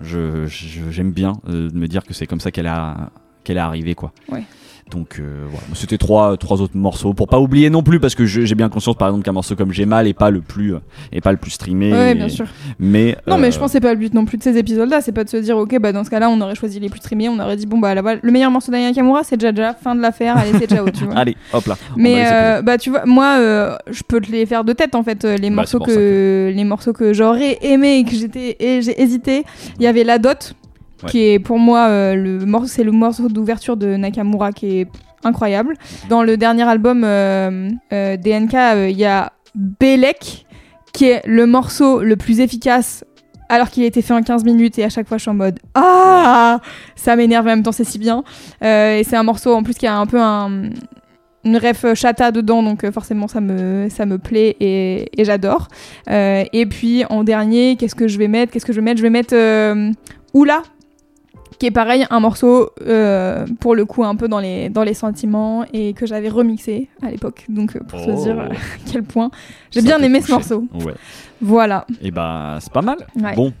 je, 0.00 0.46
j'aime 0.90 1.10
bien 1.10 1.32
euh, 1.48 1.68
de 1.68 1.76
me 1.76 1.88
dire 1.88 2.04
que 2.04 2.14
c'est 2.14 2.26
comme 2.28 2.38
ça 2.38 2.50
qu'elle 2.52 2.68
a, 2.68 3.10
qu'elle 3.44 3.56
est 3.56 3.60
arrivée, 3.60 3.94
quoi. 3.96 4.12
Ouais. 4.30 4.44
Donc 4.90 5.18
euh, 5.18 5.44
voilà, 5.50 5.66
c'était 5.74 5.98
trois, 5.98 6.36
trois 6.36 6.60
autres 6.60 6.76
morceaux 6.76 7.14
pour 7.14 7.28
pas 7.28 7.38
oublier 7.40 7.70
non 7.70 7.82
plus 7.82 8.00
parce 8.00 8.14
que 8.14 8.24
j'ai 8.26 8.54
bien 8.54 8.68
conscience 8.68 8.96
par 8.96 9.08
exemple 9.08 9.24
qu'un 9.24 9.32
morceau 9.32 9.54
comme 9.56 9.72
J'ai 9.72 9.86
mal 9.86 10.06
est 10.08 10.12
pas 10.14 10.30
le 10.30 10.40
plus 10.40 10.74
euh, 10.74 10.78
est 11.12 11.20
pas 11.20 11.32
le 11.32 11.38
plus 11.38 11.52
streamé. 11.52 11.92
Ouais, 11.92 12.12
et- 12.12 12.14
bien 12.14 12.28
sûr. 12.28 12.46
Mais 12.78 13.16
Non, 13.26 13.38
mais 13.38 13.48
euh, 13.48 13.50
je 13.50 13.58
pense 13.58 13.66
que 13.68 13.72
c'est 13.72 13.80
pas 13.80 13.92
le 13.92 13.98
but 13.98 14.12
non 14.14 14.24
plus 14.24 14.38
de 14.38 14.42
ces 14.42 14.56
épisodes-là. 14.58 15.00
C'est 15.00 15.12
pas 15.12 15.24
de 15.24 15.28
se 15.28 15.36
dire, 15.36 15.56
ok, 15.56 15.78
bah 15.80 15.92
dans 15.92 16.04
ce 16.04 16.10
cas-là, 16.10 16.28
on 16.30 16.40
aurait 16.40 16.54
choisi 16.54 16.80
les 16.80 16.88
plus 16.88 16.98
streamés. 17.00 17.28
On 17.28 17.38
aurait 17.38 17.56
dit, 17.56 17.66
bon, 17.66 17.78
bah 17.78 17.94
là-bas, 17.94 18.16
le 18.20 18.30
meilleur 18.32 18.50
morceau 18.50 18.72
d'Aya 18.72 18.92
Kamura, 18.92 19.22
c'est 19.24 19.40
Jaja, 19.40 19.74
fin 19.74 19.94
de 19.94 20.00
l'affaire, 20.00 20.36
allez, 20.36 20.52
c'est 20.58 20.68
ciao, 20.68 20.88
tu 20.90 21.04
vois. 21.06 21.14
Allez, 21.16 21.36
hop 21.52 21.66
là. 21.66 21.76
Mais 21.96 22.24
euh, 22.26 22.62
bah 22.62 22.76
tu 22.78 22.90
vois, 22.90 23.04
moi, 23.06 23.36
euh, 23.38 23.76
je 23.90 24.02
peux 24.02 24.20
te 24.20 24.30
les 24.30 24.44
faire 24.46 24.64
de 24.64 24.72
tête 24.72 24.94
en 24.94 25.02
fait. 25.02 25.24
Les 25.24 25.50
Bah, 25.50 25.56
morceaux 25.56 25.78
ça 25.78 25.84
que, 25.86 26.52
les 26.54 26.64
morceaux 26.64 26.92
que 26.92 27.12
j'aurais 27.12 27.58
aimé 27.62 27.98
et 27.98 28.04
que 28.04 28.14
j'étais 28.16 28.56
et 28.60 28.82
j'ai 28.82 29.00
hésité. 29.00 29.44
Il 29.78 29.82
y 29.84 29.86
avait 29.86 30.04
La 30.04 30.18
Dot, 30.18 30.54
Qui 31.06 31.30
est 31.30 31.38
pour 31.38 31.58
moi 31.58 31.88
euh, 31.88 32.14
le 32.14 32.44
morceau, 32.44 32.66
c'est 32.66 32.84
le 32.84 32.92
morceau 32.92 33.28
d'ouverture 33.28 33.76
de 33.76 33.96
Nakamura 33.96 34.52
qui 34.52 34.80
est 34.80 34.88
incroyable. 35.24 35.74
Dans 36.08 36.22
le 36.22 36.36
dernier 36.36 36.62
album 36.62 37.02
euh, 37.04 37.70
euh, 37.92 38.16
DNK, 38.16 38.54
euh, 38.54 38.88
il 38.90 38.96
y 38.96 39.04
a 39.04 39.32
Belek, 39.54 40.46
qui 40.92 41.06
est 41.06 41.22
le 41.26 41.46
morceau 41.46 42.02
le 42.02 42.16
plus 42.16 42.40
efficace. 42.40 43.04
Alors 43.48 43.68
qu'il 43.68 43.82
a 43.82 43.86
été 43.86 44.00
fait 44.00 44.14
en 44.14 44.22
15 44.22 44.44
minutes 44.44 44.78
et 44.78 44.84
à 44.84 44.90
chaque 44.90 45.08
fois 45.08 45.16
je 45.16 45.22
suis 45.22 45.30
en 45.30 45.34
mode 45.34 45.58
Ah 45.74 46.60
Ça 46.94 47.16
m'énerve 47.16 47.46
en 47.46 47.50
même 47.50 47.62
temps, 47.64 47.72
c'est 47.72 47.84
si 47.84 47.98
bien. 47.98 48.22
Et 48.62 49.02
c'est 49.04 49.16
un 49.16 49.24
morceau 49.24 49.52
en 49.54 49.64
plus 49.64 49.74
qui 49.74 49.88
a 49.88 49.96
un 49.96 50.06
peu 50.06 50.20
un, 50.20 50.70
une 51.44 51.56
ref 51.56 51.84
chata 51.94 52.30
dedans, 52.30 52.62
donc 52.62 52.88
forcément 52.92 53.26
ça 53.26 53.40
me, 53.40 53.88
ça 53.90 54.06
me 54.06 54.18
plaît 54.18 54.56
et, 54.60 55.20
et 55.20 55.24
j'adore. 55.24 55.66
Et 56.08 56.66
puis 56.70 57.04
en 57.10 57.24
dernier, 57.24 57.74
qu'est-ce 57.74 57.96
que 57.96 58.06
je 58.06 58.18
vais 58.18 58.28
mettre? 58.28 58.52
Qu'est-ce 58.52 58.66
que 58.66 58.72
je 58.72 58.78
vais 58.78 58.84
mettre? 58.84 58.98
Je 58.98 59.02
vais 59.02 59.10
mettre 59.10 59.34
Oula, 60.32 60.62
qui 61.60 61.66
est 61.66 61.70
pareil, 61.70 62.04
un 62.10 62.18
morceau 62.20 62.70
euh, 62.86 63.46
pour 63.60 63.74
le 63.76 63.84
coup 63.84 64.02
un 64.02 64.16
peu 64.16 64.26
dans 64.26 64.40
les, 64.40 64.68
dans 64.70 64.82
les 64.82 64.94
sentiments 64.94 65.64
et 65.72 65.92
que 65.92 66.06
j'avais 66.06 66.28
remixé 66.30 66.88
à 67.02 67.10
l'époque. 67.10 67.44
Donc 67.48 67.76
euh, 67.76 67.80
pour 67.86 68.00
Oh. 68.02 68.16
se 68.16 68.22
dire 68.24 68.40
à 68.40 68.48
quel 68.90 69.04
point 69.04 69.30
j'ai 69.70 69.82
bien 69.82 69.98
aimé 70.00 70.20
ce 70.22 70.32
morceau. 70.32 70.64
Ouais. 70.84 70.94
Voilà. 71.40 71.86
Et 72.02 72.10
bah 72.10 72.56
c'est 72.60 72.72
pas 72.72 72.82
mal. 72.82 72.96
Ouais. 73.14 73.34
Bon, 73.36 73.52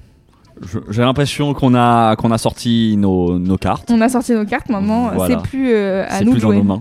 j'ai 0.90 1.02
l'impression 1.02 1.54
qu'on 1.54 1.74
a 1.74 2.16
qu'on 2.16 2.30
a 2.32 2.38
sorti 2.38 2.96
nos, 2.98 3.38
nos 3.38 3.56
cartes. 3.58 3.90
On 3.90 4.00
a 4.00 4.08
sorti 4.08 4.32
nos 4.32 4.44
cartes 4.44 4.68
maintenant, 4.70 5.10
Voilà. 5.14 5.36
c'est 5.42 5.48
plus 5.48 5.70
euh, 5.72 6.04
à 6.08 6.18
C'est 6.18 6.24
nous 6.24 6.32
plus 6.32 6.40
de 6.40 6.42
dans 6.46 6.48
jouer. 6.52 6.56
nos 6.58 6.64
mains. 6.64 6.78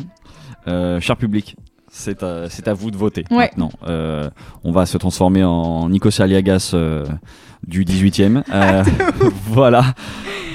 Euh, 0.67 0.99
cher 0.99 1.15
public, 1.17 1.55
c'est 1.91 2.23
à, 2.23 2.45
à 2.65 2.73
vous 2.73 2.91
de 2.91 2.97
voter 2.97 3.23
Ouais. 3.31 3.37
maintenant. 3.51 3.71
Euh, 3.87 4.29
on 4.63 4.71
va 4.71 4.85
se 4.85 4.97
transformer 4.97 5.43
en 5.43 5.89
Nikos 5.89 6.21
Aliagas 6.21 6.71
euh, 6.73 7.05
du 7.67 7.83
18e. 7.85 8.43
Euh, 8.53 8.83
voilà. 9.47 9.83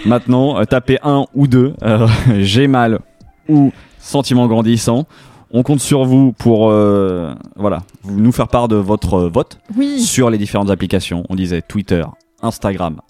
Maintenant, 0.04 0.58
euh, 0.58 0.64
tapez 0.64 0.98
un 1.02 1.26
ou 1.34 1.46
deux. 1.46 1.74
euh, 1.82 2.06
J'ai 2.40 2.66
mal 2.66 3.00
ou 3.48 3.72
sentiment 3.98 4.46
grandissant. 4.46 5.06
On 5.50 5.62
compte 5.62 5.80
sur 5.80 6.04
vous 6.04 6.32
pour 6.32 6.70
euh, 6.70 7.32
voilà, 7.56 7.82
nous 8.04 8.32
faire 8.32 8.48
part 8.48 8.66
de 8.68 8.76
votre 8.76 9.20
vote 9.20 9.60
Oui. 9.76 10.00
sur 10.00 10.28
les 10.30 10.38
différentes 10.38 10.70
applications. 10.70 11.24
On 11.28 11.34
disait 11.36 11.62
Twitter, 11.62 12.04
Instagram 12.42 13.00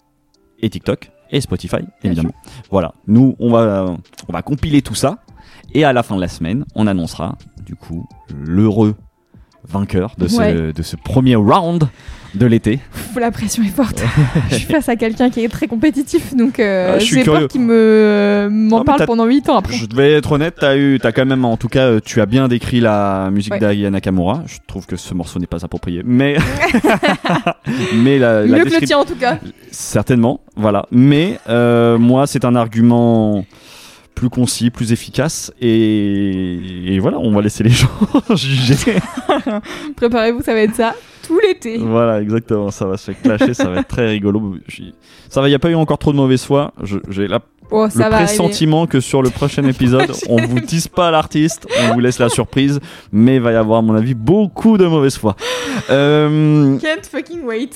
et 0.60 0.68
TikTok 0.70 1.10
et 1.30 1.40
Spotify 1.40 1.78
évidemment. 2.02 2.32
Voilà, 2.70 2.92
nous 3.06 3.34
on 3.38 3.50
va 3.50 3.86
on 4.28 4.32
va 4.32 4.42
compiler 4.42 4.82
tout 4.82 4.94
ça 4.94 5.18
et 5.72 5.84
à 5.84 5.92
la 5.92 6.02
fin 6.02 6.16
de 6.16 6.20
la 6.20 6.28
semaine, 6.28 6.64
on 6.74 6.86
annoncera 6.86 7.36
du 7.64 7.74
coup 7.76 8.06
l'heureux 8.32 8.94
vainqueur 9.68 10.14
de 10.18 10.28
ce, 10.28 10.38
Ouais. 10.38 10.72
de 10.72 10.82
ce 10.82 10.96
premier 10.96 11.36
round 11.36 11.88
de 12.34 12.46
l'été. 12.46 12.80
La 13.16 13.30
pression 13.30 13.62
est 13.62 13.68
forte. 13.68 14.02
je 14.50 14.56
suis 14.56 14.66
face 14.66 14.88
à 14.88 14.96
quelqu'un 14.96 15.30
qui 15.30 15.44
est 15.44 15.48
très 15.48 15.68
compétitif, 15.68 16.34
donc 16.34 16.58
euh, 16.58 16.94
Ah, 16.94 16.98
je 16.98 17.04
suis 17.04 17.16
j'ai 17.18 17.24
peur 17.24 17.46
qu'il 17.46 17.60
me 17.60 18.48
m'en 18.50 18.78
Non, 18.78 18.78
mais 18.80 18.84
parle 18.84 19.06
pendant 19.06 19.24
8 19.24 19.48
ans 19.50 19.56
après. 19.56 19.74
Je 19.76 19.86
devais 19.86 20.14
être 20.14 20.32
honnête, 20.32 20.56
t'as 20.58 20.76
eu, 20.76 20.98
t'as 21.00 21.12
quand 21.12 21.24
même, 21.26 21.44
en 21.44 21.56
tout 21.56 21.68
cas, 21.68 21.86
euh, 21.86 22.00
tu 22.04 22.20
as 22.20 22.26
bien 22.26 22.48
décrit 22.48 22.80
la 22.80 23.30
musique 23.30 23.52
Ouais. 23.52 23.60
d'Aya 23.60 23.88
Nakamura. 23.90 24.42
Je 24.46 24.56
trouve 24.66 24.84
que 24.86 24.96
ce 24.96 25.14
morceau 25.14 25.38
n'est 25.38 25.46
pas 25.46 25.64
approprié, 25.64 26.02
mais 26.04 26.36
mais 27.94 28.18
la, 28.18 28.44
la 28.44 28.58
Mieux 28.58 28.64
que 28.64 28.80
le 28.80 28.86
tien 28.86 28.98
en 28.98 29.04
tout 29.04 29.14
cas. 29.16 29.38
Certainement, 29.70 30.40
voilà. 30.56 30.86
Mais 30.90 31.38
euh, 31.48 31.98
moi, 31.98 32.26
c'est 32.26 32.44
un 32.44 32.56
argument 32.56 33.44
plus 34.14 34.30
concis, 34.30 34.70
plus 34.70 34.92
efficace, 34.92 35.52
et, 35.60 36.94
et 36.94 36.98
voilà, 36.98 37.18
on 37.18 37.32
va 37.32 37.42
laisser 37.42 37.64
les 37.64 37.70
gens 37.70 37.88
juger. 38.34 38.76
Préparez-vous, 39.96 40.42
ça 40.42 40.54
va 40.54 40.60
être 40.60 40.74
ça 40.74 40.94
tout 41.26 41.38
l'été. 41.40 41.78
voilà, 41.78 42.20
exactement. 42.20 42.70
Ça 42.70 42.84
va 42.86 42.96
se 42.96 43.10
clasher, 43.12 43.54
ça 43.54 43.68
va 43.70 43.80
être 43.80 43.88
très 43.88 44.06
rigolo. 44.08 44.56
Ça 45.30 45.40
va, 45.40 45.48
il 45.48 45.52
y 45.52 45.54
a 45.54 45.58
pas 45.58 45.70
eu 45.70 45.74
encore 45.74 45.98
trop 45.98 46.12
de 46.12 46.16
mauvaise 46.18 46.44
foi. 46.44 46.72
J'ai 47.08 47.26
la- 47.28 47.40
Oh, 47.70 47.86
le 47.86 47.98
va 47.98 48.06
arriver. 48.06 48.24
pressentiment 48.26 48.86
que 48.86 49.00
sur 49.00 49.22
le 49.22 49.30
prochain 49.30 49.64
épisode, 49.64 50.12
on 50.28 50.36
vous 50.36 50.60
tisse 50.60 50.86
pas 50.86 51.10
l'artiste, 51.10 51.66
on 51.82 51.94
vous 51.94 52.00
laisse 52.00 52.18
la 52.18 52.28
surprise, 52.28 52.78
mais 53.10 53.36
il 53.36 53.40
va 53.40 53.52
y 53.52 53.56
avoir, 53.56 53.78
à 53.78 53.82
mon 53.82 53.94
avis, 53.94 54.12
beaucoup 54.12 54.76
de 54.76 54.86
mauvaise 54.86 55.16
foi. 55.16 55.34
Euh, 55.88 56.76
Can't 56.78 57.06
fucking 57.10 57.42
wait. 57.44 57.70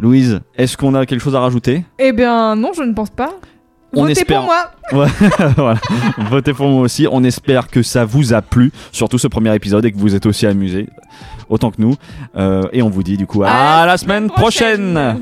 Louise, 0.00 0.40
est-ce 0.56 0.76
qu'on 0.78 0.94
a 0.94 1.04
quelque 1.06 1.20
chose 1.20 1.36
à 1.36 1.40
rajouter? 1.40 1.84
Eh 1.98 2.12
bien, 2.12 2.56
non, 2.56 2.72
je 2.74 2.82
ne 2.82 2.94
pense 2.94 3.10
pas. 3.10 3.34
On 3.96 4.02
Votez 4.02 4.12
espère. 4.12 4.40
pour 4.42 4.46
moi. 4.92 5.08
voilà. 5.56 5.80
Votez 6.30 6.52
pour 6.52 6.68
moi 6.68 6.82
aussi. 6.82 7.06
On 7.10 7.24
espère 7.24 7.68
que 7.68 7.82
ça 7.82 8.04
vous 8.04 8.32
a 8.32 8.42
plu, 8.42 8.72
surtout 8.92 9.18
ce 9.18 9.28
premier 9.28 9.54
épisode, 9.54 9.84
et 9.84 9.92
que 9.92 9.98
vous 9.98 10.14
êtes 10.14 10.26
aussi 10.26 10.46
amusés 10.46 10.88
autant 11.48 11.70
que 11.70 11.80
nous. 11.80 11.94
Euh, 12.36 12.62
et 12.72 12.82
on 12.82 12.90
vous 12.90 13.02
dit 13.02 13.16
du 13.16 13.26
coup 13.26 13.42
à, 13.42 13.48
À 13.48 13.86
la 13.86 13.96
semaine 13.96 14.28
prochaine. 14.28 15.20